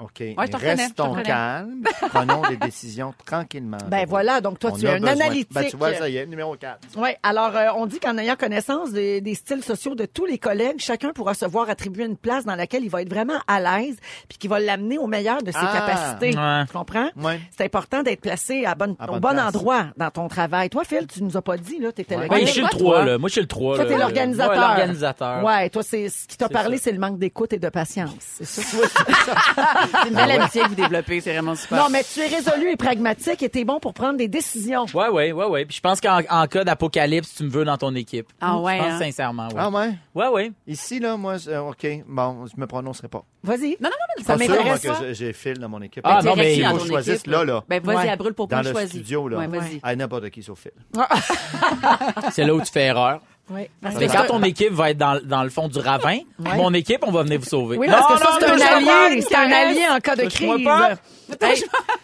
OK. 0.00 0.20
mais 0.36 0.48
te 0.48 0.56
restons 0.56 1.14
calmes. 1.22 1.82
Prenons 2.10 2.42
des 2.48 2.56
décisions 2.56 3.14
tranquillement. 3.24 3.78
Ben 3.88 4.04
voilà, 4.08 4.40
donc 4.40 4.58
toi, 4.58 4.70
On 4.74 4.76
tu 4.76 4.86
es 4.86 4.88
un 4.90 4.98
besoin. 4.98 5.12
analytique. 5.12 5.48
Ben, 5.52 5.64
tu 5.70 5.76
vois, 5.76 5.94
ça 5.94 6.08
y 6.08 6.16
est, 6.16 6.26
numéro 6.26 6.56
4. 6.56 6.78
Oui, 6.96 7.10
alors 7.22 7.54
euh, 7.56 7.68
on 7.76 7.86
dit 7.86 8.00
qu'en 8.00 8.18
ayant 8.18 8.34
connaissance 8.36 8.90
des, 8.92 9.20
des 9.20 9.34
styles 9.34 9.62
sociaux 9.62 9.94
de 9.94 10.04
tous 10.04 10.26
les 10.26 10.38
collègues, 10.38 10.78
chacun 10.80 11.12
pourra 11.12 11.34
se 11.34 11.46
voir 11.46 11.70
attribuer 11.70 12.04
une 12.04 12.16
place 12.16 12.44
dans 12.44 12.56
laquelle 12.56 12.82
il 12.84 12.90
va 12.90 13.02
être 13.02 13.08
vraiment 13.08 13.38
à 13.46 13.60
l'aise, 13.60 13.96
puis 14.28 14.36
qui 14.38 14.48
va 14.48 14.58
l'amener 14.58 14.98
au 14.98 15.06
meilleur 15.06 15.42
de 15.42 15.52
ses 15.52 15.58
Ah, 15.60 15.72
capacités. 15.72 16.36
ouais. 16.38 16.66
Tu 16.66 16.72
comprends? 16.72 17.08
Ouais. 17.16 17.40
C'est 17.56 17.64
important 17.64 18.02
d'être 18.02 18.20
placé 18.20 18.64
à 18.64 18.74
bonne, 18.74 18.96
À 18.98 19.08
au 19.10 19.20
bon 19.20 19.30
place. 19.30 19.46
endroit 19.54 19.86
dans 19.96 20.10
ton 20.10 20.28
travail. 20.28 20.70
Toi, 20.70 20.82
Phil, 20.84 21.06
tu 21.06 21.22
nous 21.22 21.36
as 21.36 21.42
pas 21.42 21.56
dit, 21.56 21.78
là, 21.78 21.92
t'étais 21.92 22.16
le 22.16 22.22
Oui, 22.22 22.40
gars. 22.40 22.46
je 22.46 22.50
suis 22.50 22.60
le 22.62 22.68
Toi, 22.68 22.78
3, 22.78 22.94
toi? 22.96 23.04
là. 23.04 23.18
Moi, 23.18 23.28
je 23.28 23.32
suis 23.32 23.40
le 23.42 23.46
3. 23.46 23.76
Toi, 23.76 23.84
t'es 23.86 23.96
l'organisateur. 23.96 24.50
Ouais, 24.54 24.58
l'organisateur. 24.60 25.44
Ouais, 25.44 25.70
toi, 25.70 25.82
c'est 25.84 26.08
ce 26.08 26.26
qui 26.26 26.36
t'a 26.36 26.48
parlé, 26.48 26.78
c'est 26.78 26.92
le 26.92 26.98
manque 26.98 27.18
d'écoute 27.18 27.52
et 27.52 27.58
de 27.58 27.68
patience. 27.68 28.10
C'est 28.20 28.44
ça? 28.44 28.76
C'est 30.02 30.08
une 30.08 30.14
belle 30.14 30.30
amitié 30.32 30.62
que 30.62 30.68
vous 30.68 30.74
développez, 30.74 31.20
c'est 31.20 31.32
vraiment 31.32 31.54
super. 31.54 31.78
non, 31.78 31.88
mais 31.90 32.02
tu 32.04 32.20
es 32.20 32.26
résolu 32.26 32.70
et 32.70 32.76
pragmatique 32.76 33.42
et 33.42 33.48
t'es 33.48 33.64
bon 33.64 33.80
pour 33.80 33.94
prendre 33.94 34.16
des 34.18 34.28
décisions. 34.28 34.86
Ouais, 34.94 35.08
ouais, 35.08 35.32
ouais, 35.32 35.46
ouais. 35.46 35.64
Puis 35.64 35.76
je 35.76 35.80
pense 35.80 36.00
qu'en 36.00 36.20
en 36.28 36.46
cas 36.46 36.64
d'apocalypse, 36.64 37.34
tu 37.34 37.44
me 37.44 37.50
veux 37.50 37.64
dans 37.64 37.76
ton 37.76 37.94
équipe. 37.94 38.28
Ah 38.40 38.58
ouais, 38.58 38.76
Je 38.78 38.82
pense 38.82 38.92
hein? 38.92 38.98
sincèrement, 38.98 39.48
ouais. 39.48 39.54
Ah 39.58 39.70
ouais? 39.70 39.94
Ouais, 40.14 40.28
ouais. 40.28 40.52
Ici, 40.66 41.00
là, 41.00 41.16
moi, 41.16 41.38
c'est- 41.38 41.56
OK, 41.56 41.86
bon, 42.06 42.46
je 42.46 42.60
me 42.60 42.66
prononcerai 42.66 43.08
pas. 43.08 43.24
Vas-y. 43.42 43.76
Non, 43.80 43.88
non, 43.88 43.90
non, 43.90 44.14
mais 44.18 44.24
Ça 44.24 44.36
Pas 44.36 44.44
sûr, 44.44 44.48
moi, 44.54 44.56
m'intéresse 44.58 44.82
que 44.82 44.88
pas. 44.88 44.98
j'ai- 45.00 45.14
j'ai 45.14 45.32
Phil 45.32 45.58
dans 45.58 45.68
mon 45.68 45.82
équipe. 45.82 46.02
Ah, 46.04 46.20
non, 46.24 46.34
mais 46.36 46.56
il 46.56 46.64
faut 46.66 46.76
que 46.76 46.82
je 46.82 46.86
choisisse 46.88 47.26
là, 47.26 47.44
là. 47.44 47.62
Ben, 47.68 47.82
vas-y, 47.82 47.96
Ouais. 47.96 48.08
à 48.10 48.16
brûle 48.16 48.34
pour 48.34 48.48
Dans 48.48 48.62
le 48.62 48.70
choisis. 48.70 48.90
studio, 48.90 49.28
là. 49.28 49.38
Ouais, 49.38 49.46
vas-y. 49.46 49.80
Ah, 49.82 49.94
n'importe 49.94 50.30
qui 50.30 50.42
sauf 50.42 50.58
Phil. 50.60 50.72
C'est 52.32 52.44
là 52.44 52.54
où 52.54 52.60
tu 52.60 52.70
fais 52.70 52.84
erreur. 52.86 53.20
Oui. 53.50 53.62
Parce 53.82 53.96
que 53.96 54.04
quand 54.06 54.26
ton 54.26 54.42
équipe 54.42 54.72
va 54.72 54.90
être 54.90 54.96
dans, 54.98 55.20
dans 55.22 55.42
le 55.42 55.50
fond 55.50 55.68
du 55.68 55.78
ravin, 55.78 56.18
mon 56.38 56.72
équipe, 56.72 57.00
on 57.06 57.10
va 57.12 57.22
venir 57.24 57.38
vous 57.40 57.44
sauver. 57.46 57.76
Oui, 57.76 57.86
parce 57.88 58.14
que 58.14 58.18
ça, 58.18 58.38
c'est 58.40 58.46
un 58.46 58.76
allié, 58.76 58.86
pas, 59.20 59.26
c'est 59.28 59.34
un 59.36 59.52
allié 59.52 59.82
en 59.90 59.98
cas 60.00 60.16
de 60.16 60.24
crise. 60.28 60.64
pas. 60.64 60.94
Hey, 61.40 61.62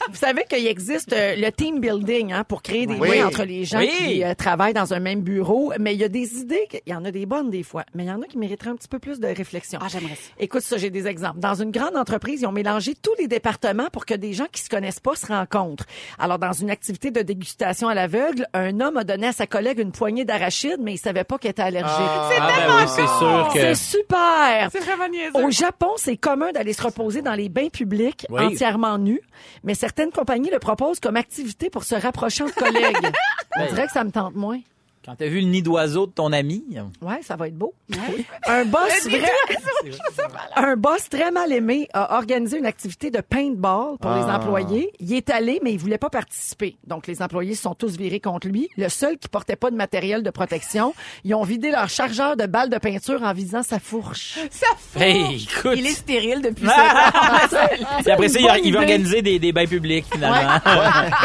vous 0.08 0.16
savez 0.16 0.44
qu'il 0.48 0.66
existe 0.66 1.12
euh, 1.12 1.36
le 1.36 1.50
team 1.52 1.78
building 1.78 2.32
hein, 2.32 2.42
pour 2.44 2.62
créer 2.62 2.86
des 2.86 2.94
Oui. 2.94 3.18
liens 3.18 3.26
entre 3.26 3.44
les 3.44 3.64
gens 3.66 3.78
Oui. 3.78 3.90
qui 3.98 4.24
euh, 4.24 4.34
travaillent 4.34 4.72
dans 4.72 4.94
un 4.94 4.98
même 5.00 5.20
bureau, 5.20 5.72
mais 5.78 5.94
il 5.94 6.00
y 6.00 6.04
a 6.04 6.08
des 6.08 6.38
idées, 6.38 6.66
il 6.86 6.90
y 6.90 6.94
en 6.94 7.04
a 7.04 7.10
des 7.10 7.26
bonnes 7.26 7.50
des 7.50 7.62
fois, 7.62 7.84
mais 7.94 8.04
il 8.04 8.08
y 8.08 8.10
en 8.10 8.22
a 8.22 8.24
qui 8.26 8.38
mériteraient 8.38 8.70
un 8.70 8.76
petit 8.76 8.88
peu 8.88 8.98
plus 8.98 9.20
de 9.20 9.26
réflexion. 9.26 9.78
Ah, 9.82 9.88
j'aimerais 9.90 10.14
ça. 10.14 10.30
Écoute 10.38 10.62
ça, 10.62 10.78
j'ai 10.78 10.88
des 10.88 11.06
exemples. 11.06 11.38
Dans 11.38 11.54
une 11.54 11.70
grande 11.70 11.96
entreprise, 11.98 12.40
ils 12.40 12.46
ont 12.46 12.52
mélangé 12.52 12.94
tous 12.94 13.12
les 13.18 13.28
départements 13.28 13.88
pour 13.92 14.06
que 14.06 14.14
des 14.14 14.32
gens 14.32 14.46
qui 14.50 14.62
se 14.62 14.70
connaissent 14.70 15.00
pas 15.00 15.14
se 15.16 15.26
rencontrent. 15.26 15.84
Alors, 16.18 16.38
dans 16.38 16.52
une 16.52 16.70
activité 16.70 17.10
de 17.10 17.20
dégustation 17.20 17.88
à 17.88 17.94
l'aveugle, 17.94 18.46
un 18.54 18.80
homme 18.80 18.96
a 18.96 19.04
donné 19.04 19.26
à 19.26 19.32
sa 19.32 19.46
collègue 19.46 19.80
une 19.80 19.92
poignée 19.92 20.24
d'arachides, 20.24 20.80
mais 20.80 20.94
il 20.94 20.98
savait 20.98 21.24
pas 21.30 21.38
qu'elle 21.38 21.52
était 21.52 21.62
allergique. 21.62 21.88
Ah, 21.96 22.28
ben 22.38 22.74
oui, 22.76 22.82
c'est 22.88 23.06
sûr 23.06 23.50
que... 23.54 23.60
C'est 23.60 23.74
super! 23.76 24.68
C'est 24.72 24.80
vraiment 24.80 25.08
niaiseux. 25.08 25.30
Au 25.44 25.50
Japon, 25.50 25.92
c'est 25.96 26.16
commun 26.16 26.50
d'aller 26.50 26.72
se 26.72 26.82
reposer 26.82 27.22
dans 27.22 27.34
les 27.34 27.48
bains 27.48 27.68
publics 27.68 28.26
Oui. 28.30 28.44
entièrement 28.46 28.98
nus, 28.98 29.20
mais 29.62 29.74
certaines 29.74 30.10
compagnies 30.10 30.50
le 30.50 30.58
proposent 30.58 30.98
comme 30.98 31.14
activité 31.16 31.70
pour 31.70 31.84
se 31.84 31.94
rapprocher 31.94 32.44
de 32.44 32.50
collègues. 32.50 33.12
On 33.60 33.66
dirait 33.66 33.86
que 33.86 33.92
ça 33.92 34.02
me 34.02 34.10
tente 34.10 34.34
moins. 34.34 34.58
Quand 35.04 35.14
t'as 35.16 35.28
vu 35.28 35.40
le 35.40 35.46
nid 35.46 35.62
d'oiseau 35.62 36.06
de 36.06 36.12
ton 36.12 36.30
ami, 36.32 36.62
Ouais, 37.00 37.20
ça 37.22 37.34
va 37.36 37.48
être 37.48 37.56
beau. 37.56 37.72
Un 38.46 38.64
boss 38.66 39.06
vrai- 39.08 39.30
un 40.56 40.76
boss 40.76 41.08
très 41.08 41.30
mal 41.30 41.50
aimé 41.52 41.88
a 41.94 42.16
organisé 42.18 42.58
une 42.58 42.66
activité 42.66 43.10
de 43.10 43.20
paintball 43.22 43.96
pour 43.98 44.10
les 44.12 44.22
Ah. 44.28 44.36
employés. 44.36 44.92
Il 45.00 45.12
est 45.14 45.30
allé, 45.30 45.58
mais 45.64 45.72
il 45.72 45.78
voulait 45.78 45.96
pas 45.98 46.10
participer. 46.10 46.76
Donc, 46.86 47.06
les 47.06 47.22
employés 47.22 47.54
se 47.54 47.62
sont 47.62 47.74
tous 47.74 47.96
virés 47.96 48.20
contre 48.20 48.46
lui. 48.48 48.68
Le 48.76 48.88
seul 48.90 49.16
qui 49.16 49.28
portait 49.28 49.56
pas 49.56 49.70
de 49.70 49.76
matériel 49.76 50.22
de 50.22 50.30
protection, 50.30 50.92
ils 51.24 51.34
ont 51.34 51.44
vidé 51.44 51.70
leur 51.70 51.88
chargeur 51.88 52.36
de 52.36 52.44
balles 52.46 52.68
de 52.70 52.78
peinture 52.78 53.22
en 53.22 53.32
visant 53.32 53.62
sa 53.62 53.78
fourche. 53.78 54.38
Hey, 54.96 55.42
écoute. 55.50 55.74
Il 55.76 55.86
est 55.86 55.90
stérile 55.94 56.42
depuis 56.42 56.66
Ah! 56.68 57.46
ça. 57.48 57.68
Puis 58.02 58.10
après 58.10 58.28
ça, 58.28 58.38
il, 58.38 58.44
il 58.44 58.52
veut 58.52 58.68
idée. 58.68 58.76
organiser 58.76 59.22
des, 59.22 59.38
des 59.38 59.52
bains 59.52 59.66
publics, 59.66 60.04
finalement. 60.12 60.56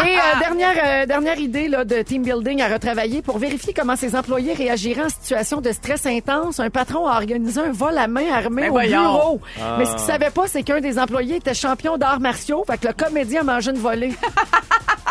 Et 0.06 0.16
euh, 0.18 0.40
dernière 0.40 0.76
euh, 1.04 1.06
dernière 1.06 1.38
idée 1.40 1.68
là, 1.68 1.84
de 1.84 2.02
team 2.04 2.24
building 2.24 2.62
à 2.62 2.70
retravailler 2.70 3.22
pour 3.22 3.38
vérifier 3.38 3.65
comment 3.74 3.96
ses 3.96 4.16
employés 4.16 4.54
réagiraient 4.54 5.06
en 5.06 5.10
situation 5.10 5.62
de 5.62 5.72
stress 5.72 6.06
intense. 6.06 6.60
Un 6.60 6.70
patron 6.70 7.08
a 7.08 7.16
organisé 7.18 7.60
un 7.62 7.72
vol 7.72 7.98
à 7.98 8.08
main 8.08 8.32
armée 8.34 8.64
Ben 8.64 8.70
au 8.70 8.74
voyons. 8.74 9.02
bureau. 9.02 9.42
Mais 9.78 9.86
ce 9.86 9.92
qu'il 9.92 10.00
savait 10.00 10.30
pas, 10.32 10.48
c'est 10.48 10.64
qu'un 10.64 10.82
des 10.82 10.98
employés 11.00 11.38
était 11.38 11.54
champion 11.54 11.98
d'arts 11.98 12.20
martiaux. 12.20 12.64
Fait 12.70 12.78
que 12.78 12.88
le 12.88 12.94
comédien 12.94 13.42
a 13.42 13.44
mangé 13.44 13.72
une 13.72 13.78
volée. 13.78 14.14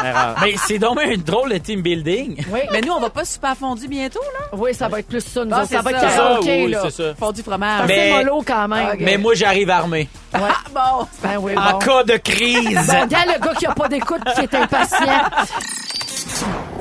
Erreur. 0.04 0.34
Mais 0.42 0.54
c'est 0.66 0.78
donc 0.78 0.98
un 1.00 1.16
drôle 1.16 1.52
de 1.52 1.58
team 1.58 1.80
building. 1.80 2.44
Oui, 2.52 2.60
Mais 2.72 2.80
nous, 2.80 2.92
on 2.92 3.00
va 3.00 3.10
pas 3.10 3.24
super 3.24 3.56
fondu 3.56 3.86
bientôt, 3.88 4.20
là? 4.38 4.58
oui, 4.58 4.74
ça 4.74 4.88
va 4.88 4.98
être 4.98 5.06
plus 5.08 5.20
ça. 5.24 5.44
Nous 5.44 5.52
Ah, 5.54 5.60
autres. 5.62 5.70
ça 5.70 5.82
va 5.82 5.90
être 5.92 6.00
karaoké, 6.00 6.64
oui, 6.64 6.70
là. 6.72 6.80
c'est 6.84 6.90
ça. 6.90 7.14
Fondu 7.14 7.36
C'est 7.38 7.42
fromage. 7.48 7.86
Mais- 7.88 8.10
mollo 8.10 8.42
quand 8.46 8.68
même. 8.68 8.96
Mais 8.98 9.16
moi, 9.16 9.34
j'arrive 9.34 9.70
armé. 9.70 10.08
Bon, 10.32 11.06
Ben 11.22 11.36
oui, 11.38 11.52
En 11.56 11.72
bon. 11.72 11.78
cas 11.78 12.02
de 12.04 12.16
crise. 12.16 12.74
Bon, 12.86 13.06
gars, 13.06 13.24
le 13.24 13.40
gars 13.40 13.54
qui 13.56 13.66
a 13.66 13.72
pas 13.72 13.88
d'écoute, 13.88 14.20
qui 14.34 14.40
est 14.42 14.54
impatient. 14.54 15.22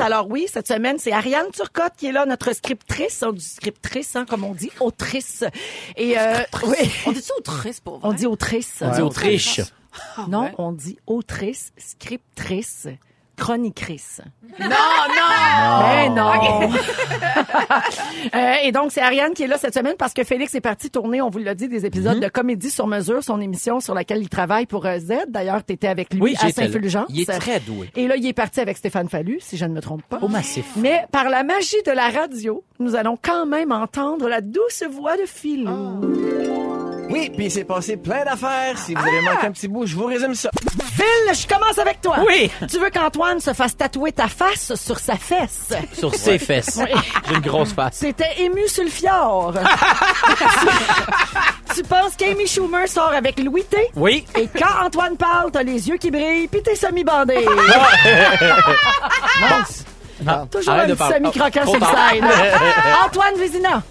Alors 0.03 0.29
oui, 0.29 0.47
cette 0.51 0.67
semaine, 0.67 0.97
c'est 0.99 1.13
Ariane 1.13 1.49
Turcotte 1.53 1.93
qui 1.95 2.07
est 2.07 2.11
là, 2.11 2.25
notre 2.25 2.51
scriptrice, 2.53 3.23
on 3.25 3.31
dit 3.31 3.39
scriptrice, 3.39 4.17
hein, 4.17 4.25
comme 4.27 4.43
on 4.43 4.53
dit, 4.53 4.69
autrice. 4.81 5.45
Et 5.95 6.19
euh, 6.19 6.39
oui, 6.67 6.91
on 7.05 7.13
dit 7.13 7.21
ça 7.21 7.33
autrice 7.37 7.79
pour 7.79 7.99
vrai? 7.99 8.09
on 8.09 8.11
dit 8.11 8.25
autrice. 8.25 8.79
On 8.81 8.91
dit 8.91 9.01
Autriche. 9.01 9.61
Non, 10.27 10.43
ouais. 10.43 10.55
on 10.57 10.73
dit 10.73 10.97
autrice, 11.07 11.71
scriptrice, 11.77 12.87
chronicrice. 13.37 14.21
Non, 14.59 14.67
non! 14.67 15.87
Mais 15.91 16.09
non. 16.09 16.31
Euh, 18.33 18.53
et 18.63 18.71
donc 18.71 18.91
c'est 18.91 19.01
Ariane 19.01 19.33
qui 19.33 19.43
est 19.43 19.47
là 19.47 19.57
cette 19.57 19.73
semaine 19.73 19.95
parce 19.97 20.13
que 20.13 20.23
Félix 20.23 20.55
est 20.55 20.61
parti 20.61 20.89
tourner, 20.89 21.21
on 21.21 21.29
vous 21.29 21.39
l'a 21.39 21.55
dit, 21.55 21.67
des 21.67 21.85
épisodes 21.85 22.19
de 22.19 22.27
comédie 22.29 22.69
sur 22.69 22.87
mesure, 22.87 23.21
son 23.21 23.41
émission 23.41 23.79
sur 23.79 23.93
laquelle 23.93 24.21
il 24.21 24.29
travaille 24.29 24.65
pour 24.65 24.85
euh, 24.85 24.97
Z. 24.97 25.25
D'ailleurs, 25.27 25.63
tu 25.65 25.73
étais 25.73 25.87
avec 25.87 26.13
lui 26.13 26.21
Oui, 26.21 26.35
à. 26.39 26.49
Saint-Fulgence. 26.49 27.07
Il 27.09 27.21
est 27.21 27.39
très 27.39 27.59
doué. 27.59 27.91
Et 27.95 28.07
là, 28.07 28.15
il 28.15 28.25
est 28.25 28.33
parti 28.33 28.61
avec 28.61 28.77
Stéphane 28.77 29.09
Fallu, 29.09 29.39
si 29.41 29.57
je 29.57 29.65
ne 29.65 29.73
me 29.73 29.81
trompe 29.81 30.03
pas. 30.03 30.19
Au 30.21 30.29
massif. 30.29 30.65
Mais 30.77 31.05
par 31.11 31.29
la 31.29 31.43
magie 31.43 31.81
de 31.85 31.91
la 31.91 32.09
radio, 32.09 32.63
nous 32.79 32.95
allons 32.95 33.17
quand 33.21 33.45
même 33.45 33.71
entendre 33.71 34.29
la 34.29 34.41
douce 34.41 34.83
voix 34.89 35.17
de 35.17 35.25
Philou. 35.25 36.92
Oui, 37.13 37.29
puis 37.35 37.45
il 37.45 37.51
s'est 37.51 37.63
passé 37.63 37.95
plein 37.97 38.23
d'affaires. 38.25 38.77
Si 38.77 38.93
vous 38.95 39.01
avez 39.01 39.21
manqué 39.21 39.45
un 39.47 39.51
petit 39.51 39.67
bout, 39.67 39.85
je 39.85 39.95
vous 39.95 40.05
résume 40.05 40.33
ça. 40.33 40.49
Phil, 40.95 41.05
je 41.33 41.47
commence 41.47 41.77
avec 41.77 42.01
toi. 42.01 42.17
Oui. 42.27 42.49
Tu 42.69 42.79
veux 42.79 42.89
qu'Antoine 42.89 43.39
se 43.39 43.53
fasse 43.53 43.77
tatouer 43.77 44.11
ta 44.11 44.27
face 44.27 44.73
sur 44.75 44.99
sa 44.99 45.15
fesse? 45.15 45.69
Sur 45.93 46.13
ses 46.15 46.39
fesses. 46.39 46.79
J'ai 47.27 47.35
une 47.35 47.41
grosse 47.41 47.73
face. 47.73 47.97
C'était 47.97 48.41
ému 48.41 48.67
sur 48.67 48.83
le 48.83 48.89
fjord. 48.89 49.53
tu, 51.69 51.75
tu 51.75 51.83
penses 51.83 52.15
qu'Amy 52.17 52.47
Schumer 52.47 52.87
sort 52.87 53.13
avec 53.13 53.39
Louis 53.39 53.63
T? 53.63 53.77
Oui. 53.95 54.25
Et 54.35 54.47
quand 54.47 54.85
Antoine 54.85 55.15
parle, 55.15 55.51
t'as 55.51 55.63
les 55.63 55.87
yeux 55.89 55.97
qui 55.97 56.09
brillent, 56.11 56.47
puis 56.47 56.63
t'es 56.63 56.75
semi-bandé. 56.75 57.45
Non, 60.23 60.45
Toujours 60.47 60.73
arrête 60.73 60.85
un 60.85 60.87
de 60.87 60.93
petit 60.93 60.99
parler. 60.99 61.15
semi-croquant 61.15 61.63
sur 61.65 61.79
le 61.79 61.85
side. 61.85 62.23
Antoine 63.05 63.35
Vézina, 63.35 63.83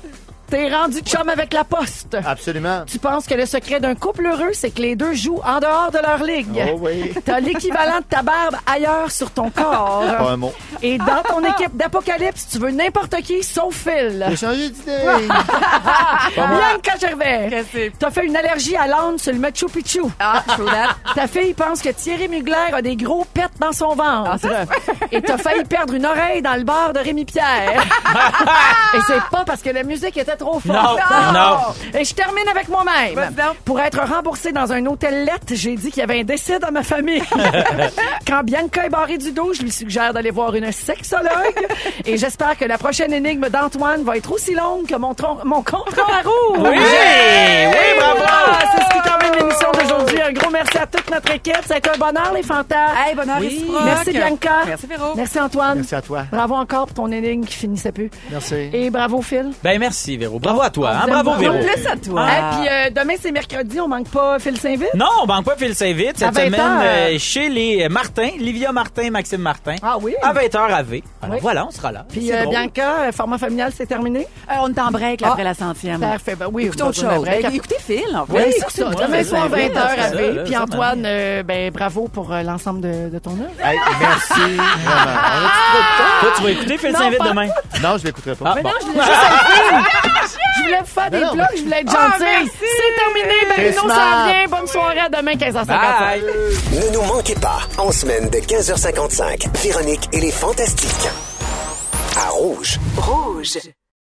t'es 0.53 0.69
rendu 0.69 0.99
chum 0.99 1.31
avec 1.31 1.55
la 1.55 1.65
poste. 1.65 2.15
Absolument. 2.27 2.83
Tu 2.87 2.99
penses 2.99 3.27
que 3.27 3.33
le 3.33 3.47
secret 3.47 3.81
d'un 3.81 3.95
couple 3.95 4.27
heureux, 4.27 4.51
c'est 4.53 4.71
que 4.71 4.83
les 4.83 4.97
deux 4.97 5.15
jouent 5.15 5.41
en 5.47 5.61
dehors 5.61 5.91
de 5.91 5.97
leur 5.97 6.23
ligue. 6.23 6.63
Oh 6.75 6.79
oui. 6.79 7.11
T'as 7.25 7.41
l'équivalent 7.41 8.01
de 8.01 8.05
ta 8.05 8.21
barbe 8.21 8.57
ailleurs 8.67 9.11
sur 9.11 9.31
ton 9.31 9.49
corps. 9.49 10.05
Pas 10.07 10.33
un 10.33 10.37
mot. 10.37 10.53
Et 10.83 10.99
dans 10.99 11.23
ton 11.27 11.43
équipe 11.43 11.75
d'Apocalypse, 11.75 12.49
tu 12.53 12.59
veux 12.59 12.71
n'importe 12.71 13.17
qui 13.23 13.43
sauf 13.43 13.75
Phil. 13.75 14.27
J'ai 14.29 14.37
changé 14.37 14.69
d'idée. 14.69 14.99
Bianca 16.37 16.99
Gervais. 17.01 17.47
Qu'est-ce 17.49 17.63
que 17.63 17.69
c'est? 17.73 17.93
T'as 17.99 18.11
fait 18.11 18.27
une 18.27 18.37
allergie 18.37 18.77
à 18.77 18.87
l'âne 18.87 19.17
sur 19.17 19.33
le 19.33 19.39
Machu 19.39 19.65
Picchu. 19.73 20.03
Ah, 20.21 20.45
true 20.49 20.67
that. 20.67 21.15
Ta 21.15 21.29
fille 21.29 21.55
pense 21.55 21.81
que 21.81 21.89
Thierry 21.89 22.29
Mugler 22.29 22.75
a 22.75 22.83
des 22.83 22.97
gros 22.97 23.25
pets 23.33 23.59
dans 23.59 23.73
son 23.73 23.95
ventre. 23.95 24.37
Et 25.11 25.23
t'as 25.23 25.39
failli 25.39 25.65
perdre 25.65 25.95
une 25.95 26.05
oreille 26.05 26.43
dans 26.43 26.57
le 26.57 26.65
bar 26.65 26.93
de 26.93 26.99
Rémi 26.99 27.25
Pierre. 27.25 27.83
Et 28.95 28.99
c'est 29.07 29.23
pas 29.31 29.45
parce 29.47 29.63
que 29.63 29.71
la 29.71 29.83
musique 29.83 30.19
était 30.19 30.42
trop 30.43 30.61
forte. 30.61 31.01
Non, 31.01 31.33
non. 31.33 31.99
Et 31.99 32.05
je 32.05 32.15
termine 32.15 32.49
avec 32.49 32.69
moi-même. 32.69 33.33
Pour 33.65 33.81
être 33.81 34.01
remboursé 34.01 34.53
dans 34.53 34.73
un 34.73 34.85
hôtel 34.87 35.25
lettre, 35.25 35.53
j'ai 35.53 35.77
dit 35.77 35.91
qu'il 35.91 36.01
y 36.01 36.03
avait 36.03 36.21
un 36.21 36.25
décès 36.25 36.59
dans 36.59 36.73
ma 36.73 36.83
famille. 36.83 37.23
Quand 38.27 38.43
Bianca 38.43 38.87
est 38.87 38.91
barrée 38.91 39.19
du 39.19 39.33
dos, 39.33 39.53
je 39.55 39.63
lui 39.63 39.71
suggère 39.71 40.13
d'aller 40.13 40.31
voir 40.31 40.55
une 40.55 40.71
sexologue. 40.73 41.69
Et 42.05 42.17
j'espère 42.17 42.59
que 42.59 42.65
la 42.65 42.79
prochaine 42.79 43.13
énigme 43.13 43.49
d'Antoine 43.49 44.03
va 44.03 44.17
être 44.17 44.33
aussi 44.33 44.55
longue 44.55 44.87
que 44.87 44.97
mon, 44.97 45.15
mon 45.45 45.63
compte 45.63 45.99
à 45.99 46.29
roue. 46.29 46.57
Oui! 46.59 46.79
Notre 51.33 51.49
équipe. 51.49 51.67
Ça 51.67 51.75
a 51.75 51.79
été 51.79 51.91
un 51.91 51.99
bonheur, 51.99 52.33
les 52.35 52.43
fantasmes. 52.43 52.97
Hey, 53.07 53.15
bonheur 53.15 53.37
Oui. 53.41 53.49
réciproque. 53.49 53.81
Merci, 53.85 54.11
Bianca. 54.13 54.51
Merci, 54.67 54.87
Véro. 54.87 55.15
Merci, 55.17 55.41
Antoine. 55.41 55.77
Merci 55.77 55.95
à 55.95 56.03
toi. 56.03 56.25
Bravo 56.31 56.55
encore 56.55 56.87
pour 56.87 56.95
ton 56.95 57.13
énigme 57.13 57.45
qui 57.45 57.55
finissait 57.55 57.93
plus. 57.93 58.11
Merci. 58.31 58.55
Et 58.73 58.91
bravo, 58.91 59.23
Phil. 59.23 59.51
Ben 59.63 59.79
merci, 59.79 60.17
Véro. 60.17 60.39
Bravo 60.39 60.63
à 60.63 60.71
toi. 60.71 60.91
Hein? 60.93 61.07
Bravo. 61.09 61.33
Véro. 61.35 61.55
Plus 61.59 61.87
à 61.87 61.97
toi. 61.97 62.27
Et 62.27 62.57
puis 62.57 62.69
euh, 62.69 62.91
demain, 63.03 63.15
c'est 63.21 63.33
mercredi. 63.33 63.81
On 63.81 63.89
manque 63.89 64.09
pas 64.09 64.39
Phil 64.39 64.57
Saint-Vite? 64.59 64.95
Non, 64.95 65.07
on 65.23 65.27
manque 65.27 65.45
pas 65.45 65.57
Phil 65.57 65.75
Saint-Vite 65.75 66.15
cette 66.17 66.35
20 66.35 66.45
semaine 66.47 66.61
heures. 66.61 66.83
euh, 66.85 67.19
chez 67.19 67.49
les 67.49 67.89
Martin, 67.89 68.29
Livia 68.39 68.73
Martin, 68.73 69.11
Maxime 69.11 69.41
Martin. 69.41 69.77
Ah 69.83 69.97
oui. 70.01 70.15
À 70.23 70.33
20h 70.33 70.57
à 70.59 70.83
V. 70.83 71.03
Alors 71.23 71.35
Oui. 71.35 71.41
voilà, 71.43 71.67
on 71.67 71.71
sera 71.71 71.93
là. 71.93 72.05
Puis 72.09 72.27
C'est 72.29 72.39
euh. 72.43 72.47
Bianca, 72.47 73.13
format 73.13 73.39
familial, 73.39 73.73
c'est 73.77 73.87
terminé? 73.87 74.27
Euh, 74.51 74.55
on 74.61 74.69
est 74.73 74.79
en 74.81 74.91
break 74.91 75.21
Ah. 75.25 75.29
après 75.31 75.45
la 75.45 75.55
centième. 75.55 76.01
Parfait. 76.01 76.37
Ben 76.37 76.47
oui, 76.53 76.67
Écoutez 76.67 76.83
autre 76.83 76.95
chose. 77.01 77.25
Ben, 77.25 77.53
Écoutez 77.53 77.77
Phil, 77.79 78.05
en 78.17 78.27
fait. 78.27 78.33
Oui, 78.33 78.39
Ouais, 78.39 78.51
c'est 78.53 78.59
écoute, 78.59 78.71
ça. 78.73 78.85
moi, 78.91 79.07
Demain 79.07 79.25
soir, 79.25 79.49
20h 79.49 79.51
Saint-Vite, 79.51 79.77
à 79.77 80.09
c'est 80.09 80.17
V. 80.17 80.41
Puis 80.45 80.57
Antoine, 80.57 81.03
euh, 81.23 81.43
ben 81.43 81.71
bravo 81.71 82.09
pour 82.09 82.33
euh, 82.33 82.43
l'ensemble 82.43 82.81
de, 82.81 83.09
de 83.09 83.19
ton 83.19 83.31
œuvre. 83.33 83.51
Hey, 83.65 83.79
merci. 84.01 84.29
Vraiment. 84.31 84.61
On 84.85 85.45
a-tu 85.47 85.63
trop 85.71 85.79
de 85.79 85.99
temps? 85.99 86.21
Toi, 86.21 86.31
tu 86.37 86.43
vas 86.43 86.51
écouter 86.51 86.79
Phil 86.79 86.93
Non, 86.93 86.99
Saint-Vite 86.99 87.19
pas- 87.19 87.29
demain. 87.29 87.49
Non, 87.83 87.99
je 87.99 88.05
l'écouterai 88.05 88.35
pas. 88.35 88.45
Ah, 88.49 88.53
Mais 88.57 88.63
non, 88.63 88.71
je 88.81 88.87
voulais 88.87 89.03
juste 89.05 89.23
être 89.25 90.29
fine. 90.29 90.39
Je 90.57 90.63
voulais 90.65 90.79
vous 90.81 90.87
faire 90.87 91.11
des 91.11 91.19
Ben 91.19 91.27
non, 91.27 91.35
blogs, 91.35 91.47
je 91.57 91.63
voulais 91.63 91.81
être 91.81 91.95
Ah, 91.97 92.11
gentille. 92.11 92.27
merci. 92.27 92.51
c'est 92.61 93.05
terminé. 93.05 93.35
Marino 93.49 93.67
T'es 93.71 93.73
s'en 93.73 93.85
smart. 93.85 94.27
vient. 94.27 94.49
Bonne 94.59 94.67
soirée 94.67 94.99
à 95.01 95.09
demain, 95.09 95.33
15h55. 95.33 95.67
Bye. 95.67 96.23
Ne 96.73 96.93
nous 96.95 97.03
manquez 97.03 97.35
pas, 97.37 97.61
en 97.79 97.91
semaine 97.93 98.29
de 98.29 98.39
15h55, 98.39 99.49
Véronique 99.63 100.09
et 100.13 100.21
les 100.21 100.33
Fantastiques. 100.33 101.09
À 102.17 102.29
Rouge. 102.31 102.79
Rouge. 102.97 103.59